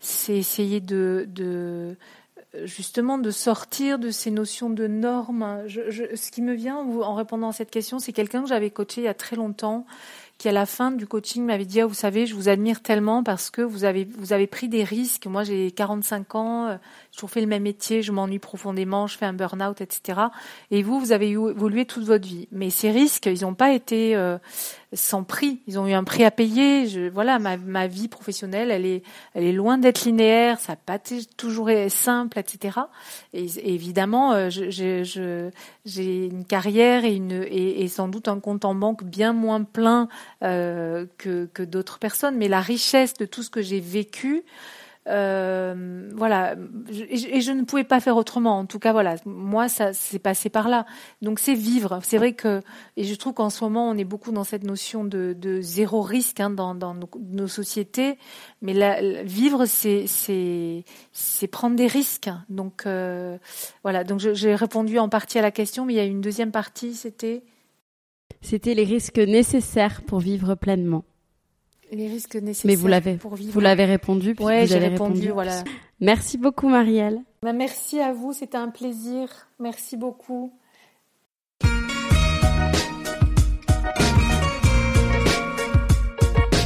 c'est 0.00 0.38
essayer 0.38 0.80
de, 0.80 1.26
de 1.28 1.98
justement 2.64 3.18
de 3.18 3.30
sortir 3.30 3.98
de 3.98 4.10
ces 4.10 4.30
notions 4.30 4.70
de 4.70 4.86
normes. 4.86 5.62
Je, 5.66 6.14
ce 6.14 6.30
qui 6.30 6.42
me 6.42 6.54
vient 6.54 6.78
en 6.78 7.14
répondant 7.14 7.48
à 7.48 7.52
cette 7.52 7.70
question, 7.70 7.98
c'est 7.98 8.12
quelqu'un 8.12 8.42
que 8.42 8.48
j'avais 8.48 8.70
coaché 8.70 9.02
il 9.02 9.04
y 9.04 9.08
a 9.08 9.14
très 9.14 9.36
longtemps, 9.36 9.84
qui 10.38 10.48
à 10.48 10.52
la 10.52 10.66
fin 10.66 10.92
du 10.92 11.06
coaching 11.06 11.44
m'avait 11.44 11.64
dit, 11.64 11.80
ah, 11.80 11.86
vous 11.86 11.94
savez, 11.94 12.24
je 12.26 12.34
vous 12.34 12.48
admire 12.48 12.80
tellement 12.80 13.24
parce 13.24 13.50
que 13.50 13.60
vous 13.60 13.84
avez, 13.84 14.04
vous 14.04 14.32
avez 14.32 14.46
pris 14.46 14.68
des 14.68 14.84
risques. 14.84 15.26
Moi, 15.26 15.42
j'ai 15.42 15.72
45 15.72 16.34
ans, 16.36 16.66
euh, 16.66 16.76
j'ai 17.10 17.16
toujours 17.16 17.30
fait 17.30 17.40
le 17.40 17.48
même 17.48 17.64
métier, 17.64 18.02
je 18.02 18.12
m'ennuie 18.12 18.38
profondément, 18.38 19.08
je 19.08 19.18
fais 19.18 19.26
un 19.26 19.32
burn-out, 19.32 19.80
etc. 19.80 20.20
Et 20.70 20.82
vous, 20.82 21.00
vous 21.00 21.12
avez 21.12 21.30
évolué 21.30 21.86
toute 21.86 22.04
votre 22.04 22.26
vie. 22.26 22.46
Mais 22.52 22.70
ces 22.70 22.90
risques, 22.90 23.26
ils 23.26 23.42
n'ont 23.42 23.54
pas 23.54 23.72
été 23.72 24.14
euh, 24.14 24.38
sans 24.92 25.22
prix. 25.22 25.60
Ils 25.66 25.78
ont 25.78 25.86
eu 25.86 25.92
un 25.92 26.04
prix 26.04 26.24
à 26.24 26.30
payer. 26.30 26.86
Je, 26.86 27.08
voilà, 27.08 27.38
ma, 27.38 27.56
ma 27.56 27.86
vie 27.86 28.08
professionnelle, 28.08 28.70
elle 28.70 28.86
est, 28.86 29.02
elle 29.34 29.44
est 29.44 29.52
loin 29.52 29.78
d'être 29.78 30.04
linéaire. 30.04 30.60
Ça 30.60 30.72
n'a 30.72 30.76
pas 30.76 30.98
toujours 31.36 31.70
été 31.70 31.88
simple, 31.88 32.38
etc. 32.38 32.78
Et, 33.32 33.46
évidemment, 33.64 34.32
euh, 34.32 34.48
j'ai 34.50 36.26
une 36.26 36.44
carrière 36.44 37.04
et, 37.04 37.14
une, 37.14 37.44
et, 37.48 37.82
et, 37.82 37.88
sans 37.88 38.08
doute 38.08 38.28
un 38.28 38.40
compte 38.40 38.64
en 38.64 38.74
banque 38.74 39.04
bien 39.04 39.32
moins 39.32 39.62
plein 39.62 40.08
euh, 40.42 41.06
que, 41.18 41.46
que 41.52 41.62
d'autres 41.62 41.98
personnes. 41.98 42.36
Mais 42.36 42.48
la 42.48 42.60
richesse 42.60 43.14
de 43.14 43.26
tout 43.26 43.42
ce 43.42 43.50
que 43.50 43.62
j'ai 43.62 43.80
vécu, 43.80 44.44
euh, 45.08 46.10
voilà, 46.14 46.54
et 46.90 47.40
je 47.40 47.52
ne 47.52 47.64
pouvais 47.64 47.84
pas 47.84 48.00
faire 48.00 48.16
autrement. 48.16 48.58
En 48.58 48.66
tout 48.66 48.78
cas, 48.78 48.92
voilà, 48.92 49.16
moi, 49.24 49.68
ça 49.68 49.92
s'est 49.92 50.18
passé 50.18 50.50
par 50.50 50.68
là. 50.68 50.84
Donc, 51.22 51.38
c'est 51.38 51.54
vivre. 51.54 52.00
C'est 52.02 52.18
vrai 52.18 52.34
que, 52.34 52.60
et 52.96 53.04
je 53.04 53.14
trouve 53.14 53.32
qu'en 53.32 53.50
ce 53.50 53.64
moment, 53.64 53.88
on 53.88 53.96
est 53.96 54.04
beaucoup 54.04 54.32
dans 54.32 54.44
cette 54.44 54.64
notion 54.64 55.04
de, 55.04 55.60
zéro 55.60 56.02
risque 56.02 56.40
hein, 56.40 56.50
dans, 56.50 56.94
nos, 56.94 57.46
sociétés. 57.46 58.18
Mais 58.60 59.24
vivre, 59.24 59.64
c'est 59.66 60.04
prendre 61.50 61.76
des 61.76 61.86
risques. 61.86 62.30
Donc, 62.50 62.84
euh, 62.86 63.38
voilà. 63.82 64.04
Donc, 64.04 64.20
j'ai 64.20 64.54
répondu 64.54 64.98
en 64.98 65.08
partie 65.08 65.38
à 65.38 65.42
la 65.42 65.50
question, 65.50 65.86
mais 65.86 65.94
il 65.94 65.96
y 65.96 66.00
a 66.00 66.04
une 66.04 66.20
deuxième 66.20 66.52
partie. 66.52 66.94
C'était 66.94 67.42
les 68.74 68.84
risques 68.84 69.18
nécessaires 69.18 70.02
pour 70.02 70.20
vivre 70.20 70.54
pleinement 70.54 71.04
les 71.92 72.08
risques 72.08 72.36
nécessaires 72.36 72.68
Mais 72.68 72.74
vous 72.74 72.86
l'avez, 72.86 73.16
pour 73.16 73.34
vivre. 73.34 73.52
Vous 73.52 73.60
l'avez 73.60 73.84
répondu. 73.84 74.34
Oui, 74.40 74.66
j'ai 74.66 74.78
répondu, 74.78 75.28
voilà. 75.30 75.62
Merci 76.00 76.38
beaucoup, 76.38 76.68
Marielle. 76.68 77.20
Bah, 77.42 77.52
merci 77.52 78.00
à 78.00 78.12
vous, 78.12 78.32
c'était 78.32 78.56
un 78.56 78.68
plaisir. 78.68 79.28
Merci 79.58 79.96
beaucoup. 79.96 80.52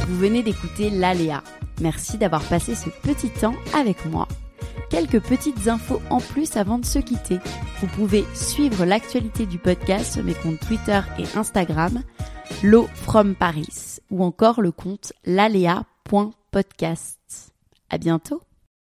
Vous 0.07 0.19
venez 0.19 0.43
d'écouter 0.43 0.89
l'Aléa. 0.89 1.43
Merci 1.81 2.17
d'avoir 2.17 2.43
passé 2.43 2.75
ce 2.75 2.89
petit 2.89 3.29
temps 3.29 3.55
avec 3.75 4.05
moi. 4.05 4.27
Quelques 4.89 5.21
petites 5.21 5.67
infos 5.67 6.01
en 6.11 6.19
plus 6.19 6.55
avant 6.55 6.77
de 6.77 6.85
se 6.85 6.99
quitter. 6.99 7.39
Vous 7.81 7.87
pouvez 7.87 8.23
suivre 8.35 8.85
l'actualité 8.85 9.47
du 9.47 9.57
podcast 9.57 10.13
sur 10.13 10.23
mes 10.23 10.35
comptes 10.35 10.59
Twitter 10.59 11.01
et 11.17 11.25
Instagram, 11.35 12.03
L'eau 12.61 12.87
from 12.93 13.33
Paris 13.33 13.92
ou 14.13 14.23
encore 14.23 14.61
le 14.61 14.71
compte 14.71 15.11
lalea.podcast. 15.25 17.51
À 17.89 17.97
bientôt! 17.97 18.41